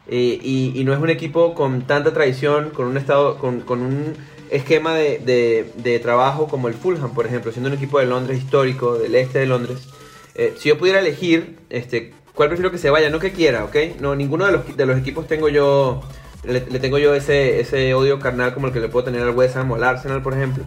Eh, 0.07 0.39
y, 0.43 0.83
no 0.83 0.93
es 0.93 0.99
un 0.99 1.09
equipo 1.09 1.55
con 1.55 1.87
tanta 1.87 2.13
tradición, 2.13 2.69
con 2.71 2.87
un 2.87 2.97
estado, 2.97 3.37
con, 3.37 3.63
un 3.69 4.13
esquema 4.51 4.93
de, 4.95 5.19
de- 5.19 5.71
de 5.77 5.99
trabajo 5.99 6.47
como 6.47 6.67
el 6.67 6.73
Fulham, 6.73 7.13
por 7.13 7.25
ejemplo, 7.25 7.51
siendo 7.51 7.69
un 7.69 7.75
equipo 7.75 7.99
de 7.99 8.05
Londres 8.05 8.37
histórico, 8.37 8.97
del 8.97 9.15
este 9.15 9.39
de 9.39 9.45
Londres. 9.47 9.87
Eh, 10.35 10.53
si 10.57 10.69
yo 10.69 10.77
pudiera 10.77 10.99
elegir, 10.99 11.57
este, 11.69 12.13
¿cuál 12.35 12.49
prefiero 12.49 12.71
que 12.71 12.77
se 12.77 12.89
vaya? 12.89 13.09
No 13.09 13.19
que 13.19 13.31
quiera, 13.31 13.63
¿ok? 13.63 13.75
No, 13.99 14.15
ninguno 14.15 14.45
de 14.45 14.51
los, 14.51 14.77
de 14.77 14.85
los 14.85 14.97
equipos 14.97 15.27
tengo 15.27 15.49
yo, 15.49 16.01
le, 16.43 16.65
le 16.65 16.79
tengo 16.79 16.97
yo 16.97 17.13
ese, 17.15 17.59
ese 17.59 17.93
odio 17.93 18.19
carnal 18.19 18.53
como 18.53 18.67
el 18.67 18.73
que 18.73 18.79
le 18.79 18.89
puedo 18.89 19.05
tener 19.05 19.21
al 19.21 19.31
West 19.31 19.55
Ham 19.57 19.71
o 19.71 19.75
al 19.75 19.83
Arsenal, 19.83 20.21
por 20.21 20.33
ejemplo. 20.33 20.63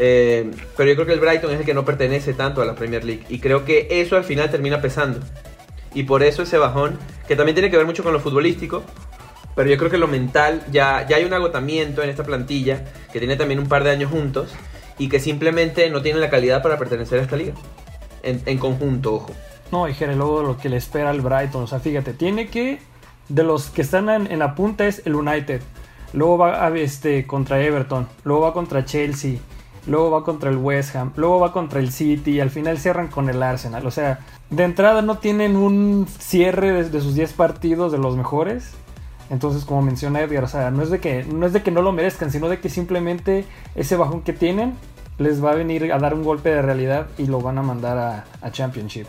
Eh, 0.00 0.50
pero 0.76 0.88
yo 0.88 0.94
creo 0.94 1.06
que 1.06 1.12
el 1.12 1.20
Brighton 1.20 1.50
es 1.50 1.60
el 1.60 1.66
que 1.66 1.74
no 1.74 1.84
pertenece 1.84 2.32
tanto 2.32 2.62
a 2.62 2.64
la 2.64 2.74
Premier 2.74 3.04
League. 3.04 3.24
Y 3.28 3.40
creo 3.40 3.64
que 3.64 3.88
eso 3.90 4.16
al 4.16 4.24
final 4.24 4.50
termina 4.50 4.80
pesando. 4.80 5.18
Y 5.92 6.04
por 6.04 6.22
eso 6.22 6.42
ese 6.42 6.58
bajón, 6.58 6.98
que 7.26 7.34
también 7.34 7.54
tiene 7.54 7.70
que 7.70 7.76
ver 7.76 7.86
mucho 7.86 8.04
con 8.04 8.12
lo 8.12 8.20
futbolístico, 8.20 8.84
pero 9.56 9.68
yo 9.68 9.76
creo 9.76 9.90
que 9.90 9.98
lo 9.98 10.06
mental, 10.06 10.62
ya, 10.70 11.04
ya 11.08 11.16
hay 11.16 11.24
un 11.24 11.32
agotamiento 11.32 12.02
en 12.02 12.10
esta 12.10 12.22
plantilla, 12.22 12.84
que 13.12 13.18
tiene 13.18 13.34
también 13.34 13.58
un 13.58 13.68
par 13.68 13.82
de 13.82 13.90
años 13.90 14.10
juntos, 14.10 14.54
y 14.98 15.08
que 15.08 15.18
simplemente 15.18 15.90
no 15.90 16.00
tiene 16.00 16.20
la 16.20 16.30
calidad 16.30 16.62
para 16.62 16.78
pertenecer 16.78 17.18
a 17.18 17.22
esta 17.22 17.36
liga. 17.36 17.54
En, 18.22 18.40
en 18.46 18.58
conjunto, 18.58 19.14
ojo. 19.14 19.34
No, 19.70 19.88
y 19.88 19.94
Jere, 19.94 20.16
luego 20.16 20.42
lo 20.42 20.56
que 20.56 20.68
le 20.68 20.76
espera 20.76 21.10
al 21.10 21.20
Brighton. 21.20 21.64
O 21.64 21.66
sea, 21.66 21.80
fíjate, 21.80 22.12
tiene 22.12 22.48
que. 22.48 22.80
De 23.28 23.42
los 23.42 23.68
que 23.68 23.82
están 23.82 24.08
en, 24.08 24.38
la 24.38 24.54
punta 24.54 24.86
es 24.86 25.02
el 25.04 25.14
United. 25.14 25.60
Luego 26.14 26.38
va 26.38 26.64
a, 26.64 26.74
este, 26.76 27.26
contra 27.26 27.60
Everton. 27.60 28.08
Luego 28.24 28.42
va 28.42 28.54
contra 28.54 28.84
Chelsea. 28.84 29.38
Luego 29.86 30.10
va 30.10 30.24
contra 30.24 30.48
el 30.48 30.56
West 30.56 30.96
Ham. 30.96 31.12
Luego 31.16 31.40
va 31.40 31.52
contra 31.52 31.80
el 31.80 31.92
City. 31.92 32.32
Y 32.32 32.40
al 32.40 32.50
final 32.50 32.78
cierran 32.78 33.08
con 33.08 33.28
el 33.28 33.42
Arsenal. 33.42 33.86
O 33.86 33.90
sea, 33.90 34.20
de 34.48 34.64
entrada 34.64 35.02
no 35.02 35.18
tienen 35.18 35.56
un 35.56 36.06
cierre 36.18 36.72
de, 36.72 36.88
de 36.88 37.00
sus 37.02 37.14
10 37.14 37.34
partidos 37.34 37.92
de 37.92 37.98
los 37.98 38.16
mejores. 38.16 38.74
Entonces, 39.30 39.64
como 39.64 39.82
menciona 39.82 40.20
Edgar, 40.20 40.44
o 40.44 40.48
sea, 40.48 40.70
no 40.70 40.82
es, 40.82 40.90
de 40.90 41.00
que, 41.00 41.24
no 41.24 41.46
es 41.46 41.52
de 41.52 41.62
que 41.62 41.70
no 41.70 41.82
lo 41.82 41.92
merezcan, 41.92 42.30
sino 42.30 42.48
de 42.48 42.60
que 42.60 42.70
simplemente 42.70 43.44
ese 43.74 43.96
bajón 43.96 44.22
que 44.22 44.32
tienen 44.32 44.74
les 45.18 45.44
va 45.44 45.50
a 45.50 45.54
venir 45.54 45.92
a 45.92 45.98
dar 45.98 46.14
un 46.14 46.24
golpe 46.24 46.48
de 46.48 46.62
realidad 46.62 47.08
y 47.18 47.26
lo 47.26 47.40
van 47.40 47.58
a 47.58 47.62
mandar 47.62 48.24
a, 48.40 48.50
Championship. 48.50 49.06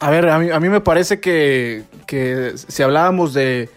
A 0.00 0.10
ver, 0.10 0.28
a 0.28 0.38
mí, 0.38 0.50
a 0.50 0.60
mí 0.60 0.68
me 0.68 0.80
parece 0.80 1.20
que, 1.20 1.84
que 2.06 2.52
si 2.56 2.82
hablábamos 2.82 3.34
de, 3.34 3.68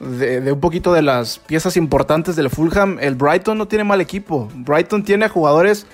de, 0.00 0.52
un 0.52 0.60
poquito 0.60 0.92
de 0.92 1.02
las 1.02 1.38
piezas 1.38 1.76
importantes 1.76 2.36
del 2.36 2.50
Fulham, 2.50 2.98
el 3.00 3.14
Brighton 3.14 3.58
no 3.58 3.66
tiene 3.66 3.84
mal 3.84 4.00
equipo. 4.00 4.48
Brighton 4.54 5.04
tiene 5.04 5.28
jugadores 5.28 5.86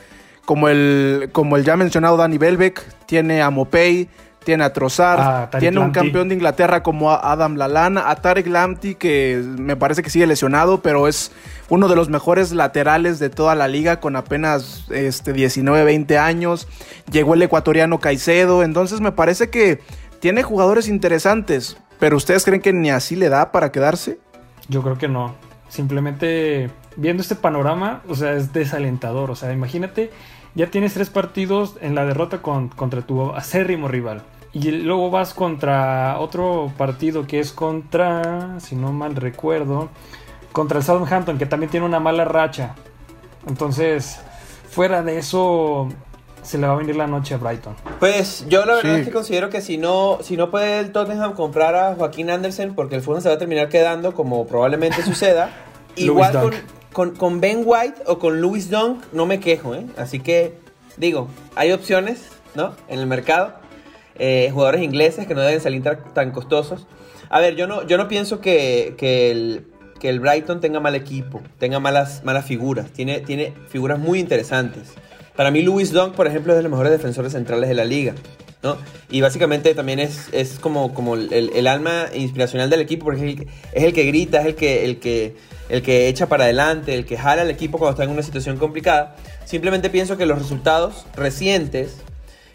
como 0.44 0.68
el, 0.68 1.30
como 1.32 1.56
el 1.56 1.64
ya 1.64 1.76
mencionado 1.76 2.16
Danny 2.16 2.38
Belbeck, 2.38 2.82
tiene 3.06 3.42
a 3.42 3.50
Mopey, 3.50 4.08
tiene 4.44 4.64
a 4.64 4.72
Trossard, 4.72 5.20
ah, 5.20 5.50
tiene 5.58 5.78
un 5.78 5.90
campeón 5.90 6.28
de 6.28 6.34
Inglaterra 6.34 6.82
como 6.82 7.10
Adam 7.10 7.56
Lallana, 7.56 8.10
a 8.10 8.16
Tarek 8.16 8.46
Lamptey 8.46 8.94
que 8.94 9.42
me 9.58 9.76
parece 9.76 10.02
que 10.02 10.10
sigue 10.10 10.26
lesionado, 10.26 10.82
pero 10.82 11.08
es 11.08 11.32
uno 11.68 11.88
de 11.88 11.96
los 11.96 12.08
mejores 12.08 12.52
laterales 12.52 13.18
de 13.18 13.30
toda 13.30 13.54
la 13.54 13.68
liga 13.68 14.00
con 14.00 14.16
apenas 14.16 14.86
este, 14.90 15.32
19, 15.32 15.84
20 15.84 16.18
años. 16.18 16.68
Llegó 17.10 17.34
el 17.34 17.42
ecuatoriano 17.42 17.98
Caicedo, 17.98 18.62
entonces 18.62 19.00
me 19.00 19.12
parece 19.12 19.50
que 19.50 19.80
tiene 20.20 20.42
jugadores 20.42 20.88
interesantes, 20.88 21.76
pero 21.98 22.16
¿ustedes 22.16 22.44
creen 22.44 22.60
que 22.60 22.72
ni 22.72 22.90
así 22.90 23.16
le 23.16 23.28
da 23.28 23.52
para 23.52 23.72
quedarse? 23.72 24.18
Yo 24.68 24.82
creo 24.82 24.98
que 24.98 25.08
no. 25.08 25.34
Simplemente 25.68 26.70
viendo 26.96 27.22
este 27.22 27.34
panorama, 27.34 28.02
o 28.08 28.14
sea, 28.14 28.32
es 28.34 28.52
desalentador. 28.52 29.30
O 29.30 29.36
sea, 29.36 29.52
imagínate, 29.52 30.10
ya 30.54 30.66
tienes 30.66 30.94
tres 30.94 31.10
partidos 31.10 31.76
en 31.80 31.94
la 31.94 32.04
derrota 32.04 32.42
contra 32.42 33.02
tu 33.02 33.30
acérrimo 33.32 33.88
rival. 33.88 34.22
Y 34.52 34.70
luego 34.70 35.10
vas 35.10 35.32
contra 35.32 36.18
otro 36.18 36.72
partido 36.76 37.26
que 37.26 37.40
es 37.40 37.52
contra, 37.52 38.60
si 38.60 38.76
no 38.76 38.92
mal 38.92 39.16
recuerdo, 39.16 39.88
contra 40.52 40.78
el 40.78 40.84
Southampton, 40.84 41.38
que 41.38 41.46
también 41.46 41.70
tiene 41.70 41.86
una 41.86 42.00
mala 42.00 42.26
racha. 42.26 42.74
Entonces, 43.46 44.20
fuera 44.68 45.02
de 45.02 45.16
eso, 45.18 45.88
se 46.42 46.58
le 46.58 46.66
va 46.66 46.74
a 46.74 46.76
venir 46.76 46.96
la 46.96 47.06
noche 47.06 47.34
a 47.34 47.38
Brighton. 47.38 47.74
Pues 47.98 48.44
yo 48.48 48.66
la 48.66 48.74
verdad 48.74 48.98
es 48.98 49.06
que 49.06 49.12
considero 49.12 49.48
que 49.48 49.62
si 49.62 49.78
no, 49.78 50.18
si 50.22 50.36
no 50.36 50.50
puede 50.50 50.80
el 50.80 50.92
Tottenham 50.92 51.32
comprar 51.32 51.74
a 51.74 51.94
Joaquín 51.94 52.30
Andersen, 52.30 52.74
porque 52.74 52.96
el 52.96 53.00
fútbol 53.00 53.22
se 53.22 53.30
va 53.30 53.36
a 53.36 53.38
terminar 53.38 53.70
quedando 53.70 54.12
como 54.12 54.46
probablemente 54.46 55.02
suceda, 55.04 55.50
igual 55.96 56.32
con, 56.32 56.52
con, 56.92 57.40
Ben 57.40 57.62
White 57.64 58.02
o 58.06 58.18
con 58.18 58.40
Louis 58.40 58.70
Dunk 58.70 59.02
no 59.12 59.26
me 59.26 59.40
quejo, 59.40 59.74
¿eh? 59.74 59.86
Así 59.96 60.20
que 60.20 60.54
digo, 60.96 61.28
hay 61.54 61.72
opciones, 61.72 62.28
¿no? 62.54 62.74
En 62.88 62.98
el 62.98 63.06
mercado. 63.06 63.54
Eh, 64.18 64.50
jugadores 64.52 64.82
ingleses 64.82 65.26
que 65.26 65.34
no 65.34 65.40
deben 65.40 65.60
salir 65.60 65.82
tan 65.82 66.30
costosos. 66.32 66.86
A 67.30 67.40
ver, 67.40 67.56
yo 67.56 67.66
no, 67.66 67.86
yo 67.86 67.96
no 67.96 68.08
pienso 68.08 68.40
que, 68.40 68.94
que, 68.98 69.30
el, 69.30 69.66
que 69.98 70.10
el 70.10 70.20
Brighton 70.20 70.60
tenga 70.60 70.80
mal 70.80 70.94
equipo, 70.94 71.40
tenga 71.58 71.80
malas, 71.80 72.22
malas 72.24 72.44
figuras. 72.44 72.90
Tiene, 72.92 73.20
tiene 73.20 73.54
figuras 73.68 73.98
muy 73.98 74.18
interesantes. 74.18 74.92
Para 75.34 75.50
mí, 75.50 75.62
Louis 75.62 75.92
Dunk, 75.92 76.14
por 76.14 76.26
ejemplo, 76.26 76.52
es 76.52 76.58
de 76.58 76.62
los 76.62 76.70
mejores 76.70 76.92
defensores 76.92 77.32
centrales 77.32 77.70
de 77.70 77.74
la 77.74 77.86
liga. 77.86 78.14
¿no? 78.62 78.76
Y 79.10 79.20
básicamente 79.20 79.74
también 79.74 79.98
es, 79.98 80.28
es 80.32 80.58
como, 80.58 80.94
como 80.94 81.14
el, 81.14 81.32
el, 81.32 81.66
alma 81.66 82.06
inspiracional 82.14 82.70
del 82.70 82.80
equipo, 82.80 83.04
porque 83.04 83.20
es 83.20 83.40
el, 83.40 83.48
es 83.72 83.82
el, 83.82 83.92
que 83.92 84.04
grita, 84.04 84.40
es 84.40 84.46
el 84.46 84.54
que, 84.54 84.84
el, 84.84 85.00
que, 85.00 85.34
el 85.72 85.80
que 85.82 86.08
echa 86.08 86.26
para 86.26 86.44
adelante, 86.44 86.94
el 86.94 87.06
que 87.06 87.16
jala 87.16 87.40
al 87.42 87.50
equipo 87.50 87.78
cuando 87.78 87.92
está 87.92 88.04
en 88.04 88.10
una 88.10 88.22
situación 88.22 88.58
complicada. 88.58 89.16
Simplemente 89.46 89.88
pienso 89.88 90.18
que 90.18 90.26
los 90.26 90.38
resultados 90.38 91.06
recientes 91.16 91.96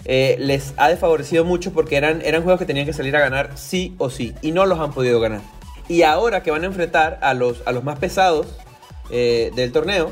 eh, 0.05 0.35
les 0.37 0.75
ha 0.77 0.87
desfavorecido 0.89 1.43
mucho 1.43 1.73
porque 1.73 1.95
eran, 1.95 2.21
eran 2.21 2.43
juegos 2.43 2.59
que 2.59 2.67
tenían 2.67 2.85
que 2.85 2.93
salir 2.93 3.15
a 3.15 3.19
ganar 3.19 3.57
sí 3.57 3.95
o 3.97 4.11
sí 4.11 4.35
y 4.43 4.51
no 4.51 4.67
los 4.67 4.79
han 4.79 4.93
podido 4.93 5.19
ganar. 5.19 5.41
Y 5.87 6.03
ahora 6.03 6.43
que 6.43 6.51
van 6.51 6.61
a 6.61 6.67
enfrentar 6.67 7.17
a 7.23 7.33
los, 7.33 7.63
a 7.65 7.71
los 7.71 7.83
más 7.83 7.97
pesados 7.97 8.55
eh, 9.09 9.51
del 9.55 9.71
torneo, 9.71 10.11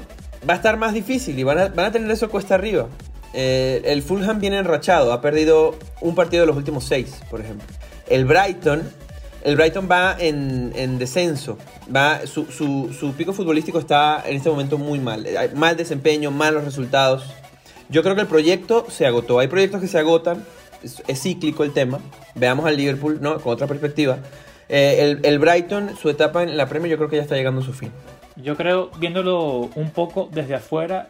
va 0.49 0.53
a 0.53 0.57
estar 0.57 0.75
más 0.77 0.95
difícil 0.95 1.37
y 1.37 1.43
van 1.43 1.59
a, 1.59 1.67
van 1.67 1.85
a 1.85 1.91
tener 1.91 2.09
eso 2.09 2.31
cuesta 2.31 2.55
arriba. 2.55 2.87
Eh, 3.35 3.83
el 3.85 4.01
Fulham 4.01 4.39
viene 4.39 4.57
enrachado, 4.57 5.13
ha 5.13 5.21
perdido 5.21 5.75
un 6.01 6.15
partido 6.15 6.41
de 6.41 6.47
los 6.47 6.57
últimos 6.57 6.85
seis, 6.85 7.21
por 7.29 7.39
ejemplo. 7.39 7.67
El 8.07 8.25
Brighton, 8.25 8.81
el 9.45 9.55
Brighton 9.55 9.87
va 9.89 10.15
en, 10.19 10.73
en 10.75 10.97
descenso, 10.97 11.59
va, 11.95 12.25
su, 12.25 12.45
su, 12.47 12.91
su, 12.99 13.13
pico 13.13 13.31
futbolístico 13.31 13.77
está 13.77 14.23
en 14.25 14.37
este 14.37 14.49
momento 14.49 14.79
muy 14.79 14.99
mal. 14.99 15.27
Mal 15.53 15.77
desempeño, 15.77 16.31
malos 16.31 16.65
resultados. 16.65 17.31
Yo 17.87 18.01
creo 18.01 18.15
que 18.15 18.21
el 18.21 18.27
proyecto 18.27 18.87
se 18.89 19.05
agotó. 19.05 19.37
Hay 19.37 19.47
proyectos 19.47 19.81
que 19.81 19.87
se 19.87 19.99
agotan, 19.99 20.43
es, 20.81 21.21
cíclico 21.21 21.63
el 21.63 21.73
tema. 21.73 21.99
Veamos 22.33 22.65
al 22.65 22.75
Liverpool 22.75 23.19
¿no? 23.21 23.39
con 23.39 23.53
otra 23.53 23.67
perspectiva. 23.67 24.17
Eh, 24.67 25.19
el, 25.21 25.37
Brighton, 25.37 25.95
su 25.95 26.09
etapa 26.09 26.41
en 26.41 26.57
la 26.57 26.67
Premier, 26.67 26.89
yo 26.89 26.97
creo 26.97 27.09
que 27.09 27.17
ya 27.17 27.21
está 27.21 27.35
llegando 27.35 27.61
a 27.61 27.63
su 27.63 27.73
fin. 27.73 27.91
Yo 28.37 28.57
creo, 28.57 28.89
viéndolo 28.97 29.69
un 29.75 29.91
poco 29.91 30.27
desde 30.31 30.55
afuera, 30.55 31.07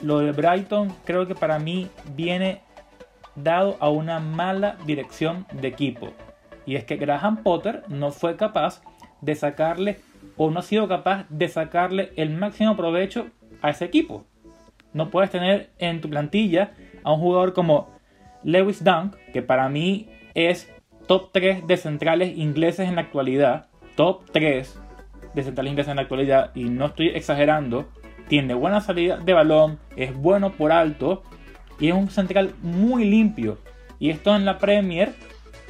lo 0.00 0.20
de 0.20 0.30
Brighton 0.30 0.94
creo 1.04 1.26
que 1.26 1.34
para 1.34 1.58
mí 1.58 1.90
viene 2.14 2.62
dado 3.34 3.76
a 3.80 3.90
una 3.90 4.20
mala 4.20 4.76
dirección 4.86 5.44
de 5.52 5.66
equipo. 5.66 6.12
Y 6.68 6.76
es 6.76 6.84
que 6.84 6.98
Graham 6.98 7.42
Potter 7.42 7.82
no 7.88 8.10
fue 8.10 8.36
capaz 8.36 8.82
de 9.22 9.34
sacarle 9.34 10.00
o 10.36 10.50
no 10.50 10.60
ha 10.60 10.62
sido 10.62 10.86
capaz 10.86 11.24
de 11.30 11.48
sacarle 11.48 12.12
el 12.16 12.28
máximo 12.28 12.76
provecho 12.76 13.28
a 13.62 13.70
ese 13.70 13.86
equipo. 13.86 14.26
No 14.92 15.08
puedes 15.08 15.30
tener 15.30 15.70
en 15.78 16.02
tu 16.02 16.10
plantilla 16.10 16.72
a 17.04 17.14
un 17.14 17.20
jugador 17.20 17.54
como 17.54 17.88
Lewis 18.44 18.84
Dunk, 18.84 19.16
que 19.32 19.40
para 19.40 19.70
mí 19.70 20.10
es 20.34 20.70
top 21.06 21.30
3 21.32 21.66
de 21.66 21.78
centrales 21.78 22.36
ingleses 22.36 22.86
en 22.86 22.96
la 22.96 23.00
actualidad. 23.00 23.68
Top 23.96 24.30
3 24.30 24.78
de 25.32 25.42
centrales 25.42 25.70
ingleses 25.70 25.92
en 25.92 25.96
la 25.96 26.02
actualidad. 26.02 26.50
Y 26.54 26.64
no 26.64 26.84
estoy 26.84 27.08
exagerando. 27.08 27.88
Tiene 28.28 28.52
buena 28.52 28.82
salida 28.82 29.16
de 29.16 29.32
balón, 29.32 29.78
es 29.96 30.14
bueno 30.14 30.52
por 30.52 30.72
alto 30.72 31.22
y 31.80 31.88
es 31.88 31.94
un 31.94 32.10
central 32.10 32.52
muy 32.60 33.06
limpio. 33.06 33.56
Y 33.98 34.10
esto 34.10 34.36
en 34.36 34.44
la 34.44 34.58
Premier 34.58 35.14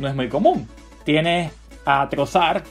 no 0.01 0.09
es 0.09 0.17
muy 0.17 0.29
común. 0.29 0.67
Tienes 1.09 1.53
a 1.87 2.07
Trozar, 2.11 2.65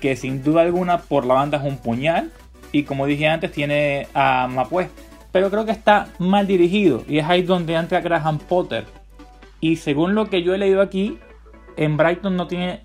que 0.00 0.16
sin 0.16 0.42
duda 0.42 0.62
alguna 0.62 0.98
por 0.98 1.24
la 1.24 1.34
banda 1.34 1.58
es 1.58 1.64
un 1.64 1.78
puñal. 1.78 2.32
Y 2.72 2.82
como 2.82 3.06
dije 3.06 3.28
antes, 3.28 3.52
tiene 3.52 4.08
a 4.14 4.48
Mapué, 4.48 4.90
pero 5.30 5.48
creo 5.48 5.64
que 5.64 5.70
está 5.70 6.08
mal 6.18 6.48
dirigido 6.48 7.04
y 7.06 7.18
es 7.18 7.26
ahí 7.26 7.42
donde 7.42 7.74
entra 7.74 8.00
Graham 8.00 8.40
Potter. 8.40 8.84
Y 9.60 9.76
según 9.76 10.16
lo 10.16 10.28
que 10.28 10.42
yo 10.42 10.56
he 10.56 10.58
leído 10.58 10.82
aquí, 10.82 11.20
en 11.76 11.96
Brighton 11.96 12.34
no 12.34 12.48
tiene 12.48 12.80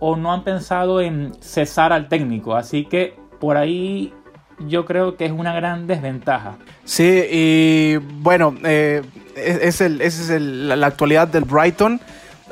o 0.00 0.16
no 0.16 0.32
han 0.32 0.42
pensado 0.42 1.00
en 1.00 1.32
cesar 1.40 1.92
al 1.92 2.08
técnico, 2.08 2.56
así 2.56 2.84
que 2.84 3.14
por 3.38 3.56
ahí 3.56 4.12
yo 4.58 4.86
creo 4.86 5.16
que 5.16 5.26
es 5.26 5.30
una 5.30 5.54
gran 5.54 5.86
desventaja. 5.86 6.56
Sí, 6.82 7.22
y 7.30 7.96
bueno, 7.98 8.56
eh, 8.64 9.02
es, 9.36 9.80
el, 9.80 10.00
esa 10.00 10.34
es 10.34 10.42
la 10.42 10.84
actualidad 10.84 11.28
del 11.28 11.44
Brighton. 11.44 12.00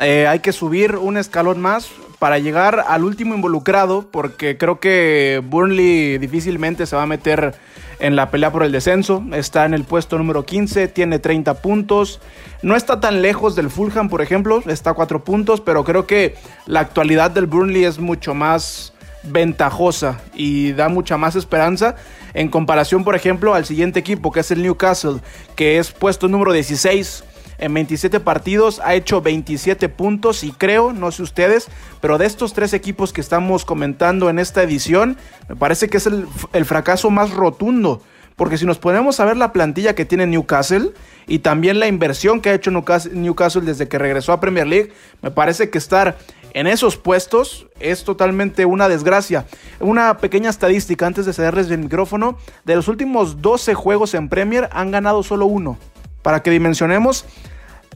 Eh, 0.01 0.27
hay 0.27 0.41
que 0.41 0.53
subir 0.53 0.97
un 0.97 1.17
escalón 1.17 1.61
más 1.61 1.91
para 2.19 2.39
llegar 2.39 2.85
al 2.89 3.05
último 3.05 3.35
involucrado, 3.35 4.07
porque 4.11 4.57
creo 4.57 4.81
que 4.81 5.43
Burnley 5.45 6.19
difícilmente 6.19 6.87
se 6.87 6.97
va 6.97 7.03
a 7.03 7.07
meter 7.07 7.55
en 8.01 8.17
la 8.17 8.31
pelea 8.31 8.51
por 8.51 8.63
el 8.65 8.73
descenso. 8.73 9.23
Está 9.33 9.65
en 9.67 9.75
el 9.75 9.85
puesto 9.85 10.19
número 10.19 10.45
15, 10.45 10.89
tiene 10.89 11.19
30 11.19 11.55
puntos. 11.61 12.21
No 12.63 12.77
está 12.77 12.99
tan 12.99 13.23
lejos 13.23 13.55
del 13.55 13.71
Fulham, 13.71 14.09
por 14.09 14.23
ejemplo, 14.23 14.63
está 14.67 14.91
a 14.91 14.95
4 14.95 15.23
puntos, 15.23 15.61
pero 15.61 15.85
creo 15.85 16.07
que 16.07 16.35
la 16.67 16.81
actualidad 16.81 17.31
del 17.31 17.47
Burnley 17.47 17.85
es 17.85 17.99
mucho 17.99 18.35
más 18.35 18.93
ventajosa 19.23 20.21
y 20.35 20.73
da 20.73 20.89
mucha 20.89 21.17
más 21.17 21.37
esperanza 21.37 21.97
en 22.35 22.49
comparación, 22.49 23.05
por 23.05 23.15
ejemplo, 23.15 23.55
al 23.55 23.65
siguiente 23.65 24.01
equipo, 24.01 24.33
que 24.33 24.41
es 24.41 24.51
el 24.51 24.63
Newcastle, 24.63 25.21
que 25.57 25.79
es 25.79 25.93
puesto 25.93 26.29
número 26.29 26.53
16 26.53 27.25
en 27.59 27.75
27 27.75 28.21
partidos, 28.21 28.81
ha 28.85 28.95
hecho 28.95 29.23
27 29.23 29.89
puntos 29.89 30.45
y 30.45 30.53
creo, 30.53 30.93
no 30.93 31.11
sé 31.13 31.23
ustedes, 31.23 31.69
pero 32.01 32.19
de 32.19 32.27
estos 32.27 32.53
tres 32.53 32.73
equipos 32.73 33.13
que 33.13 33.21
estamos 33.21 33.65
comentando 33.65 34.29
en 34.29 34.39
esta 34.39 34.63
edición, 34.63 35.17
me 35.49 35.57
parece 35.57 35.89
que 35.89 35.99
es 35.99 36.07
el, 36.07 36.65
fracaso 36.65 37.11
más 37.11 37.31
rotundo. 37.31 38.03
Porque 38.37 38.59
si 38.59 38.67
nos 38.67 38.79
ponemos 38.79 39.21
a 39.21 39.25
ver 39.25 39.37
la 39.37 39.53
plantilla 39.53 39.95
que 39.95 40.05
tiene 40.05 40.27
Newcastle 40.27 40.91
y 41.29 41.39
también 41.39 41.79
la 41.79 41.87
inversión 41.87 42.41
que 42.41 42.51
ha 42.51 42.55
hecho 42.55 42.73
Newcastle 42.73 43.63
desde 43.63 43.87
que 43.87 43.97
regresó 43.97 44.33
a 44.33 44.41
Premier 44.41 44.67
League, 44.67 44.93
me 45.23 45.31
parece 45.31 45.71
que 45.71 45.79
estar 45.79 46.19
en 46.53 46.67
esos 46.67 46.97
puestos 46.97 47.69
es 47.79 48.03
totalmente 48.03 48.65
una 48.65 48.89
desgracia. 48.89 49.47
Una 49.79 50.19
pequeña 50.19 50.51
estadística 50.51 51.07
antes 51.07 51.27
de 51.27 51.33
cederles 51.33 51.71
el 51.71 51.79
micrófono, 51.79 52.37
de 52.65 52.75
los 52.75 52.89
últimos 52.89 53.41
12 53.41 53.75
juegos 53.75 54.15
en 54.15 54.29
Premier 54.29 54.69
han 54.73 54.91
ganado 54.91 55.23
solo 55.23 55.47
uno 55.47 55.79
para 56.25 56.43
que 56.43 56.51
dimensionemos 56.51 57.27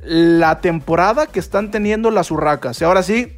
la 0.04 0.60
temporada 0.60 1.26
que 1.26 1.40
están 1.40 1.70
teniendo 1.70 2.10
las 2.10 2.30
Urracas. 2.30 2.78
Y 2.80 2.84
ahora 2.84 3.02
sí, 3.02 3.32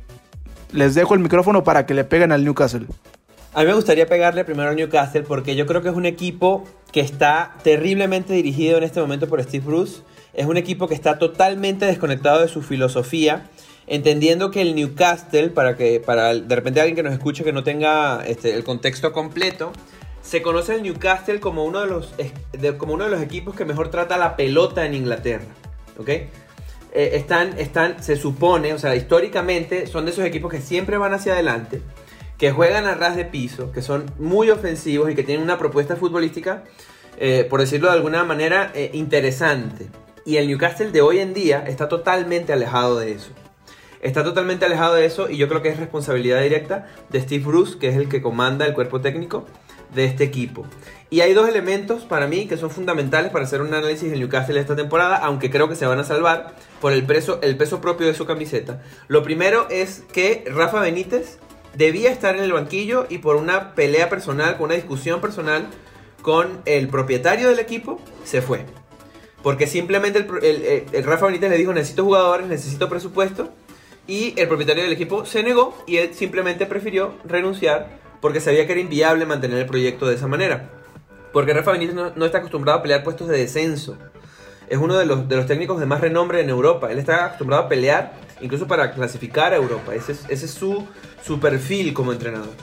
les 0.72 0.96
dejo 0.96 1.14
el 1.14 1.20
micrófono 1.20 1.62
para 1.62 1.86
que 1.86 1.94
le 1.94 2.02
peguen 2.02 2.32
al 2.32 2.44
Newcastle. 2.44 2.86
A 3.54 3.60
mí 3.60 3.66
me 3.66 3.74
gustaría 3.74 4.06
pegarle 4.06 4.44
primero 4.44 4.68
al 4.68 4.74
Newcastle 4.74 5.22
porque 5.22 5.54
yo 5.54 5.64
creo 5.66 5.80
que 5.80 5.90
es 5.90 5.94
un 5.94 6.06
equipo 6.06 6.64
que 6.90 7.00
está 7.00 7.54
terriblemente 7.62 8.32
dirigido 8.32 8.78
en 8.78 8.82
este 8.82 9.00
momento 9.00 9.28
por 9.28 9.40
Steve 9.44 9.64
Bruce. 9.64 10.02
Es 10.34 10.46
un 10.46 10.56
equipo 10.56 10.88
que 10.88 10.94
está 10.94 11.20
totalmente 11.20 11.86
desconectado 11.86 12.40
de 12.40 12.48
su 12.48 12.60
filosofía, 12.60 13.48
entendiendo 13.86 14.50
que 14.50 14.60
el 14.60 14.74
Newcastle, 14.74 15.50
para 15.50 15.76
que 15.76 16.00
para 16.00 16.34
de 16.34 16.56
repente 16.56 16.80
alguien 16.80 16.96
que 16.96 17.04
nos 17.04 17.12
escuche 17.12 17.44
que 17.44 17.52
no 17.52 17.62
tenga 17.62 18.24
este, 18.26 18.54
el 18.54 18.64
contexto 18.64 19.12
completo, 19.12 19.72
se 20.30 20.42
conoce 20.42 20.76
el 20.76 20.84
Newcastle 20.84 21.40
como 21.40 21.64
uno 21.64 21.80
de 21.80 21.88
los, 21.88 22.14
como 22.78 22.94
uno 22.94 23.02
de 23.02 23.10
los 23.10 23.20
equipos 23.20 23.56
que 23.56 23.64
mejor 23.64 23.90
trata 23.90 24.16
la 24.16 24.36
pelota 24.36 24.86
en 24.86 24.94
Inglaterra. 24.94 25.48
¿Ok? 25.98 26.08
Eh, 26.08 26.30
están, 26.92 27.58
están, 27.58 28.00
se 28.00 28.14
supone, 28.14 28.72
o 28.72 28.78
sea, 28.78 28.94
históricamente 28.94 29.88
son 29.88 30.04
de 30.04 30.12
esos 30.12 30.24
equipos 30.24 30.52
que 30.52 30.60
siempre 30.60 30.98
van 30.98 31.14
hacia 31.14 31.32
adelante, 31.32 31.82
que 32.38 32.52
juegan 32.52 32.86
a 32.86 32.94
ras 32.94 33.16
de 33.16 33.24
piso, 33.24 33.72
que 33.72 33.82
son 33.82 34.06
muy 34.20 34.50
ofensivos 34.50 35.10
y 35.10 35.16
que 35.16 35.24
tienen 35.24 35.42
una 35.42 35.58
propuesta 35.58 35.96
futbolística, 35.96 36.62
eh, 37.18 37.44
por 37.50 37.58
decirlo 37.58 37.88
de 37.88 37.94
alguna 37.94 38.22
manera, 38.22 38.70
eh, 38.72 38.92
interesante. 38.94 39.88
Y 40.24 40.36
el 40.36 40.46
Newcastle 40.46 40.92
de 40.92 41.02
hoy 41.02 41.18
en 41.18 41.34
día 41.34 41.64
está 41.66 41.88
totalmente 41.88 42.52
alejado 42.52 43.00
de 43.00 43.10
eso. 43.10 43.32
Está 44.00 44.22
totalmente 44.22 44.64
alejado 44.64 44.94
de 44.94 45.06
eso 45.06 45.28
y 45.28 45.38
yo 45.38 45.48
creo 45.48 45.60
que 45.60 45.70
es 45.70 45.76
responsabilidad 45.76 46.40
directa 46.40 46.86
de 47.10 47.20
Steve 47.20 47.44
Bruce, 47.44 47.78
que 47.78 47.88
es 47.88 47.96
el 47.96 48.08
que 48.08 48.22
comanda 48.22 48.64
el 48.64 48.74
cuerpo 48.74 49.00
técnico 49.00 49.44
de 49.94 50.04
este 50.04 50.24
equipo. 50.24 50.66
Y 51.12 51.22
hay 51.22 51.34
dos 51.34 51.48
elementos 51.48 52.04
para 52.04 52.28
mí 52.28 52.46
que 52.46 52.56
son 52.56 52.70
fundamentales 52.70 53.32
para 53.32 53.44
hacer 53.44 53.60
un 53.62 53.74
análisis 53.74 54.10
del 54.10 54.20
Newcastle 54.20 54.60
esta 54.60 54.76
temporada, 54.76 55.16
aunque 55.16 55.50
creo 55.50 55.68
que 55.68 55.74
se 55.74 55.86
van 55.86 55.98
a 55.98 56.04
salvar 56.04 56.54
por 56.80 56.92
el 56.92 57.04
peso, 57.04 57.40
el 57.42 57.56
peso 57.56 57.80
propio 57.80 58.06
de 58.06 58.14
su 58.14 58.26
camiseta. 58.26 58.80
Lo 59.08 59.24
primero 59.24 59.66
es 59.70 60.04
que 60.12 60.44
Rafa 60.46 60.80
Benítez 60.80 61.38
debía 61.74 62.10
estar 62.10 62.36
en 62.36 62.42
el 62.42 62.52
banquillo 62.52 63.06
y 63.08 63.18
por 63.18 63.36
una 63.36 63.74
pelea 63.74 64.08
personal, 64.08 64.56
con 64.56 64.66
una 64.66 64.76
discusión 64.76 65.20
personal 65.20 65.66
con 66.22 66.62
el 66.64 66.88
propietario 66.88 67.48
del 67.48 67.58
equipo, 67.58 68.00
se 68.24 68.40
fue. 68.40 68.64
Porque 69.42 69.66
simplemente 69.66 70.26
el, 70.42 70.86
el 70.92 71.04
Rafa 71.04 71.26
Benítez 71.26 71.50
le 71.50 71.58
dijo 71.58 71.72
necesito 71.72 72.04
jugadores, 72.04 72.46
necesito 72.46 72.88
presupuesto. 72.88 73.50
Y 74.06 74.34
el 74.36 74.48
propietario 74.48 74.82
del 74.82 74.92
equipo 74.92 75.24
se 75.24 75.42
negó 75.42 75.76
y 75.86 75.98
él 75.98 76.14
simplemente 76.14 76.66
prefirió 76.66 77.14
renunciar 77.24 78.00
porque 78.20 78.40
sabía 78.40 78.66
que 78.66 78.72
era 78.72 78.80
inviable 78.80 79.26
mantener 79.26 79.58
el 79.58 79.66
proyecto 79.66 80.06
de 80.06 80.14
esa 80.14 80.26
manera. 80.26 80.70
Porque 81.32 81.52
Rafa 81.52 81.72
Benítez 81.72 81.94
no, 81.94 82.24
está 82.24 82.38
acostumbrado 82.38 82.78
a 82.78 82.82
pelear 82.82 83.04
puestos 83.04 83.28
de 83.28 83.38
descenso. 83.38 83.96
Es 84.68 84.78
uno 84.78 84.96
de 84.96 85.06
los, 85.06 85.28
de 85.28 85.36
los 85.36 85.46
técnicos 85.46 85.80
de 85.80 85.86
más 85.86 86.00
renombre 86.00 86.40
en 86.40 86.48
Europa. 86.48 86.90
Él 86.90 86.98
está 86.98 87.26
acostumbrado 87.26 87.64
a 87.64 87.68
pelear 87.68 88.12
incluso 88.40 88.66
para 88.66 88.92
clasificar 88.92 89.52
a 89.52 89.56
Europa. 89.56 89.94
Ese 89.94 90.12
es, 90.12 90.24
ese 90.28 90.46
es 90.46 90.50
su, 90.50 90.86
su 91.22 91.40
perfil 91.40 91.92
como 91.92 92.12
entrenador. 92.12 92.54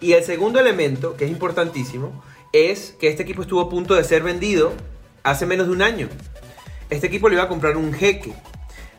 Y 0.00 0.12
el 0.12 0.24
segundo 0.24 0.60
elemento, 0.60 1.16
que 1.16 1.24
es 1.24 1.30
importantísimo, 1.30 2.22
es 2.52 2.94
que 2.98 3.08
este 3.08 3.22
equipo 3.22 3.42
estuvo 3.42 3.60
a 3.60 3.68
punto 3.68 3.94
de 3.94 4.04
ser 4.04 4.22
vendido 4.22 4.72
hace 5.22 5.46
menos 5.46 5.66
de 5.66 5.72
un 5.72 5.82
año. 5.82 6.08
Este 6.90 7.06
equipo 7.06 7.28
le 7.28 7.34
iba 7.34 7.44
a 7.44 7.48
comprar 7.48 7.76
un 7.76 7.92
jeque. 7.92 8.32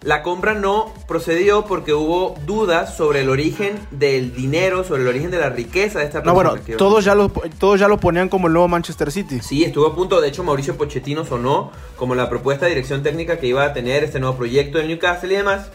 La 0.01 0.21
compra 0.21 0.53
no 0.53 0.93
procedió 1.07 1.65
porque 1.65 1.93
hubo 1.93 2.35
dudas 2.45 2.95
sobre 2.95 3.21
el 3.21 3.29
origen 3.29 3.79
del 3.91 4.35
dinero, 4.35 4.83
sobre 4.83 5.01
el 5.01 5.07
origen 5.07 5.31
de 5.31 5.39
la 5.39 5.49
riqueza 5.49 5.99
de 5.99 6.05
esta 6.05 6.21
persona. 6.21 6.43
No, 6.43 6.55
bueno, 6.55 6.77
todos 6.77 7.03
ya, 7.03 7.15
lo, 7.15 7.29
todos 7.29 7.79
ya 7.79 7.87
lo 7.87 7.99
ponían 7.99 8.29
como 8.29 8.47
el 8.47 8.53
nuevo 8.53 8.67
Manchester 8.67 9.11
City. 9.11 9.39
Sí, 9.41 9.63
estuvo 9.63 9.87
a 9.87 9.95
punto. 9.95 10.21
De 10.21 10.27
hecho, 10.27 10.43
Mauricio 10.43 10.77
Pochettino 10.77 11.25
sonó 11.25 11.71
como 11.95 12.13
la 12.13 12.29
propuesta 12.29 12.65
de 12.65 12.71
dirección 12.71 13.01
técnica 13.01 13.39
que 13.39 13.47
iba 13.47 13.63
a 13.63 13.73
tener 13.73 14.03
este 14.03 14.19
nuevo 14.19 14.37
proyecto 14.37 14.77
del 14.77 14.87
Newcastle 14.87 15.33
y 15.33 15.37
demás. 15.37 15.71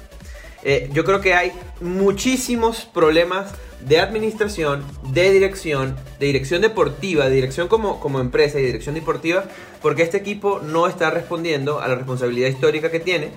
Eh, 0.64 0.88
yo 0.92 1.04
creo 1.04 1.20
que 1.20 1.34
hay 1.34 1.52
muchísimos 1.80 2.84
problemas 2.84 3.52
de 3.80 3.98
administración, 3.98 4.84
de 5.08 5.32
dirección, 5.32 5.96
de 6.20 6.26
dirección 6.26 6.62
deportiva, 6.62 7.28
de 7.28 7.34
dirección 7.34 7.66
como, 7.66 7.98
como 7.98 8.20
empresa 8.20 8.60
y 8.60 8.64
dirección 8.64 8.94
deportiva, 8.94 9.44
porque 9.80 10.02
este 10.02 10.18
equipo 10.18 10.60
no 10.60 10.86
está 10.86 11.10
respondiendo 11.10 11.80
a 11.80 11.88
la 11.88 11.96
responsabilidad 11.96 12.48
histórica 12.48 12.92
que 12.92 13.00
tiene 13.00 13.30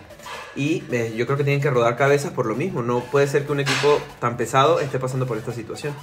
y 0.56 0.84
eh, 0.92 1.14
yo 1.16 1.26
creo 1.26 1.38
que 1.38 1.44
tienen 1.44 1.62
que 1.62 1.70
rodar 1.70 1.96
cabezas 1.96 2.32
por 2.32 2.46
lo 2.46 2.56
mismo. 2.56 2.82
No 2.82 3.02
puede 3.02 3.28
ser 3.28 3.46
que 3.46 3.52
un 3.52 3.60
equipo 3.60 4.00
tan 4.20 4.38
pesado 4.38 4.80
esté 4.80 5.00
pasando 5.00 5.28
por 5.28 5.38
esta 5.38 5.52
situación. 5.52 5.94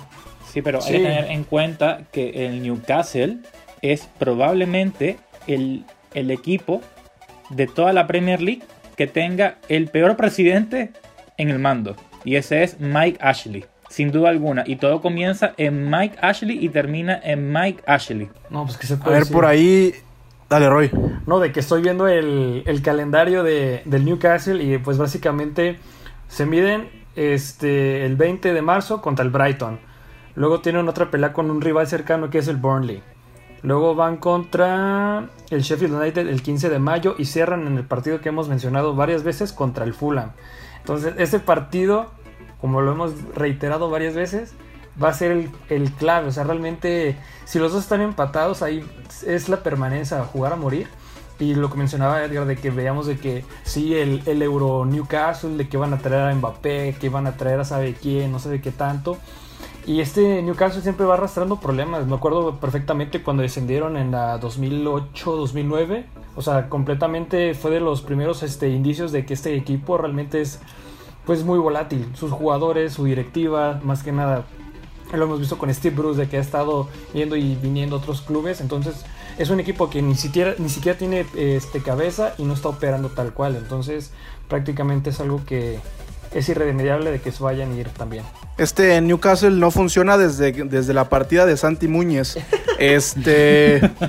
Sí, 0.50 0.61
pero 0.62 0.80
hay 0.82 0.92
que 0.92 0.98
tener 0.98 1.30
en 1.30 1.44
cuenta 1.44 2.03
que 2.12 2.46
el 2.46 2.62
Newcastle 2.62 3.38
es 3.80 4.09
probablemente 4.18 5.18
el, 5.46 5.84
el 6.14 6.30
equipo 6.30 6.82
de 7.50 7.66
toda 7.66 7.92
la 7.92 8.07
Premier 8.07 8.42
League 8.42 8.62
que 8.96 9.07
tenga 9.07 9.57
el 9.68 9.88
peor 9.88 10.16
presidente 10.16 10.92
en 11.38 11.48
el 11.48 11.59
mando. 11.59 11.96
Y 12.24 12.36
ese 12.36 12.62
es 12.62 12.78
Mike 12.78 13.18
Ashley. 13.20 13.64
Sin 13.88 14.11
duda 14.11 14.30
alguna. 14.30 14.64
Y 14.66 14.76
todo 14.76 15.03
comienza 15.03 15.53
en 15.57 15.90
Mike 15.90 16.16
Ashley 16.20 16.64
y 16.64 16.68
termina 16.68 17.20
en 17.22 17.53
Mike 17.53 17.82
Ashley. 17.86 18.30
No, 18.48 18.64
pues 18.64 18.78
que 18.78 18.86
se 18.86 18.96
puede 18.96 19.16
A 19.16 19.18
ver, 19.20 19.28
por 19.28 19.44
ahí 19.44 19.94
Dale, 20.53 20.68
Roy. 20.68 20.90
No, 21.26 21.40
de 21.40 21.50
que 21.50 21.61
estoy 21.61 21.80
viendo 21.80 22.09
el, 22.09 22.82
calendario 22.84 23.42
de, 23.42 23.80
del 23.86 24.05
Newcastle 24.05 24.62
y 24.62 24.76
pues 24.76 24.98
básicamente 24.98 25.78
se 26.28 26.44
miden 26.44 26.90
este, 27.16 28.05
el 28.05 28.16
20 28.16 28.53
de 28.53 28.61
marzo 28.61 29.00
contra 29.00 29.24
el 29.24 29.30
Brighton. 29.30 29.80
Luego 30.34 30.61
tienen 30.61 30.90
otra 30.90 31.11
pelea 31.11 31.32
con 31.32 31.50
un 31.50 31.62
rival 31.62 31.86
cercano 31.86 32.28
que 32.28 32.36
es 32.36 32.48
el 32.48 32.57
Burnley. 32.57 33.03
Luego 33.62 33.94
van 33.94 34.18
contra 34.18 35.30
el 35.48 35.62
Sheffield 35.62 35.94
United 35.94 36.28
el 36.28 36.42
15 36.42 36.68
de 36.68 36.78
mayo 36.78 37.14
y 37.16 37.24
cierran 37.24 37.66
en 37.66 37.78
el 37.78 37.84
partido 37.84 38.20
que 38.20 38.28
hemos 38.28 38.50
mencionado 38.50 38.94
varias 38.94 39.22
veces 39.22 39.55
contra 39.55 39.86
el 39.86 39.94
Fulham. 39.94 40.32
Entonces, 40.80 41.14
este 41.16 41.38
partido, 41.38 42.11
como 42.61 42.82
lo 42.82 42.92
hemos 42.92 43.14
reiterado 43.34 43.88
varias 43.88 44.14
veces, 44.14 44.55
va 45.01 45.09
a 45.09 45.14
ser 45.14 45.51
el, 45.68 45.93
clave. 45.93 46.28
O 46.28 46.32
sea, 46.32 46.45
realmente, 46.45 47.16
si 47.45 47.59
los 47.59 47.72
dos 47.72 47.82
están 47.82 48.01
empatados, 48.01 48.62
ahí 48.62 48.84
es 49.26 49.49
la 49.49 49.62
permanencia, 49.62 50.24
jugar 50.24 50.53
a 50.53 50.57
morir. 50.57 50.88
Y 51.38 51.55
lo 51.55 51.70
que 51.70 51.78
mencionaba 51.78 52.22
Edgar, 52.24 52.47
de 52.47 52.57
que 52.57 52.70
veamos 52.70 53.07
de 53.07 53.18
que 53.18 53.45
sí, 53.64 53.95
el, 53.95 54.22
el 54.26 54.43
Euro 54.43 54.84
Newcastle, 54.84 55.57
de 55.57 55.68
que 55.68 55.76
van 55.76 55.93
a 55.93 55.99
traer 55.99 56.28
a 56.28 56.34
Mbappé, 56.34 56.97
que 57.01 57.09
van 57.09 57.26
a 57.26 57.36
traer 57.36 57.59
a 57.59 57.64
sabe 57.64 57.95
quién, 57.95 58.30
no 58.30 58.38
sé 58.38 58.49
de 58.49 58.61
qué 58.61 58.70
tanto. 58.70 59.18
Y 59.84 60.01
este 60.01 60.43
Newcastle 60.43 60.82
siempre 60.82 61.07
va 61.07 61.14
arrastrando 61.14 61.59
problemas. 61.59 62.07
Me 62.07 62.14
acuerdo 62.14 62.61
perfectamente 62.61 63.22
cuando 63.22 63.43
descendieron 63.43 63.97
en 63.97 64.12
la 64.12 64.40
2008-2009. 64.40 66.05
O 66.36 66.43
sea, 66.43 66.68
completamente 66.68 67.55
fue 67.55 67.72
de 67.72 67.80
los 67.80 68.03
primeros 68.03 68.45
este, 68.45 68.68
indicios 68.68 69.11
de 69.11 69.26
que 69.26 69.34
este 69.34 69.57
equipo 69.57 69.99
realmente 69.99 70.40
es 70.40 70.61
pues 71.26 71.43
muy 71.45 71.59
volátil. 71.59 72.09
Sus 72.14 72.30
jugadores, 72.30 72.93
su 72.93 73.05
directiva, 73.05 73.80
más 73.82 74.05
que 74.05 74.12
nada 74.12 74.45
lo 75.16 75.24
hemos 75.24 75.40
visto 75.40 75.58
con 75.58 75.72
Steve 75.72 75.94
Bruce 75.94 76.20
de 76.20 76.28
que 76.28 76.38
ha 76.38 76.40
estado 76.40 76.88
yendo 77.12 77.36
y 77.36 77.54
viniendo 77.56 77.96
a 77.96 77.98
otros 77.98 78.22
clubes. 78.22 78.60
Entonces 78.60 79.04
es 79.38 79.50
un 79.50 79.60
equipo 79.60 79.90
que 79.90 80.02
ni 80.02 80.14
siquiera, 80.14 80.54
ni 80.58 80.68
siquiera 80.68 80.98
tiene 80.98 81.26
este, 81.36 81.82
cabeza 81.82 82.34
y 82.38 82.44
no 82.44 82.54
está 82.54 82.68
operando 82.68 83.08
tal 83.08 83.32
cual. 83.32 83.56
Entonces 83.56 84.10
prácticamente 84.48 85.10
es 85.10 85.20
algo 85.20 85.42
que 85.44 85.78
es 86.34 86.48
irremediable 86.48 87.10
de 87.10 87.20
que 87.20 87.30
se 87.32 87.42
vayan 87.42 87.72
a 87.72 87.76
ir 87.76 87.88
también. 87.90 88.24
Este 88.58 89.00
Newcastle 89.00 89.50
no 89.50 89.70
funciona 89.70 90.18
desde, 90.18 90.52
desde 90.52 90.94
la 90.94 91.08
partida 91.08 91.46
de 91.46 91.56
Santi 91.56 91.88
Muñez. 91.88 92.36
Este. 92.78 93.80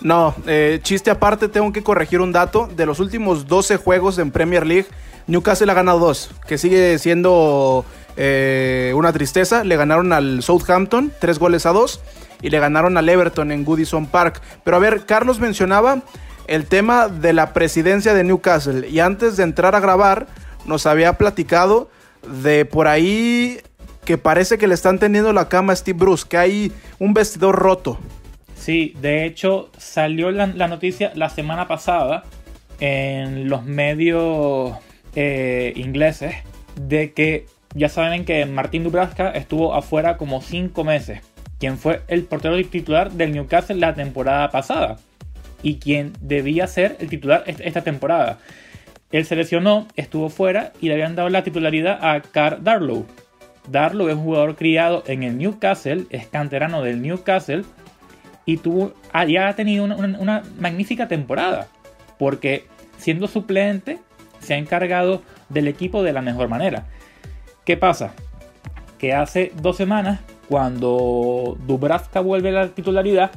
No, 0.00 0.34
eh, 0.46 0.80
chiste 0.82 1.10
aparte, 1.10 1.48
tengo 1.48 1.72
que 1.72 1.82
corregir 1.82 2.20
un 2.20 2.30
dato. 2.30 2.68
De 2.76 2.84
los 2.84 3.00
últimos 3.00 3.46
12 3.46 3.78
juegos 3.78 4.18
en 4.18 4.30
Premier 4.30 4.66
League, 4.66 4.86
Newcastle 5.26 5.70
ha 5.70 5.74
ganado 5.74 5.98
dos, 5.98 6.30
que 6.46 6.58
sigue 6.58 6.98
siendo 6.98 7.86
eh, 8.16 8.92
una 8.94 9.12
tristeza. 9.12 9.64
Le 9.64 9.76
ganaron 9.76 10.12
al 10.12 10.42
Southampton, 10.42 11.12
tres 11.18 11.38
goles 11.38 11.66
a 11.66 11.72
dos. 11.72 12.00
Y 12.42 12.50
le 12.50 12.58
ganaron 12.58 12.96
al 12.96 13.08
Everton 13.08 13.52
en 13.52 13.64
Goodison 13.64 14.06
Park. 14.06 14.42
Pero 14.64 14.76
a 14.76 14.80
ver, 14.80 15.06
Carlos 15.06 15.40
mencionaba 15.40 16.02
el 16.46 16.66
tema 16.66 17.08
de 17.08 17.32
la 17.32 17.52
presidencia 17.52 18.14
de 18.14 18.24
Newcastle. 18.24 18.88
Y 18.88 19.00
antes 19.00 19.36
de 19.36 19.44
entrar 19.44 19.74
a 19.74 19.80
grabar, 19.80 20.26
nos 20.66 20.86
había 20.86 21.14
platicado 21.14 21.90
de 22.42 22.64
por 22.64 22.88
ahí 22.88 23.60
que 24.04 24.18
parece 24.18 24.58
que 24.58 24.66
le 24.66 24.74
están 24.74 24.98
teniendo 24.98 25.32
la 25.32 25.48
cama 25.48 25.72
a 25.72 25.76
Steve 25.76 25.98
Bruce, 25.98 26.26
que 26.28 26.36
hay 26.36 26.72
un 26.98 27.14
vestidor 27.14 27.56
roto. 27.56 27.98
Sí, 28.54 28.94
de 29.00 29.24
hecho 29.24 29.70
salió 29.78 30.30
la, 30.30 30.46
noticia 30.46 31.12
la 31.14 31.28
semana 31.28 31.68
pasada 31.68 32.24
en 32.80 33.48
los 33.48 33.64
medios 33.64 34.72
eh, 35.14 35.72
ingleses 35.76 36.34
de 36.76 37.12
que 37.12 37.46
ya 37.74 37.88
saben 37.88 38.24
que 38.24 38.46
Martín 38.46 38.84
Dubraska 38.84 39.30
estuvo 39.30 39.74
afuera 39.74 40.16
como 40.16 40.40
5 40.40 40.84
meses, 40.84 41.20
quien 41.58 41.76
fue 41.76 42.02
el 42.08 42.24
portero 42.24 42.56
titular 42.64 43.10
del 43.12 43.32
Newcastle 43.32 43.76
la 43.76 43.94
temporada 43.94 44.50
pasada 44.50 44.96
y 45.62 45.76
quien 45.76 46.12
debía 46.20 46.66
ser 46.66 46.96
el 47.00 47.08
titular 47.08 47.44
esta 47.46 47.82
temporada. 47.82 48.38
Él 49.10 49.24
se 49.24 49.36
lesionó, 49.36 49.86
estuvo 49.96 50.28
fuera 50.28 50.72
y 50.80 50.88
le 50.88 50.94
habían 50.94 51.14
dado 51.14 51.28
la 51.28 51.44
titularidad 51.44 51.98
a 52.02 52.20
Carl 52.20 52.62
Darlow. 52.62 53.06
Darlow 53.68 54.08
es 54.08 54.14
un 54.14 54.24
jugador 54.24 54.56
criado 54.56 55.04
en 55.06 55.22
el 55.22 55.38
Newcastle, 55.38 56.04
es 56.10 56.26
canterano 56.26 56.82
del 56.82 57.00
Newcastle 57.00 57.64
y 58.44 58.58
tuvo, 58.58 58.92
ya 59.26 59.48
ha 59.48 59.56
tenido 59.56 59.84
una 59.84 60.42
magnífica 60.58 61.08
temporada 61.08 61.68
porque 62.18 62.66
siendo 62.98 63.26
suplente 63.26 63.98
se 64.40 64.54
ha 64.54 64.58
encargado 64.58 65.22
del 65.48 65.68
equipo 65.68 66.02
de 66.02 66.12
la 66.12 66.20
mejor 66.20 66.48
manera. 66.48 66.84
¿Qué 67.64 67.78
pasa? 67.78 68.12
Que 68.98 69.14
hace 69.14 69.50
dos 69.60 69.76
semanas, 69.76 70.20
cuando 70.48 71.56
Dubravka 71.66 72.20
vuelve 72.20 72.50
a 72.50 72.64
la 72.64 72.68
titularidad, 72.68 73.30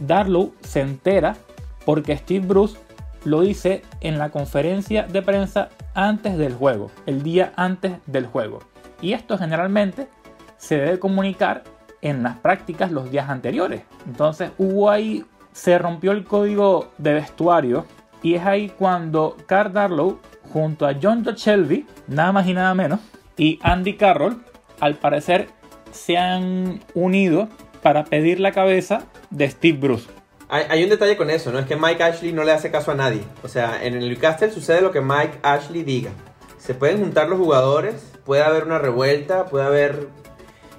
Darlow 0.00 0.52
se 0.60 0.80
entera 0.80 1.36
porque 1.84 2.16
Steve 2.16 2.44
Bruce 2.44 2.76
lo 3.24 3.42
dice 3.42 3.82
en 4.00 4.18
la 4.18 4.30
conferencia 4.30 5.04
de 5.04 5.22
prensa 5.22 5.68
antes 5.94 6.36
del 6.36 6.54
juego, 6.54 6.90
el 7.06 7.22
día 7.22 7.52
antes 7.54 7.92
del 8.06 8.26
juego. 8.26 8.58
Y 9.00 9.12
esto 9.12 9.38
generalmente 9.38 10.08
se 10.56 10.76
debe 10.76 10.98
comunicar 10.98 11.62
en 12.02 12.24
las 12.24 12.36
prácticas 12.36 12.90
los 12.90 13.08
días 13.10 13.30
anteriores. 13.30 13.82
Entonces 14.04 14.50
hubo 14.58 14.90
ahí, 14.90 15.24
se 15.52 15.78
rompió 15.78 16.10
el 16.10 16.24
código 16.24 16.92
de 16.98 17.14
vestuario 17.14 17.86
y 18.20 18.34
es 18.34 18.44
ahí 18.44 18.68
cuando 18.68 19.36
Carl 19.46 19.72
Darlow 19.72 20.18
junto 20.52 20.86
a 20.86 20.94
John 21.00 21.22
Shelby, 21.22 21.86
nada 22.08 22.32
más 22.32 22.46
y 22.46 22.52
nada 22.52 22.74
menos, 22.74 22.98
y 23.36 23.58
Andy 23.62 23.94
Carroll, 23.94 24.42
al 24.80 24.96
parecer 24.96 25.48
se 25.92 26.16
han 26.16 26.80
unido 26.94 27.48
para 27.82 28.04
pedir 28.04 28.40
la 28.40 28.52
cabeza 28.52 29.04
de 29.30 29.50
Steve 29.50 29.78
Bruce. 29.78 30.08
Hay, 30.48 30.84
un 30.84 30.90
detalle 30.90 31.16
con 31.16 31.30
eso, 31.30 31.50
¿no? 31.50 31.58
Es 31.58 31.66
que 31.66 31.74
Mike 31.74 32.02
Ashley 32.02 32.32
no 32.32 32.44
le 32.44 32.52
hace 32.52 32.70
caso 32.70 32.92
a 32.92 32.94
nadie. 32.94 33.22
O 33.42 33.48
sea, 33.48 33.84
en 33.84 33.94
el 33.94 34.08
Newcastle 34.08 34.50
sucede 34.50 34.82
lo 34.82 34.92
que 34.92 35.00
Mike 35.00 35.38
Ashley 35.42 35.82
diga. 35.82 36.10
Se 36.58 36.74
pueden 36.74 37.00
juntar 37.00 37.28
los 37.28 37.38
jugadores, 37.38 37.94
puede 38.24 38.42
haber 38.42 38.64
una 38.64 38.78
revuelta, 38.78 39.46
puede 39.46 39.64
haber... 39.64 40.08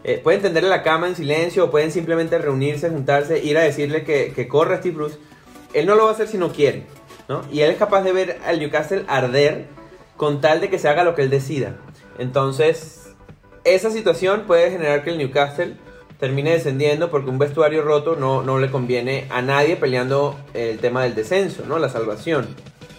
Eh, 0.03 0.21
pueden 0.23 0.41
tenderle 0.41 0.69
la 0.69 0.83
cama 0.83 1.07
en 1.07 1.15
silencio 1.15 1.65
o 1.65 1.71
pueden 1.71 1.91
simplemente 1.91 2.37
reunirse, 2.37 2.89
juntarse, 2.89 3.43
ir 3.43 3.57
a 3.57 3.61
decirle 3.61 4.03
que, 4.03 4.33
que 4.33 4.47
corra 4.47 4.77
Steve 4.77 4.95
Bruce. 4.95 5.17
Él 5.73 5.87
no 5.87 5.95
lo 5.95 6.03
va 6.03 6.11
a 6.11 6.13
hacer 6.13 6.27
si 6.27 6.37
no 6.37 6.53
quiere, 6.53 6.83
¿no? 7.27 7.41
Y 7.51 7.61
él 7.61 7.71
es 7.71 7.77
capaz 7.77 8.03
de 8.03 8.13
ver 8.13 8.39
al 8.45 8.59
Newcastle 8.59 9.03
arder 9.07 9.65
con 10.15 10.41
tal 10.41 10.61
de 10.61 10.69
que 10.69 10.79
se 10.79 10.87
haga 10.87 11.03
lo 11.03 11.15
que 11.15 11.23
él 11.23 11.29
decida. 11.29 11.75
Entonces, 12.17 13.09
esa 13.63 13.89
situación 13.91 14.43
puede 14.47 14.71
generar 14.71 15.03
que 15.03 15.09
el 15.09 15.17
Newcastle 15.17 15.75
termine 16.19 16.51
descendiendo 16.51 17.09
porque 17.09 17.29
un 17.29 17.37
vestuario 17.37 17.81
roto 17.81 18.15
no, 18.15 18.41
no 18.41 18.59
le 18.59 18.71
conviene 18.71 19.27
a 19.29 19.41
nadie 19.41 19.75
peleando 19.75 20.37
el 20.53 20.79
tema 20.79 21.03
del 21.03 21.15
descenso, 21.15 21.63
¿no? 21.67 21.79
La 21.79 21.89
salvación. 21.89 22.47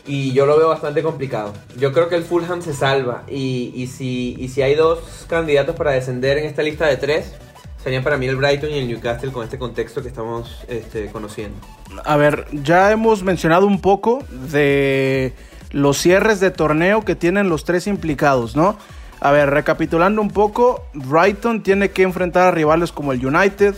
Y 0.06 0.32
yo 0.32 0.46
lo 0.46 0.56
veo 0.56 0.68
bastante 0.68 1.02
complicado. 1.02 1.52
Yo 1.76 1.92
creo 1.92 2.08
que 2.08 2.14
el 2.14 2.22
Fulham 2.22 2.62
se 2.62 2.72
salva. 2.72 3.24
Y, 3.28 3.88
si, 3.92 4.36
y 4.38 4.48
si 4.48 4.62
hay 4.62 4.74
dos 4.74 5.26
candidatos 5.28 5.74
para 5.74 5.92
descender 5.92 6.38
en 6.38 6.44
esta 6.44 6.62
lista 6.62 6.86
de 6.86 6.96
tres, 6.96 7.34
serían 7.82 8.04
para 8.04 8.16
mí 8.16 8.26
el 8.26 8.36
Brighton 8.36 8.70
y 8.70 8.78
el 8.78 8.86
Newcastle 8.86 9.32
con 9.32 9.42
este 9.42 9.58
contexto 9.58 10.02
que 10.02 10.08
estamos 10.08 10.64
este, 10.68 11.06
conociendo. 11.10 11.58
A 12.04 12.16
ver, 12.16 12.46
ya 12.52 12.92
hemos 12.92 13.24
mencionado 13.24 13.66
un 13.66 13.80
poco 13.80 14.22
de 14.30 15.32
los 15.72 15.98
cierres 15.98 16.38
de 16.38 16.52
torneo 16.52 17.04
que 17.04 17.16
tienen 17.16 17.48
los 17.48 17.64
tres 17.64 17.88
implicados, 17.88 18.54
¿no? 18.54 18.78
A 19.20 19.30
ver, 19.30 19.50
recapitulando 19.50 20.20
un 20.20 20.30
poco, 20.30 20.84
Brighton 20.92 21.62
tiene 21.62 21.90
que 21.90 22.02
enfrentar 22.02 22.48
a 22.48 22.50
rivales 22.50 22.92
como 22.92 23.12
el 23.12 23.24
United, 23.24 23.74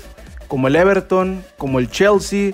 como 0.49 0.67
el 0.67 0.77
Everton, 0.77 1.45
como 1.57 1.79
el 1.79 1.91
Chelsea, 1.91 2.53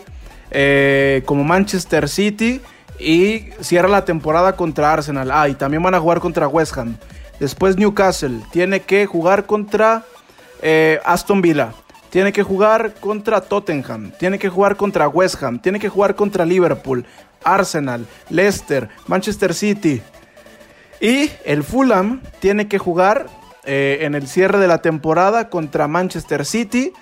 eh, 0.51 1.22
como 1.24 1.45
Manchester 1.45 2.09
City 2.09 2.61
y 2.99 3.49
cierra 3.61 3.89
la 3.89 4.05
temporada 4.05 4.55
contra 4.57 4.93
Arsenal. 4.93 5.30
Ah, 5.32 5.49
y 5.49 5.55
también 5.55 5.82
van 5.82 5.95
a 5.95 6.01
jugar 6.01 6.20
contra 6.20 6.47
West 6.47 6.76
Ham. 6.76 6.97
Después 7.41 7.76
Newcastle 7.76 8.41
tiene 8.53 8.80
que 8.80 9.07
jugar 9.07 9.47
contra 9.47 10.05
eh, 10.62 11.01
Aston 11.05 11.43
Villa. 11.43 11.72
Tiene 12.11 12.32
que 12.32 12.45
jugar 12.45 12.95
contra 13.01 13.41
Tottenham. 13.41 14.12
Tiene 14.18 14.39
que 14.39 14.49
jugar 14.49 14.76
contra 14.76 15.09
West 15.09 15.43
Ham. 15.43 15.59
Tiene 15.59 15.80
que 15.80 15.89
jugar 15.89 16.14
contra 16.14 16.45
Liverpool, 16.45 17.05
Arsenal, 17.43 18.07
Leicester, 18.30 18.89
Manchester 19.09 19.53
City. 19.53 20.01
Y 21.01 21.30
el 21.45 21.62
Fulham 21.62 22.22
tiene 22.40 22.68
que 22.68 22.78
jugar 22.78 23.26
eh, 23.64 23.99
en 24.03 24.14
el 24.14 24.26
cierre 24.26 24.59
de 24.59 24.68
la 24.68 24.82
temporada 24.82 25.49
contra 25.49 25.88
Manchester 25.88 26.45
City, 26.45 26.92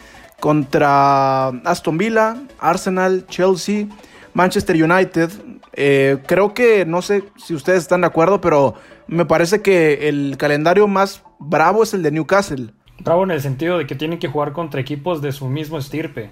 contra 0.40 1.48
Aston 1.48 1.98
Villa, 1.98 2.36
Arsenal, 2.58 3.26
Chelsea, 3.28 3.86
Manchester 4.34 4.82
United. 4.82 5.30
Eh, 5.72 6.18
creo 6.26 6.54
que, 6.54 6.84
no 6.84 7.02
sé 7.02 7.24
si 7.36 7.54
ustedes 7.54 7.82
están 7.82 8.02
de 8.02 8.06
acuerdo, 8.06 8.40
pero 8.40 8.74
me 9.06 9.24
parece 9.24 9.62
que 9.62 10.08
el 10.08 10.36
calendario 10.38 10.86
más 10.86 11.22
bravo 11.38 11.82
es 11.82 11.94
el 11.94 12.02
de 12.02 12.12
Newcastle. 12.12 12.70
Bravo 13.00 13.24
en 13.24 13.32
el 13.32 13.40
sentido 13.40 13.78
de 13.78 13.86
que 13.86 13.94
tienen 13.94 14.18
que 14.18 14.28
jugar 14.28 14.52
contra 14.52 14.80
equipos 14.80 15.20
de 15.22 15.32
su 15.32 15.48
mismo 15.48 15.78
estirpe, 15.78 16.30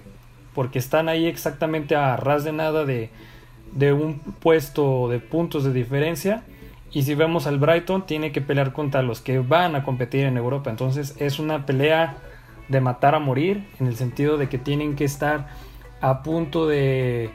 porque 0.55 0.79
están 0.79 1.09
ahí 1.09 1.25
exactamente 1.25 1.95
a 1.95 2.15
ras 2.15 2.43
de 2.43 2.53
nada 2.53 2.85
de, 2.85 3.09
de 3.73 3.91
un 3.91 4.19
puesto 4.19 5.09
de 5.09 5.19
puntos 5.19 5.63
de 5.63 5.73
diferencia 5.73 6.43
y 6.93 7.03
si 7.03 7.15
vemos 7.15 7.47
al 7.47 7.57
Brighton, 7.57 8.05
tiene 8.05 8.31
que 8.31 8.41
pelear 8.41 8.73
contra 8.73 9.01
los 9.01 9.21
que 9.21 9.39
van 9.39 9.75
a 9.75 9.83
competir 9.83 10.25
en 10.25 10.37
Europa. 10.37 10.69
Entonces 10.69 11.15
es 11.19 11.39
una 11.39 11.65
pelea 11.65 12.17
de 12.67 12.81
matar 12.81 13.15
a 13.15 13.19
morir, 13.19 13.67
en 13.79 13.87
el 13.87 13.95
sentido 13.95 14.37
de 14.37 14.49
que 14.49 14.57
tienen 14.57 14.95
que 14.95 15.05
estar 15.05 15.47
a 16.01 16.23
punto 16.23 16.67
de, 16.67 17.29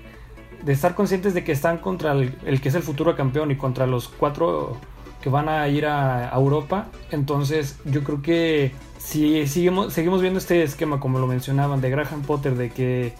estar 0.66 0.94
conscientes 0.94 1.34
de 1.34 1.44
que 1.44 1.52
están 1.52 1.78
contra 1.78 2.12
el, 2.12 2.60
que 2.60 2.68
es 2.68 2.74
el 2.74 2.82
futuro 2.82 3.16
campeón 3.16 3.50
y 3.50 3.56
contra 3.56 3.86
los 3.86 4.08
cuatro 4.08 4.76
que 5.22 5.30
van 5.30 5.48
a 5.48 5.66
ir 5.68 5.86
a, 5.86 6.30
Europa. 6.34 6.88
Entonces 7.10 7.78
yo 7.84 8.04
creo 8.04 8.20
que 8.20 8.72
si 8.98 9.46
seguimos, 9.46 9.92
seguimos 9.92 10.20
viendo 10.20 10.38
este 10.38 10.62
esquema, 10.62 11.00
como 11.00 11.18
lo 11.18 11.26
mencionaban, 11.26 11.80
de 11.80 11.90
Graham 11.90 12.22
Potter, 12.22 12.56
de 12.56 12.70
que 12.70 13.14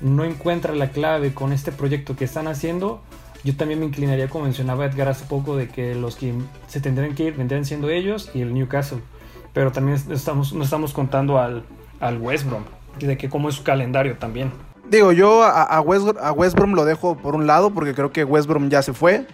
no 0.00 0.24
encuentra 0.24 0.74
la 0.74 0.90
clave 0.90 1.34
con 1.34 1.52
este 1.52 1.72
proyecto 1.72 2.16
que 2.16 2.24
están 2.24 2.46
haciendo, 2.46 3.00
yo 3.44 3.56
también 3.56 3.80
me 3.80 3.86
inclinaría, 3.86 4.28
como 4.28 4.44
mencionaba 4.44 4.84
Edgar 4.84 5.08
hace 5.08 5.24
poco, 5.24 5.56
de 5.56 5.68
que 5.68 5.94
los 5.94 6.16
que 6.16 6.34
se 6.68 6.80
tendrían 6.80 7.14
que 7.14 7.24
ir 7.24 7.36
vendrían 7.36 7.64
siendo 7.64 7.88
ellos 7.88 8.30
y 8.34 8.42
el 8.42 8.52
Newcastle. 8.52 9.00
Pero 9.52 9.72
también 9.72 9.98
estamos, 10.10 10.52
no 10.52 10.62
estamos 10.62 10.92
contando 10.92 11.38
al, 11.38 11.64
al 12.00 12.18
West 12.18 12.46
Brom, 12.46 12.64
de 12.98 13.16
que 13.16 13.28
cómo 13.28 13.48
es 13.48 13.56
su 13.56 13.62
calendario 13.62 14.16
también. 14.16 14.52
Digo, 14.88 15.12
yo 15.12 15.42
a, 15.42 15.62
a, 15.62 15.80
West, 15.80 16.08
a 16.20 16.32
West 16.32 16.56
Brom 16.56 16.74
lo 16.74 16.84
dejo 16.84 17.16
por 17.16 17.34
un 17.34 17.46
lado 17.46 17.70
porque 17.70 17.94
creo 17.94 18.12
que 18.12 18.24
West 18.24 18.48
Brom 18.48 18.68
ya 18.68 18.82
se 18.82 18.92
fue. 18.92 19.26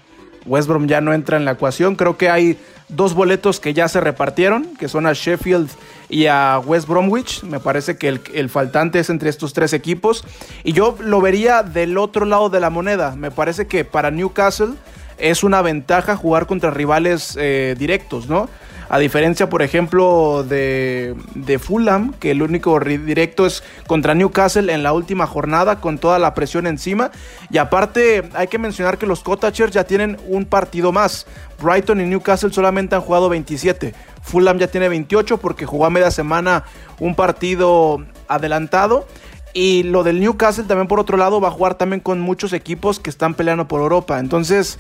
West 0.46 0.68
Brom 0.68 0.86
ya 0.86 1.00
no 1.00 1.12
entra 1.12 1.36
en 1.36 1.44
la 1.44 1.52
ecuación. 1.52 1.96
Creo 1.96 2.16
que 2.16 2.30
hay 2.30 2.58
dos 2.88 3.14
boletos 3.14 3.60
que 3.60 3.74
ya 3.74 3.88
se 3.88 4.00
repartieron, 4.00 4.76
que 4.76 4.88
son 4.88 5.06
a 5.06 5.12
Sheffield 5.12 5.70
y 6.08 6.26
a 6.26 6.60
West 6.64 6.88
Bromwich. 6.88 7.42
Me 7.42 7.60
parece 7.60 7.96
que 7.96 8.20
el, 8.32 8.48
faltante 8.48 9.00
es 9.00 9.10
entre 9.10 9.28
estos 9.28 9.52
tres 9.52 9.72
equipos. 9.72 10.24
Y 10.64 10.72
yo 10.72 10.96
lo 11.00 11.20
vería 11.20 11.62
del 11.62 11.98
otro 11.98 12.24
lado 12.24 12.48
de 12.48 12.60
la 12.60 12.70
moneda. 12.70 13.16
Me 13.16 13.30
parece 13.30 13.66
que 13.66 13.84
para 13.84 14.10
Newcastle 14.10 14.74
es 15.18 15.44
una 15.44 15.62
ventaja 15.62 16.16
jugar 16.16 16.46
contra 16.46 16.70
rivales 16.70 17.36
eh, 17.40 17.74
directos, 17.78 18.28
¿no? 18.28 18.48
A 18.88 18.98
diferencia, 18.98 19.48
por 19.48 19.62
ejemplo, 19.62 20.44
de, 20.48 21.16
Fulham, 21.60 22.12
que 22.14 22.30
el 22.30 22.42
único 22.42 22.78
directo 22.78 23.46
es 23.46 23.64
contra 23.86 24.14
Newcastle 24.14 24.72
en 24.72 24.82
la 24.82 24.92
última 24.92 25.26
jornada 25.26 25.80
con 25.80 25.98
toda 25.98 26.18
la 26.18 26.34
presión 26.34 26.66
encima. 26.66 27.10
Y 27.50 27.58
aparte, 27.58 28.22
hay 28.34 28.46
que 28.46 28.58
mencionar 28.58 28.98
que 28.98 29.06
los 29.06 29.22
Cottagers 29.22 29.72
ya 29.72 29.84
tienen 29.84 30.16
un 30.28 30.44
partido 30.44 30.92
más. 30.92 31.26
Brighton 31.60 32.00
y 32.00 32.04
Newcastle 32.04 32.52
solamente 32.52 32.94
han 32.94 33.00
jugado 33.00 33.28
27. 33.28 33.94
Fulham 34.22 34.58
ya 34.58 34.68
tiene 34.68 34.88
28 34.88 35.38
porque 35.38 35.66
jugó 35.66 35.86
a 35.86 35.90
media 35.90 36.10
semana 36.10 36.64
un 37.00 37.14
partido 37.14 38.04
adelantado. 38.28 39.06
Y 39.52 39.84
lo 39.84 40.04
del 40.04 40.20
Newcastle 40.20 40.64
también 40.64 40.86
por 40.86 41.00
otro 41.00 41.16
lado 41.16 41.40
va 41.40 41.48
a 41.48 41.50
jugar 41.50 41.76
también 41.76 42.00
con 42.00 42.20
muchos 42.20 42.52
equipos 42.52 43.00
que 43.00 43.10
están 43.10 43.34
peleando 43.34 43.66
por 43.66 43.80
Europa. 43.80 44.18
Entonces 44.18 44.78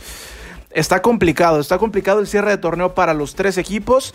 está 0.76 1.00
complicado, 1.00 1.58
está 1.58 1.78
complicado 1.78 2.20
el 2.20 2.26
cierre 2.26 2.50
de 2.50 2.58
torneo 2.58 2.94
para 2.94 3.14
los 3.14 3.34
tres 3.34 3.58
equipos. 3.58 4.14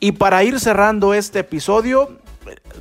Y 0.00 0.12
para 0.12 0.42
ir 0.42 0.58
cerrando 0.58 1.12
este 1.12 1.40
episodio, 1.40 2.18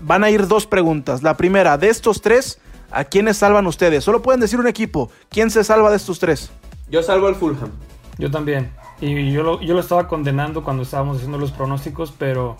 van 0.01 0.23
a 0.23 0.29
ir 0.29 0.47
dos 0.47 0.65
preguntas. 0.65 1.23
La 1.23 1.35
primera, 1.35 1.77
de 1.77 1.89
estos 1.89 2.21
tres, 2.21 2.59
¿a 2.89 3.03
quiénes 3.03 3.37
salvan 3.37 3.67
ustedes? 3.67 4.03
Solo 4.03 4.21
pueden 4.21 4.39
decir 4.39 4.59
un 4.59 4.67
equipo. 4.67 5.11
¿Quién 5.29 5.51
se 5.51 5.63
salva 5.63 5.89
de 5.89 5.97
estos 5.97 6.19
tres? 6.19 6.51
Yo 6.89 7.03
salvo 7.03 7.27
al 7.27 7.35
Fulham. 7.35 7.71
Yo 8.17 8.31
también. 8.31 8.71
Y 9.01 9.31
yo 9.31 9.43
lo, 9.43 9.61
yo 9.61 9.73
lo 9.73 9.81
estaba 9.81 10.07
condenando 10.07 10.63
cuando 10.63 10.83
estábamos 10.83 11.17
haciendo 11.17 11.37
los 11.37 11.51
pronósticos, 11.51 12.13
pero 12.17 12.55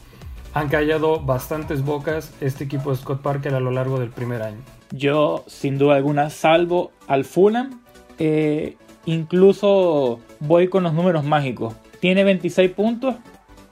han 0.54 0.68
callado 0.68 1.22
bastantes 1.22 1.84
bocas 1.84 2.34
este 2.42 2.66
equipo 2.66 2.92
de 2.92 2.98
Scott 2.98 3.22
Parker 3.22 3.56
a 3.56 3.60
lo 3.60 3.72
largo 3.72 4.00
del 4.00 4.10
primer 4.10 4.42
año. 4.42 4.60
Yo, 4.92 5.46
sin 5.48 5.78
duda 5.78 5.96
alguna, 5.96 6.30
salvo 6.30 6.92
al 7.08 7.24
Fulham. 7.24 7.82
Eh, 8.20 8.76
incluso 9.06 10.20
voy 10.40 10.68
con 10.68 10.84
los 10.84 10.94
números 10.94 11.24
mágicos. 11.24 11.76
Tiene 12.00 12.24
26 12.24 12.72
puntos 12.72 13.16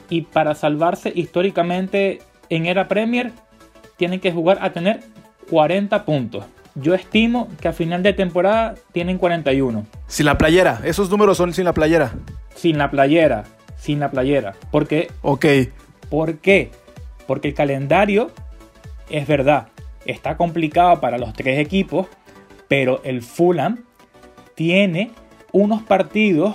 y 0.09 0.21
para 0.21 0.55
salvarse 0.55 1.11
históricamente 1.13 2.21
en 2.49 2.65
era 2.65 2.87
Premier 2.87 3.31
tienen 3.97 4.19
que 4.19 4.31
jugar 4.31 4.59
a 4.61 4.71
tener 4.71 5.01
40 5.49 6.05
puntos. 6.05 6.45
Yo 6.75 6.93
estimo 6.93 7.47
que 7.61 7.69
a 7.69 7.73
final 7.73 8.03
de 8.03 8.13
temporada 8.13 8.75
tienen 8.91 9.17
41. 9.17 9.85
Sin 10.07 10.25
la 10.25 10.37
playera, 10.37 10.81
esos 10.83 11.09
números 11.09 11.37
son 11.37 11.53
sin 11.53 11.65
la 11.65 11.73
playera. 11.73 12.13
Sin 12.53 12.77
la 12.77 12.91
playera, 12.91 13.45
sin 13.77 13.99
la 13.99 14.11
playera. 14.11 14.55
Porque. 14.71 15.09
Ok. 15.21 15.45
¿Por 16.09 16.37
qué? 16.39 16.71
Porque 17.27 17.47
el 17.47 17.53
calendario 17.53 18.31
es 19.09 19.27
verdad, 19.27 19.69
está 20.05 20.37
complicado 20.37 20.99
para 20.99 21.17
los 21.17 21.33
tres 21.33 21.59
equipos, 21.59 22.07
pero 22.67 23.01
el 23.03 23.21
Fulham 23.21 23.85
tiene 24.55 25.11
unos 25.55 25.83
partidos 25.83 26.53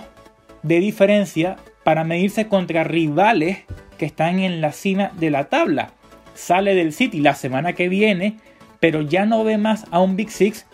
de 0.63 0.79
diferencia 0.79 1.57
para 1.85 2.05
medirse 2.05 2.49
contra 2.49 2.85
rivales 2.85 3.61
que 3.97 4.05
están 4.05 4.41
en 4.41 4.61
la 4.61 4.73
cima 4.73 5.11
de 5.19 5.31
la 5.31 5.45
tabla. 5.49 5.95
Sale 6.35 6.75
del 6.75 6.93
City 6.93 7.21
la 7.21 7.35
semana 7.35 7.73
que 7.73 7.89
viene, 7.89 8.37
pero 8.79 9.01
ya 9.01 9.25
no 9.25 9.43
ve 9.43 9.57
más 9.57 9.87
a 9.91 10.01
un 10.01 10.17
Big 10.17 10.31
Six 10.31 10.67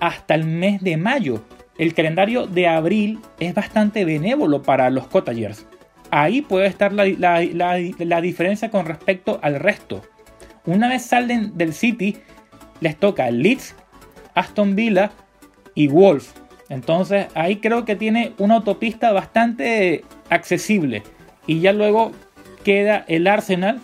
hasta 0.00 0.34
el 0.34 0.44
mes 0.44 0.80
de 0.80 0.96
mayo. 0.96 1.44
El 1.76 1.92
calendario 1.92 2.46
de 2.46 2.68
abril 2.68 3.18
es 3.38 3.54
bastante 3.54 4.06
benévolo 4.06 4.62
para 4.62 4.88
los 4.88 5.06
Cottagers. 5.06 5.66
Ahí 6.10 6.40
puede 6.40 6.68
estar 6.68 6.94
la, 6.94 7.04
la 7.04 8.20
diferencia 8.22 8.70
con 8.70 8.86
respecto 8.86 9.40
al 9.42 9.56
resto. 9.56 10.00
Una 10.64 10.88
vez 10.88 11.02
salen 11.02 11.58
del 11.58 11.74
City, 11.74 12.16
les 12.80 12.96
toca 12.96 13.30
Leeds, 13.30 13.74
Aston 14.34 14.74
Villa 14.74 15.10
y 15.74 15.88
Wolves. 15.88 16.32
Entonces 16.68 17.26
ahí 17.34 17.56
creo 17.56 17.84
que 17.84 17.96
tiene 17.96 18.32
una 18.38 18.56
autopista 18.56 19.12
bastante 19.12 20.04
accesible. 20.28 21.02
Y 21.46 21.60
ya 21.60 21.72
luego 21.72 22.12
queda 22.62 23.04
el 23.08 23.26
Arsenal, 23.26 23.80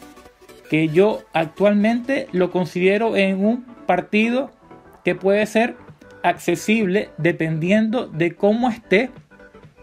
que 0.68 0.88
yo 0.88 1.22
actualmente 1.32 2.28
lo 2.32 2.50
considero 2.50 3.16
en 3.16 3.44
un 3.44 3.64
partido 3.86 4.50
que 5.04 5.14
puede 5.14 5.46
ser 5.46 5.76
accesible 6.22 7.10
dependiendo 7.18 8.06
de 8.06 8.34
cómo 8.34 8.70
esté 8.70 9.10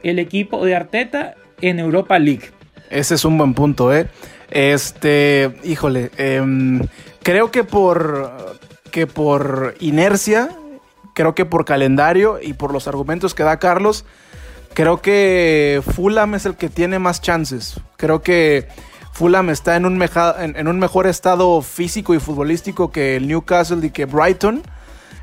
el 0.04 0.20
equipo 0.20 0.66
de 0.66 0.76
Arteta 0.76 1.36
en 1.62 1.80
Europa 1.80 2.18
League. 2.20 2.50
Ese 2.90 3.16
es 3.16 3.24
un 3.26 3.38
buen 3.38 3.54
punto, 3.54 3.94
¿eh? 3.96 4.08
Este, 4.50 5.52
híjole, 5.64 6.12
em, 6.18 6.82
creo 7.24 7.52
que 7.52 7.64
por, 7.64 8.60
que 8.92 9.08
por 9.08 9.76
inercia, 9.80 10.50
creo 11.14 11.36
que 11.36 11.46
por 11.46 11.66
calendario 11.66 12.40
y 12.42 12.54
por 12.54 12.72
los 12.74 12.88
argumentos 12.88 13.34
que 13.34 13.44
da 13.44 13.58
Carlos, 13.58 14.06
creo 14.74 15.02
que 15.02 15.82
Fulham 15.96 16.36
es 16.36 16.46
el 16.46 16.56
que 16.56 16.70
tiene 16.70 17.00
más 17.00 17.22
chances. 17.22 17.80
Creo 17.98 18.22
que 18.22 18.68
Fulham 19.12 19.50
está 19.50 19.76
en 19.76 19.86
un, 19.86 20.80
mejor 20.80 21.08
estado 21.08 21.62
físico 21.62 22.14
y 22.14 22.20
futbolístico 22.20 22.92
que 22.92 23.20
Newcastle 23.20 23.86
y 23.86 23.92
que 23.92 24.06
Brighton. 24.06 24.64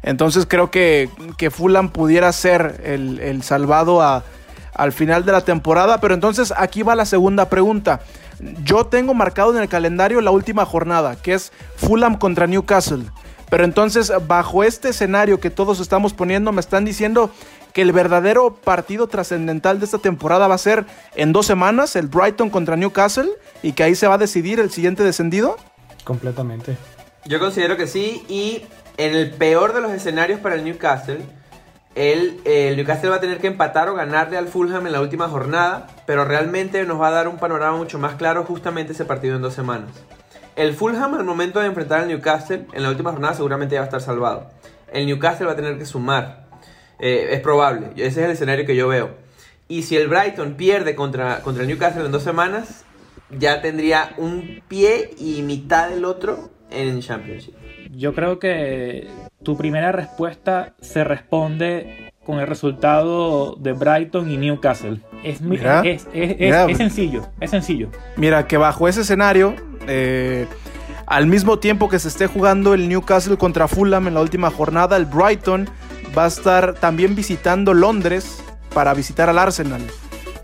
Entonces 0.02 0.46
creo 0.46 0.70
que, 0.70 1.10
que 1.36 1.50
Fulham 1.50 1.90
pudiera 1.90 2.30
ser 2.32 2.80
el, 2.84 3.42
salvado 3.42 4.02
al 4.02 4.92
final 4.92 5.24
de 5.24 5.32
la 5.32 5.40
temporada. 5.40 6.00
Pero 6.00 6.14
entonces 6.14 6.52
aquí 6.56 6.82
va 6.82 6.94
la 6.94 7.06
segunda 7.06 7.48
pregunta. 7.48 8.00
Yo 8.62 8.86
tengo 8.86 9.14
marcado 9.14 9.56
en 9.56 9.62
el 9.62 9.68
calendario 9.68 10.20
la 10.20 10.30
última 10.30 10.64
jornada, 10.64 11.16
que 11.16 11.34
es 11.34 11.52
Fulham 11.76 12.16
contra 12.18 12.46
Newcastle. 12.46 13.04
Pero 13.50 13.64
entonces, 13.64 14.12
bajo 14.26 14.62
este 14.62 14.90
escenario 14.90 15.40
que 15.40 15.50
todos 15.50 15.80
estamos 15.80 16.12
poniendo, 16.12 16.52
me 16.52 16.60
están 16.60 16.84
diciendo 16.84 17.30
que 17.72 17.82
el 17.82 17.92
verdadero 17.92 18.54
partido 18.54 19.06
trascendental 19.06 19.78
de 19.78 19.86
esta 19.86 19.98
temporada 19.98 20.48
va 20.48 20.54
a 20.54 20.58
ser 20.58 20.84
en 21.14 21.32
dos 21.32 21.46
semanas, 21.46 21.96
el 21.96 22.08
Brighton 22.08 22.50
contra 22.50 22.76
Newcastle, 22.76 23.28
y 23.62 23.72
que 23.72 23.82
ahí 23.82 23.94
se 23.94 24.06
va 24.06 24.14
a 24.14 24.18
decidir 24.18 24.60
el 24.60 24.70
siguiente 24.70 25.02
descendido. 25.02 25.56
Completamente. 26.04 26.76
Yo 27.24 27.38
considero 27.38 27.76
que 27.76 27.86
sí, 27.86 28.24
y 28.28 28.64
en 28.96 29.14
el 29.14 29.30
peor 29.30 29.72
de 29.74 29.80
los 29.80 29.92
escenarios 29.92 30.40
para 30.40 30.54
el 30.54 30.64
Newcastle, 30.64 31.20
el, 31.94 32.40
el, 32.44 32.76
Newcastle 32.76 33.10
va 33.10 33.16
a 33.16 33.20
tener 33.20 33.38
que 33.38 33.48
empatar 33.48 33.88
o 33.88 33.94
ganarle 33.94 34.36
al 34.36 34.48
Fulham 34.48 34.86
en 34.86 34.92
la 34.92 35.00
última 35.00 35.28
jornada, 35.28 35.88
pero 36.06 36.24
realmente 36.24 36.84
nos 36.84 37.00
va 37.00 37.08
a 37.08 37.12
dar 37.12 37.28
un 37.28 37.38
panorama 37.38 37.76
mucho 37.76 37.98
más 37.98 38.14
claro 38.14 38.44
justamente 38.44 38.92
ese 38.92 39.04
partido 39.04 39.36
en 39.36 39.42
dos 39.42 39.54
semanas. 39.54 39.90
El 40.58 40.74
Fulham 40.74 41.14
al 41.14 41.22
momento 41.22 41.60
de 41.60 41.66
enfrentar 41.66 42.00
al 42.00 42.08
Newcastle 42.08 42.66
en 42.72 42.82
la 42.82 42.90
última 42.90 43.12
jornada 43.12 43.32
seguramente 43.32 43.76
ya 43.76 43.80
va 43.82 43.84
a 43.84 43.86
estar 43.86 44.00
salvado. 44.00 44.50
El 44.92 45.06
Newcastle 45.06 45.46
va 45.46 45.52
a 45.52 45.56
tener 45.56 45.78
que 45.78 45.86
sumar. 45.86 46.48
Eh, 46.98 47.28
es 47.30 47.40
probable, 47.40 47.92
ese 47.94 48.06
es 48.06 48.16
el 48.18 48.30
escenario 48.32 48.66
que 48.66 48.74
yo 48.74 48.88
veo. 48.88 49.10
Y 49.68 49.82
si 49.82 49.96
el 49.96 50.08
Brighton 50.08 50.54
pierde 50.54 50.96
contra, 50.96 51.42
contra 51.42 51.62
el 51.62 51.68
Newcastle 51.68 52.04
en 52.04 52.10
dos 52.10 52.24
semanas, 52.24 52.84
ya 53.30 53.62
tendría 53.62 54.14
un 54.16 54.60
pie 54.66 55.10
y 55.16 55.42
mitad 55.42 55.90
del 55.90 56.04
otro 56.04 56.50
en 56.72 56.98
Championship. 57.02 57.54
Yo 57.92 58.12
creo 58.12 58.40
que 58.40 59.06
tu 59.44 59.56
primera 59.56 59.92
respuesta 59.92 60.74
se 60.80 61.04
responde 61.04 62.12
con 62.24 62.40
el 62.40 62.48
resultado 62.48 63.54
de 63.54 63.74
Brighton 63.74 64.28
y 64.28 64.36
Newcastle. 64.36 65.02
Es, 65.22 65.40
es, 65.40 66.76
sencillo, 66.76 67.28
es 67.40 67.50
sencillo. 67.50 67.90
Mira, 68.16 68.48
que 68.48 68.56
bajo 68.56 68.88
ese 68.88 69.02
escenario, 69.02 69.54
eh, 69.88 70.46
al 71.06 71.26
mismo 71.26 71.58
tiempo 71.58 71.88
que 71.88 71.98
se 71.98 72.08
esté 72.08 72.26
jugando 72.26 72.74
el 72.74 72.88
Newcastle 72.88 73.38
contra 73.38 73.66
Fulham 73.66 74.08
en 74.08 74.14
la 74.14 74.20
última 74.20 74.50
jornada, 74.50 74.96
el 74.96 75.06
Brighton 75.06 75.68
va 76.16 76.24
a 76.24 76.28
estar 76.28 76.74
también 76.74 77.14
visitando 77.14 77.74
Londres 77.74 78.42
para 78.74 78.94
visitar 78.94 79.28
al 79.28 79.38
Arsenal. 79.38 79.82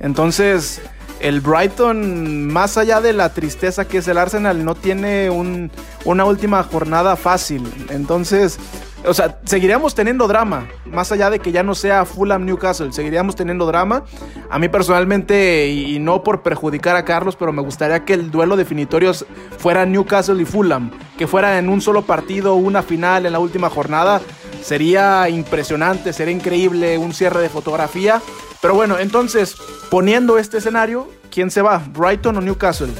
Entonces, 0.00 0.80
el 1.20 1.40
Brighton, 1.40 2.48
más 2.48 2.76
allá 2.76 3.00
de 3.00 3.12
la 3.12 3.32
tristeza 3.32 3.86
que 3.86 3.98
es 3.98 4.08
el 4.08 4.18
Arsenal, 4.18 4.64
no 4.64 4.74
tiene 4.74 5.30
una 5.30 6.24
última 6.24 6.62
jornada 6.62 7.16
fácil. 7.16 7.62
Entonces, 7.90 8.58
o 9.06 9.14
sea, 9.14 9.38
seguiríamos 9.44 9.94
teniendo 9.94 10.26
drama, 10.26 10.66
más 10.86 11.12
allá 11.12 11.30
de 11.30 11.38
que 11.38 11.52
ya 11.52 11.62
no 11.62 11.74
sea 11.74 12.04
Fulham 12.04 12.44
Newcastle, 12.44 12.92
seguiríamos 12.92 13.36
teniendo 13.36 13.66
drama. 13.66 14.04
A 14.50 14.58
mí 14.58 14.68
personalmente, 14.68 15.68
y, 15.68 15.98
no 15.98 16.22
por 16.22 16.42
perjudicar 16.42 16.96
a 16.96 17.04
Carlos, 17.04 17.36
pero 17.36 17.52
me 17.52 17.62
gustaría 17.62 18.04
que 18.04 18.14
el 18.14 18.30
duelo 18.30 18.56
definitorio 18.56 19.12
fuera 19.58 19.86
Newcastle 19.86 20.40
y 20.40 20.44
Fulham, 20.44 20.90
que 21.18 21.26
fuera 21.26 21.58
en 21.58 21.68
un 21.68 21.80
solo 21.80 22.02
partido, 22.02 22.54
una 22.54 22.82
final 22.82 23.26
en 23.26 23.32
la 23.32 23.38
última 23.38 23.70
jornada. 23.70 24.20
Sería 24.62 25.28
impresionante, 25.28 26.12
sería 26.12 26.34
increíble, 26.34 26.96
un 26.96 27.12
cierre 27.12 27.42
de 27.42 27.50
fotografía. 27.50 28.22
Pero 28.62 28.74
bueno, 28.74 28.98
entonces, 28.98 29.56
poniendo 29.90 30.38
este 30.38 30.58
escenario, 30.58 31.08
¿quién 31.30 31.50
se 31.50 31.60
va? 31.60 31.82
¿Brighton 31.92 32.38
o 32.38 32.40
Newcastle? 32.40 32.90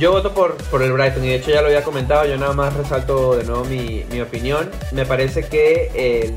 Yo 0.00 0.12
voto 0.12 0.32
por, 0.32 0.56
por 0.70 0.82
el 0.82 0.92
Brighton 0.92 1.22
y 1.24 1.28
de 1.28 1.34
hecho 1.34 1.50
ya 1.50 1.60
lo 1.60 1.66
había 1.66 1.84
comentado, 1.84 2.24
yo 2.24 2.38
nada 2.38 2.54
más 2.54 2.72
resalto 2.72 3.36
de 3.36 3.44
nuevo 3.44 3.66
mi, 3.66 4.02
mi 4.10 4.22
opinión. 4.22 4.70
Me 4.92 5.04
parece 5.04 5.44
que 5.44 5.90
el, 5.94 6.34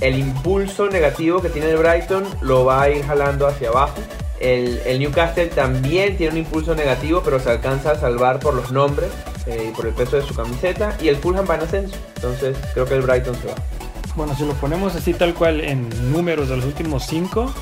el, 0.00 0.18
impulso 0.18 0.88
negativo 0.88 1.40
que 1.40 1.48
tiene 1.48 1.70
el 1.70 1.76
Brighton 1.76 2.24
lo 2.40 2.64
va 2.64 2.82
a 2.82 2.90
ir 2.90 3.04
jalando 3.04 3.46
hacia 3.46 3.68
abajo. 3.68 4.00
El, 4.40 4.80
el, 4.84 4.98
Newcastle 4.98 5.46
también 5.46 6.16
tiene 6.16 6.32
un 6.32 6.38
impulso 6.38 6.74
negativo, 6.74 7.22
pero 7.24 7.38
se 7.38 7.50
alcanza 7.50 7.92
a 7.92 7.94
salvar 8.00 8.40
por 8.40 8.54
los 8.54 8.72
nombres 8.72 9.10
eh, 9.46 9.68
y 9.68 9.76
por 9.76 9.86
el 9.86 9.94
peso 9.94 10.16
de 10.16 10.22
su 10.22 10.34
camiseta. 10.34 10.96
Y 11.00 11.06
el 11.06 11.18
Fulham 11.18 11.46
va 11.48 11.54
en 11.54 11.60
ascenso, 11.60 11.94
entonces 12.16 12.56
creo 12.74 12.84
que 12.84 12.94
el 12.94 13.02
Brighton 13.02 13.36
se 13.36 13.46
va. 13.46 13.54
Bueno, 14.16 14.34
si 14.34 14.44
lo 14.44 14.54
ponemos 14.54 14.96
así 14.96 15.14
tal 15.14 15.34
cual 15.34 15.60
en 15.60 15.88
números 16.10 16.48
de 16.48 16.56
los 16.56 16.64
últimos 16.64 17.06
cinco, 17.06 17.54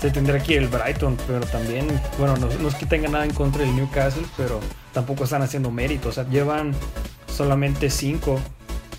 se 0.00 0.10
tendría 0.10 0.36
aquí 0.40 0.54
el 0.54 0.68
Brighton, 0.68 1.16
pero 1.26 1.40
también, 1.46 1.86
bueno, 2.18 2.36
no, 2.36 2.68
es 2.68 2.74
que 2.74 2.86
tenga 2.86 3.08
nada 3.08 3.24
en 3.24 3.32
contra 3.32 3.62
del 3.62 3.74
Newcastle, 3.74 4.24
pero 4.36 4.60
tampoco 4.92 5.24
están 5.24 5.42
haciendo 5.42 5.70
mérito, 5.70 6.10
o 6.10 6.12
sea, 6.12 6.28
llevan 6.28 6.72
solamente 7.26 7.90
5 7.90 8.38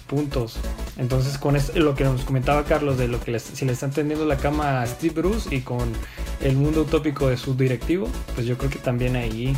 puntos. 0.07 0.57
Entonces, 0.97 1.37
con 1.37 1.57
lo 1.75 1.95
que 1.95 2.03
nos 2.03 2.23
comentaba 2.25 2.65
Carlos 2.65 2.97
de 2.97 3.07
lo 3.07 3.21
que 3.21 3.31
les, 3.31 3.43
si 3.43 3.65
le 3.65 3.71
están 3.71 3.91
tendiendo 3.91 4.25
la 4.25 4.37
cama 4.37 4.81
a 4.81 4.87
Steve 4.87 5.13
Bruce 5.21 5.55
y 5.55 5.61
con 5.61 5.93
el 6.41 6.55
mundo 6.55 6.81
utópico 6.81 7.29
de 7.29 7.37
su 7.37 7.55
directivo, 7.55 8.09
pues 8.35 8.45
yo 8.45 8.57
creo 8.57 8.69
que 8.69 8.79
también 8.79 9.15
ahí. 9.15 9.55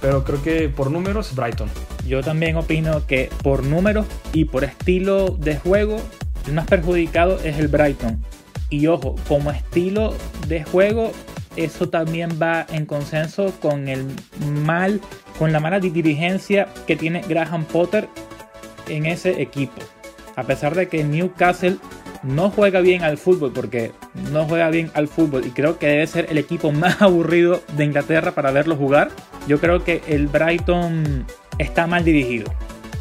Pero 0.00 0.22
creo 0.24 0.42
que 0.42 0.68
por 0.68 0.90
números, 0.90 1.34
Brighton. 1.34 1.70
Yo 2.06 2.22
también 2.22 2.56
opino 2.56 3.04
que 3.06 3.30
por 3.42 3.64
números 3.64 4.06
y 4.32 4.44
por 4.44 4.62
estilo 4.62 5.30
de 5.30 5.56
juego, 5.56 6.00
el 6.46 6.52
más 6.52 6.66
perjudicado 6.66 7.40
es 7.42 7.58
el 7.58 7.68
Brighton. 7.68 8.22
Y 8.70 8.86
ojo, 8.88 9.14
como 9.28 9.50
estilo 9.50 10.14
de 10.48 10.64
juego, 10.64 11.12
eso 11.56 11.88
también 11.88 12.38
va 12.40 12.66
en 12.70 12.86
consenso 12.86 13.52
con 13.60 13.88
el 13.88 14.06
mal, 14.62 15.00
con 15.38 15.52
la 15.52 15.60
mala 15.60 15.80
dirigencia 15.80 16.68
que 16.86 16.96
tiene 16.96 17.22
Graham 17.28 17.64
Potter 17.64 18.08
en 18.88 19.06
ese 19.06 19.40
equipo. 19.40 19.80
A 20.34 20.42
pesar 20.42 20.74
de 20.74 20.88
que 20.88 21.02
Newcastle 21.02 21.78
no 22.22 22.50
juega 22.50 22.80
bien 22.80 23.02
al 23.02 23.18
fútbol, 23.18 23.52
porque 23.52 23.92
no 24.32 24.44
juega 24.44 24.68
bien 24.70 24.90
al 24.94 25.08
fútbol 25.08 25.46
y 25.46 25.50
creo 25.50 25.78
que 25.78 25.86
debe 25.86 26.06
ser 26.06 26.26
el 26.30 26.38
equipo 26.38 26.72
más 26.72 27.00
aburrido 27.02 27.62
de 27.76 27.84
Inglaterra 27.84 28.32
para 28.32 28.50
verlo 28.50 28.76
jugar, 28.76 29.10
yo 29.46 29.60
creo 29.60 29.84
que 29.84 30.02
el 30.08 30.26
Brighton 30.26 31.24
está 31.58 31.86
mal 31.86 32.04
dirigido. 32.04 32.52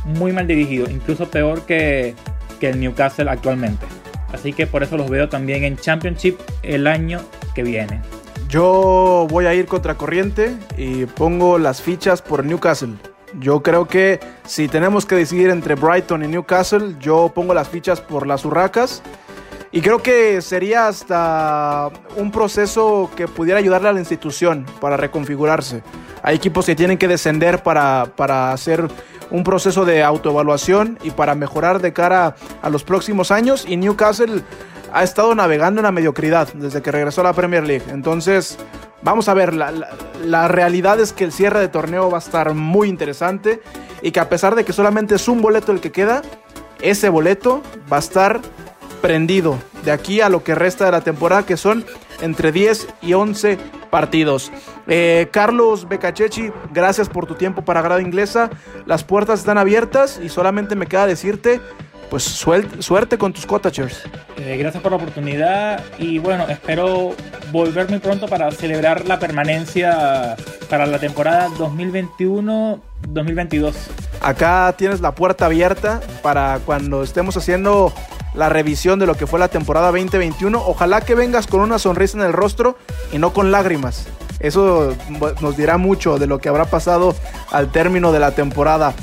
Muy 0.05 0.31
mal 0.31 0.45
dirigido, 0.45 0.89
incluso 0.89 1.29
peor 1.29 1.65
que, 1.65 2.13
que 2.59 2.69
el 2.69 2.79
Newcastle 2.79 3.29
actualmente. 3.29 3.85
Así 4.31 4.53
que 4.53 4.67
por 4.67 4.83
eso 4.83 4.97
los 4.97 5.09
veo 5.09 5.29
también 5.29 5.63
en 5.63 5.77
Championship 5.77 6.37
el 6.63 6.87
año 6.87 7.21
que 7.53 7.63
viene. 7.63 8.01
Yo 8.49 9.27
voy 9.29 9.45
a 9.47 9.53
ir 9.53 9.65
contra 9.65 9.95
corriente 9.95 10.55
y 10.77 11.05
pongo 11.05 11.57
las 11.57 11.81
fichas 11.81 12.21
por 12.21 12.45
Newcastle. 12.45 12.93
Yo 13.39 13.61
creo 13.63 13.87
que 13.87 14.19
si 14.45 14.67
tenemos 14.67 15.05
que 15.05 15.15
decidir 15.15 15.49
entre 15.49 15.75
Brighton 15.75 16.23
y 16.23 16.27
Newcastle, 16.27 16.95
yo 16.99 17.31
pongo 17.33 17.53
las 17.53 17.67
fichas 17.67 17.99
por 18.01 18.27
las 18.27 18.45
Urracas. 18.45 19.01
Y 19.71 19.81
creo 19.81 20.01
que 20.01 20.41
sería 20.41 20.87
hasta 20.87 21.89
un 22.15 22.31
proceso 22.31 23.11
que 23.17 23.27
pudiera 23.27 23.59
ayudarle 23.59 23.89
a 23.89 23.93
la 23.93 23.99
institución 23.99 24.65
para 24.79 24.95
reconfigurarse. 24.95 25.83
Hay 26.23 26.37
equipos 26.37 26.65
que 26.65 26.75
tienen 26.75 26.97
que 26.97 27.09
descender 27.09 27.61
para, 27.61 28.05
para 28.15 28.53
hacer 28.53 28.87
un 29.31 29.43
proceso 29.43 29.85
de 29.85 30.03
autoevaluación 30.03 30.99
y 31.03 31.11
para 31.11 31.35
mejorar 31.35 31.81
de 31.81 31.93
cara 31.93 32.35
a 32.61 32.69
los 32.69 32.83
próximos 32.83 33.31
años. 33.31 33.65
Y 33.67 33.77
Newcastle 33.77 34.43
ha 34.93 35.03
estado 35.03 35.35
navegando 35.35 35.81
en 35.81 35.83
la 35.83 35.91
mediocridad 35.91 36.47
desde 36.53 36.81
que 36.81 36.91
regresó 36.91 37.21
a 37.21 37.25
la 37.25 37.33
Premier 37.33 37.65
League. 37.65 37.85
Entonces, 37.89 38.57
vamos 39.01 39.27
a 39.27 39.33
ver, 39.33 39.53
la, 39.53 40.47
realidad 40.47 40.99
es 40.99 41.13
que 41.13 41.23
el 41.23 41.31
cierre 41.31 41.59
de 41.59 41.67
torneo 41.67 42.09
va 42.09 42.17
a 42.17 42.21
estar 42.21 42.53
muy 42.53 42.87
interesante 42.87 43.61
y 44.01 44.11
que 44.11 44.19
a 44.19 44.29
pesar 44.29 44.55
de 44.55 44.63
que 44.63 44.73
solamente 44.73 45.15
es 45.15 45.27
un 45.27 45.41
boleto 45.41 45.71
el 45.71 45.81
que 45.81 45.91
queda, 45.91 46.21
ese 46.81 47.09
boleto 47.09 47.61
va 47.91 47.97
a 47.97 47.99
estar 47.99 48.41
prendido 49.01 49.57
de 49.83 49.91
aquí 49.91 50.21
a 50.21 50.29
lo 50.29 50.43
que 50.43 50.55
resta 50.55 50.85
de 50.85 50.91
la 50.91 51.01
temporada, 51.01 51.45
que 51.45 51.57
son 51.57 51.85
entre 52.21 52.51
10 52.51 52.87
y 53.01 53.13
11 53.13 53.57
partidos. 53.89 54.51
Eh, 54.87 55.29
Carlos 55.31 55.87
Becachechi, 55.87 56.51
gracias 56.73 57.09
por 57.09 57.25
tu 57.25 57.35
tiempo 57.35 57.63
para 57.63 57.81
Grada 57.81 58.01
Inglesa. 58.01 58.49
Las 58.85 59.03
puertas 59.03 59.39
están 59.39 59.57
abiertas 59.57 60.19
y 60.23 60.29
solamente 60.29 60.75
me 60.75 60.87
queda 60.87 61.07
decirte 61.07 61.61
pues 62.09 62.23
suerte 62.23 63.17
con 63.17 63.33
tus 63.33 63.45
cottagers. 63.45 64.03
Eh, 64.37 64.57
gracias 64.57 64.81
por 64.81 64.91
la 64.91 64.97
oportunidad 64.97 65.83
y 65.97 66.19
bueno, 66.19 66.45
espero 66.47 67.13
volver 67.51 67.89
muy 67.89 67.99
pronto 67.99 68.27
para 68.27 68.51
celebrar 68.51 69.07
la 69.07 69.19
permanencia 69.19 70.35
para 70.69 70.85
la 70.85 70.99
temporada 70.99 71.49
2021-2022. 71.57 73.73
Acá 74.21 74.73
tienes 74.77 75.01
la 75.01 75.13
puerta 75.13 75.45
abierta 75.45 76.01
para 76.21 76.59
cuando 76.65 77.03
estemos 77.03 77.37
haciendo 77.37 77.93
la 78.33 78.49
revisión 78.49 78.99
de 78.99 79.05
lo 79.05 79.15
que 79.15 79.27
fue 79.27 79.39
la 79.39 79.47
temporada 79.47 79.87
2021. 79.87 80.61
Ojalá 80.65 81.01
que 81.01 81.15
vengas 81.15 81.47
con 81.47 81.61
una 81.61 81.79
sonrisa 81.79 82.17
en 82.17 82.25
el 82.25 82.33
rostro 82.33 82.77
y 83.11 83.17
no 83.17 83.33
con 83.33 83.51
lágrimas. 83.51 84.07
Eso 84.39 84.93
nos 85.41 85.57
dirá 85.57 85.77
mucho 85.77 86.19
de 86.19 86.27
lo 86.27 86.39
que 86.39 86.49
habrá 86.49 86.65
pasado 86.65 87.15
al 87.51 87.71
término 87.71 88.11
de 88.11 88.19
la 88.19 88.31
temporada. 88.31 88.93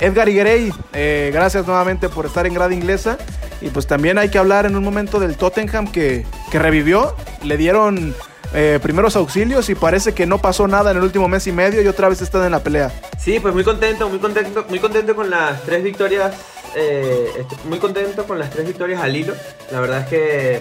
Edgar 0.00 0.28
Iguerey, 0.28 0.72
eh, 0.94 1.30
gracias 1.32 1.66
nuevamente 1.66 2.08
por 2.08 2.26
estar 2.26 2.46
en 2.46 2.54
grada 2.54 2.72
inglesa. 2.74 3.18
Y 3.60 3.68
pues 3.68 3.86
también 3.86 4.16
hay 4.16 4.30
que 4.30 4.38
hablar 4.38 4.64
en 4.64 4.74
un 4.74 4.82
momento 4.82 5.20
del 5.20 5.36
Tottenham 5.36 5.90
que, 5.92 6.24
que 6.50 6.58
revivió. 6.58 7.14
Le 7.42 7.58
dieron 7.58 8.14
eh, 8.52 8.80
primeros 8.82 9.14
auxilios 9.14 9.68
y 9.68 9.74
parece 9.74 10.12
que 10.12 10.26
no 10.26 10.38
pasó 10.38 10.66
nada 10.66 10.90
en 10.90 10.96
el 10.96 11.02
último 11.04 11.28
mes 11.28 11.46
y 11.46 11.52
medio 11.52 11.82
y 11.82 11.86
otra 11.86 12.08
vez 12.08 12.20
están 12.20 12.44
en 12.44 12.52
la 12.52 12.60
pelea. 12.60 12.90
Sí, 13.18 13.38
pues 13.38 13.54
muy 13.54 13.62
contento, 13.62 14.08
muy 14.08 14.18
contento, 14.18 14.64
muy 14.68 14.80
contento 14.80 15.14
con 15.14 15.30
las 15.30 15.62
tres 15.62 15.84
victorias. 15.84 16.34
Eh, 16.74 17.44
muy 17.64 17.78
contento 17.78 18.24
con 18.24 18.38
las 18.38 18.50
tres 18.50 18.66
victorias 18.66 19.02
al 19.02 19.14
hilo. 19.14 19.34
La 19.70 19.80
verdad 19.80 20.00
es 20.00 20.06
que 20.06 20.60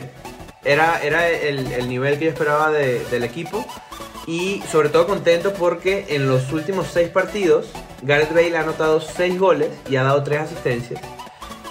era, 0.66 1.02
era 1.02 1.30
el, 1.30 1.88
nivel 1.88 2.20
que 2.20 2.26
yo 2.26 2.32
esperaba 2.32 2.72
del 2.72 3.24
equipo. 3.24 3.66
Y 4.28 4.62
sobre 4.72 4.90
todo 4.90 5.08
contento 5.08 5.54
porque 5.54 6.06
en 6.10 6.28
los 6.28 6.52
últimos 6.52 6.88
seis 6.94 7.10
partidos 7.10 7.68
Gareth 8.02 8.34
Bale 8.34 8.58
ha 8.58 8.62
anotado 8.62 9.02
6 9.02 9.40
goles 9.40 9.70
y 9.90 9.96
ha 9.96 10.04
dado 10.04 10.24
3 10.24 10.42
asistencias. 10.42 11.02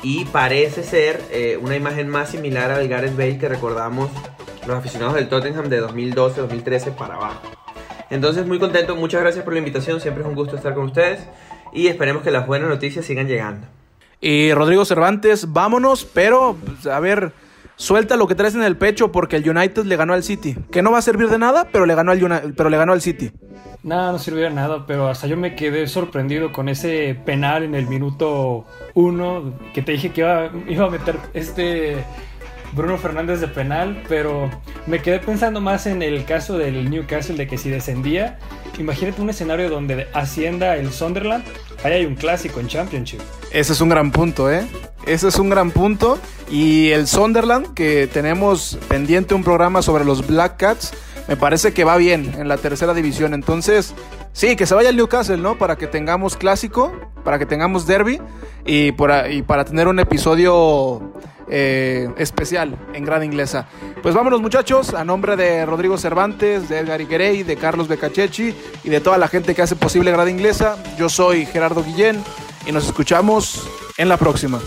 Y 0.02 0.26
parece 0.26 0.82
ser 0.82 1.20
eh, 1.30 1.58
una 1.60 1.76
imagen 1.76 2.08
más 2.08 2.30
similar 2.30 2.70
al 2.70 2.86
Gareth 2.88 3.16
Bale 3.16 3.38
que 3.38 3.48
recordamos 3.48 4.10
los 4.66 4.76
aficionados 4.76 5.14
del 5.14 5.28
Tottenham 5.28 5.68
de 5.68 5.82
2012-2013 5.82 6.94
para 6.94 7.14
abajo. 7.14 7.42
Entonces 8.10 8.46
muy 8.46 8.58
contento, 8.58 8.96
muchas 8.96 9.20
gracias 9.20 9.44
por 9.44 9.52
la 9.52 9.58
invitación, 9.58 10.00
siempre 10.00 10.22
es 10.22 10.28
un 10.28 10.34
gusto 10.34 10.56
estar 10.56 10.74
con 10.74 10.84
ustedes 10.84 11.20
y 11.72 11.88
esperemos 11.88 12.22
que 12.22 12.30
las 12.30 12.46
buenas 12.46 12.68
noticias 12.68 13.04
sigan 13.04 13.26
llegando. 13.26 13.66
Y 14.20 14.52
Rodrigo 14.52 14.84
Cervantes, 14.84 15.52
vámonos, 15.52 16.04
pero 16.04 16.56
a 16.90 17.00
ver, 17.00 17.32
suelta 17.78 18.16
lo 18.16 18.26
que 18.26 18.34
traes 18.34 18.54
en 18.54 18.62
el 18.62 18.76
pecho 18.76 19.10
porque 19.10 19.36
el 19.36 19.48
United 19.48 19.84
le 19.84 19.96
ganó 19.96 20.12
al 20.12 20.22
City. 20.22 20.56
Que 20.70 20.82
no 20.82 20.92
va 20.92 20.98
a 20.98 21.02
servir 21.02 21.28
de 21.28 21.38
nada, 21.38 21.68
pero 21.72 21.86
le 21.86 21.94
ganó 21.94 22.12
al, 22.12 22.54
pero 22.54 22.68
le 22.68 22.76
ganó 22.76 22.92
al 22.92 23.00
City. 23.00 23.30
Nada, 23.82 24.12
no 24.12 24.18
sirvió 24.18 24.44
de 24.44 24.50
nada, 24.50 24.84
pero 24.86 25.08
hasta 25.08 25.26
yo 25.26 25.36
me 25.36 25.54
quedé 25.54 25.86
sorprendido 25.86 26.52
con 26.52 26.68
ese 26.68 27.18
penal 27.24 27.62
en 27.62 27.74
el 27.74 27.86
minuto 27.86 28.66
uno 28.94 29.54
que 29.72 29.82
te 29.82 29.92
dije 29.92 30.10
que 30.10 30.20
iba, 30.20 30.50
iba 30.68 30.86
a 30.86 30.90
meter 30.90 31.16
este 31.32 32.04
Bruno 32.78 32.96
Fernández 32.96 33.40
de 33.40 33.48
penal, 33.48 34.04
pero 34.08 34.48
me 34.86 35.02
quedé 35.02 35.18
pensando 35.18 35.60
más 35.60 35.86
en 35.86 36.00
el 36.00 36.24
caso 36.24 36.56
del 36.56 36.88
Newcastle 36.88 37.36
de 37.36 37.48
que 37.48 37.58
si 37.58 37.70
descendía, 37.70 38.38
imagínate 38.78 39.20
un 39.20 39.30
escenario 39.30 39.68
donde 39.68 40.06
ascienda 40.14 40.76
el 40.76 40.92
Sunderland, 40.92 41.44
ahí 41.82 41.92
hay 41.92 42.06
un 42.06 42.14
clásico 42.14 42.60
en 42.60 42.68
Championship. 42.68 43.20
Ese 43.50 43.72
es 43.72 43.80
un 43.80 43.88
gran 43.88 44.12
punto, 44.12 44.50
¿eh? 44.50 44.64
Ese 45.06 45.26
es 45.26 45.38
un 45.40 45.50
gran 45.50 45.72
punto. 45.72 46.18
Y 46.50 46.90
el 46.90 47.08
Sunderland, 47.08 47.74
que 47.74 48.06
tenemos 48.06 48.78
pendiente 48.88 49.34
un 49.34 49.42
programa 49.42 49.82
sobre 49.82 50.04
los 50.04 50.24
Black 50.26 50.56
Cats, 50.56 50.92
me 51.26 51.36
parece 51.36 51.72
que 51.72 51.82
va 51.82 51.96
bien 51.96 52.32
en 52.38 52.46
la 52.46 52.58
tercera 52.58 52.94
división. 52.94 53.34
Entonces, 53.34 53.92
sí, 54.32 54.54
que 54.54 54.66
se 54.66 54.74
vaya 54.74 54.90
el 54.90 54.96
Newcastle, 54.96 55.38
¿no? 55.38 55.58
Para 55.58 55.76
que 55.76 55.88
tengamos 55.88 56.36
clásico, 56.36 56.92
para 57.24 57.40
que 57.40 57.46
tengamos 57.46 57.86
derby 57.88 58.20
y, 58.64 58.92
para 58.92 59.64
tener 59.64 59.88
un 59.88 59.98
episodio 59.98 61.12
eh, 61.50 62.08
especial 62.18 62.76
en 62.94 63.04
Gran 63.04 63.24
Inglesa. 63.24 63.68
Pues 64.02 64.14
vámonos 64.14 64.40
muchachos, 64.40 64.94
a 64.94 65.04
nombre 65.04 65.36
de 65.36 65.66
Rodrigo 65.66 65.98
Cervantes, 65.98 66.68
de 66.68 66.78
Edgar 66.78 67.00
Iguerey, 67.00 67.42
de 67.42 67.56
Carlos 67.56 67.88
Becachechi 67.88 68.54
y 68.84 68.88
de 68.88 69.00
toda 69.00 69.18
la 69.18 69.28
gente 69.28 69.54
que 69.54 69.62
hace 69.62 69.76
posible 69.76 70.12
Gran 70.12 70.28
Inglesa, 70.28 70.76
yo 70.98 71.08
soy 71.08 71.46
Gerardo 71.46 71.82
Guillén 71.82 72.22
y 72.66 72.72
nos 72.72 72.86
escuchamos 72.86 73.68
en 73.96 74.08
la 74.08 74.16
próxima. 74.16 74.60